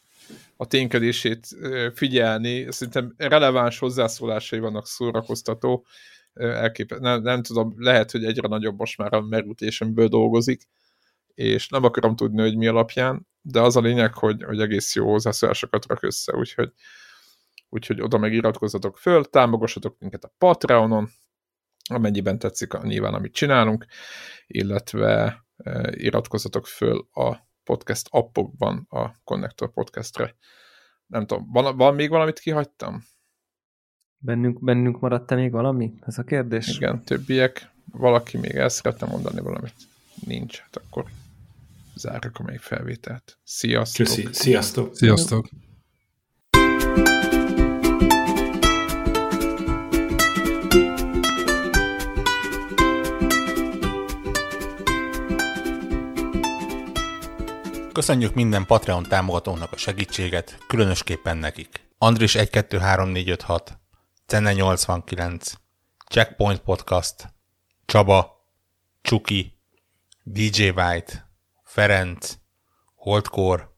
[0.57, 1.48] a ténykedését
[1.94, 2.72] figyelni.
[2.72, 5.86] Szerintem releváns hozzászólásai vannak szórakoztató.
[6.34, 10.68] Elképe, nem, nem tudom, lehet, hogy egyre nagyobb most már a merültésemiből dolgozik,
[11.34, 15.11] és nem akarom tudni, hogy mi alapján, de az a lényeg, hogy, hogy egész jó
[15.11, 16.72] hozzászólásokat rak össze, úgyhogy,
[17.69, 21.10] úgyhogy oda megiratkozzatok föl, támogassatok minket a Patreonon,
[21.90, 23.86] amennyiben tetszik a, nyilván, amit csinálunk,
[24.48, 25.44] illetve
[25.91, 30.36] iratkozzatok föl a podcast appokban a Connector podcastre.
[31.06, 33.04] Nem tudom, van, van még valamit kihagytam?
[34.18, 35.94] Bennünk, bennünk maradt-e még valami?
[36.06, 36.76] Ez a kérdés?
[36.76, 37.70] Igen, többiek.
[37.92, 39.74] Valaki még el szeretne mondani valamit?
[40.26, 41.06] Nincs, hát akkor
[41.96, 43.40] zárjuk a még felvételt.
[43.44, 44.06] Sziasztok!
[44.06, 44.96] Köszi, sziasztok!
[44.96, 45.50] Sziasztok!
[57.93, 61.88] Köszönjük minden Patreon támogatónak a segítséget, különösképpen nekik.
[61.97, 63.80] Andris 123456,
[64.26, 65.53] Cenne 89,
[66.07, 67.34] Checkpoint Podcast,
[67.85, 68.45] Csaba,
[69.01, 69.59] Csuki,
[70.23, 71.31] DJ White,
[71.63, 72.38] Ferenc,
[72.95, 73.69] Holdcore,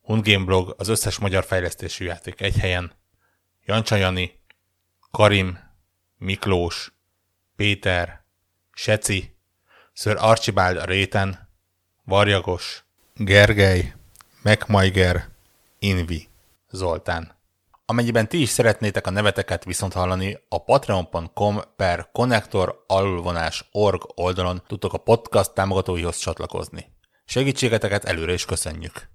[0.00, 2.92] Hundgame Blog, az összes magyar fejlesztésű játék egy helyen,
[3.64, 4.42] Jancsa Jani,
[5.10, 5.58] Karim,
[6.16, 6.92] Miklós,
[7.56, 8.24] Péter,
[8.72, 9.36] Seci,
[9.92, 11.48] Sir Archibald a réten,
[12.04, 12.84] Varjagos,
[13.22, 13.94] Gergely,
[14.42, 15.28] Megmajger,
[15.78, 16.28] Invi,
[16.70, 17.36] Zoltán.
[17.86, 24.62] Amennyiben ti is szeretnétek a neveteket viszont hallani, a patreon.com per connector alulvonás org oldalon
[24.66, 26.92] tudtok a podcast támogatóihoz csatlakozni.
[27.24, 29.08] Segítségeteket előre is köszönjük!